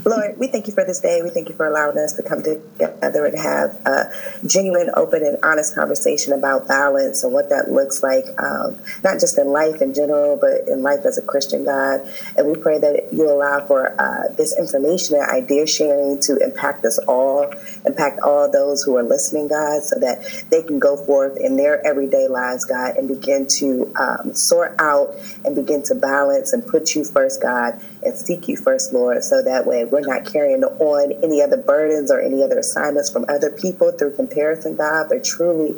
Lord, 0.06 0.38
we 0.38 0.48
thank 0.48 0.68
you 0.68 0.74
for 0.74 0.86
this 0.86 0.99
day. 0.99 1.22
We 1.24 1.30
thank 1.30 1.49
you 1.49 1.56
for 1.56 1.65
allowing 1.65 1.98
us 1.98 2.14
to 2.14 2.24
come 2.24 2.44
together 2.44 3.26
and 3.26 3.38
have 3.38 3.82
a 3.86 4.11
genuine, 4.45 4.90
open, 4.95 5.24
and 5.24 5.38
honest 5.44 5.76
conversation 5.76 6.34
about 6.34 6.68
balance 6.68 7.24
and 7.24 7.34
what 7.34 7.49
that 7.49 7.72
looks 7.72 8.03
like, 8.03 8.26
um, 8.41 8.78
not 9.03 9.19
just 9.19 9.38
in 9.38 9.48
life 9.48 9.82
in 9.82 9.94
general, 9.94 10.38
but 10.40 10.68
in 10.68 10.84
life 10.84 11.06
as 11.06 11.18
a 11.18 11.22
Christian 11.22 11.65
God. 11.65 12.02
And 12.38 12.48
we 12.48 12.56
pray 12.56 12.78
that 12.78 13.11
you 13.11 13.30
allow 13.30 13.65
for 13.65 13.99
uh, 13.99 14.34
this 14.36 14.57
information 14.57 15.15
and 15.15 15.30
idea 15.30 15.65
sharing 15.65 16.19
to 16.22 16.38
impact 16.38 16.86
us 16.86 16.99
all, 16.99 17.52
impact 17.86 18.19
all 18.19 18.49
those 18.52 18.84
who 18.84 18.95
are 18.98 19.03
listening, 19.03 19.48
God, 19.48 19.84
so 19.84 19.99
that 19.99 20.45
they 20.52 20.61
can 20.61 20.80
go 20.80 20.95
forth 20.95 21.38
in 21.38 21.57
their 21.57 21.86
everyday 21.86 22.28
lives, 22.28 22.65
God, 22.65 22.95
and 22.98 23.07
begin 23.07 23.48
to 23.57 23.91
um, 23.99 24.34
sort 24.36 24.76
out 24.80 25.15
and 25.44 25.56
begin 25.56 25.82
to 25.84 25.95
balance 25.95 26.53
and 26.53 26.65
put 26.65 26.95
you 26.95 27.03
first, 27.03 27.41
God, 27.41 27.82
and 28.03 28.15
seek 28.15 28.48
you 28.48 28.57
first, 28.57 28.94
Lord, 28.94 29.24
so 29.24 29.41
that 29.41 29.65
way 29.65 29.86
we're 29.86 30.02
not 30.02 30.26
carrying 30.26 30.64
on 30.64 31.11
any 31.24 31.41
other 31.41 31.57
burdens 31.57 32.11
or 32.11 32.22
any 32.22 32.44
other 32.44 32.60
assignments 32.60 33.10
from 33.10 33.26
other 33.30 33.49
people 33.49 33.91
through 33.91 34.15
comparison, 34.15 34.76
God, 34.76 35.07
but 35.10 35.24
truly 35.24 35.76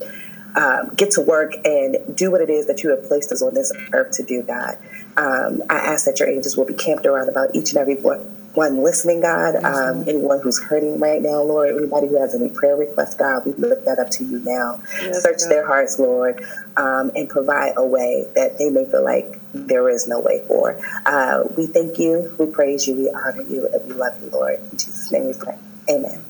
um, 0.55 0.91
get 0.95 1.11
to 1.11 1.21
work 1.21 1.53
and 1.65 1.97
do 2.15 2.31
what 2.31 2.41
it 2.41 2.49
is 2.49 2.67
that 2.67 2.83
you 2.83 2.89
have 2.89 3.03
placed 3.03 3.31
us 3.31 3.41
on 3.41 3.53
this 3.53 3.71
earth 3.93 4.11
to 4.17 4.23
do, 4.23 4.43
God. 4.43 4.77
Um, 5.17 5.61
I 5.69 5.75
ask 5.75 6.05
that 6.05 6.19
your 6.19 6.29
angels 6.29 6.57
will 6.57 6.65
be 6.65 6.73
camped 6.73 7.05
around 7.05 7.29
about 7.29 7.55
each 7.55 7.69
and 7.69 7.77
every 7.77 7.95
one 7.95 8.38
anyone 8.55 8.84
listening, 8.84 9.21
God, 9.21 9.55
um, 9.63 10.07
anyone 10.07 10.41
who's 10.41 10.61
hurting 10.61 10.99
right 10.99 11.21
now, 11.21 11.41
Lord, 11.41 11.76
anybody 11.76 12.07
who 12.07 12.19
has 12.19 12.35
any 12.35 12.49
prayer 12.49 12.76
requests, 12.76 13.15
God, 13.15 13.45
we 13.45 13.53
lift 13.53 13.85
that 13.85 13.99
up 13.99 14.09
to 14.11 14.23
you 14.23 14.39
now. 14.39 14.81
Yes, 15.01 15.23
Search 15.23 15.39
God. 15.41 15.51
their 15.51 15.67
hearts, 15.67 15.99
Lord, 15.99 16.43
um, 16.77 17.11
and 17.15 17.30
provide 17.30 17.73
a 17.77 17.85
way 17.85 18.26
that 18.35 18.57
they 18.57 18.69
may 18.69 18.85
feel 18.85 19.03
like 19.03 19.39
there 19.53 19.89
is 19.89 20.07
no 20.07 20.19
way 20.19 20.43
for. 20.47 20.80
Uh, 21.05 21.43
we 21.57 21.67
thank 21.67 21.99
you, 21.99 22.34
we 22.38 22.47
praise 22.47 22.88
you, 22.88 22.95
we 22.95 23.09
honor 23.09 23.43
you, 23.43 23.67
and 23.73 23.88
we 23.88 23.93
love 23.93 24.21
you, 24.21 24.30
Lord. 24.30 24.59
In 24.71 24.77
Jesus' 24.77 25.11
name 25.11 25.26
we 25.26 25.34
pray. 25.34 25.57
Amen. 25.89 26.23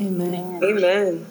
Amen. 0.00 0.62
Amen. 0.62 1.26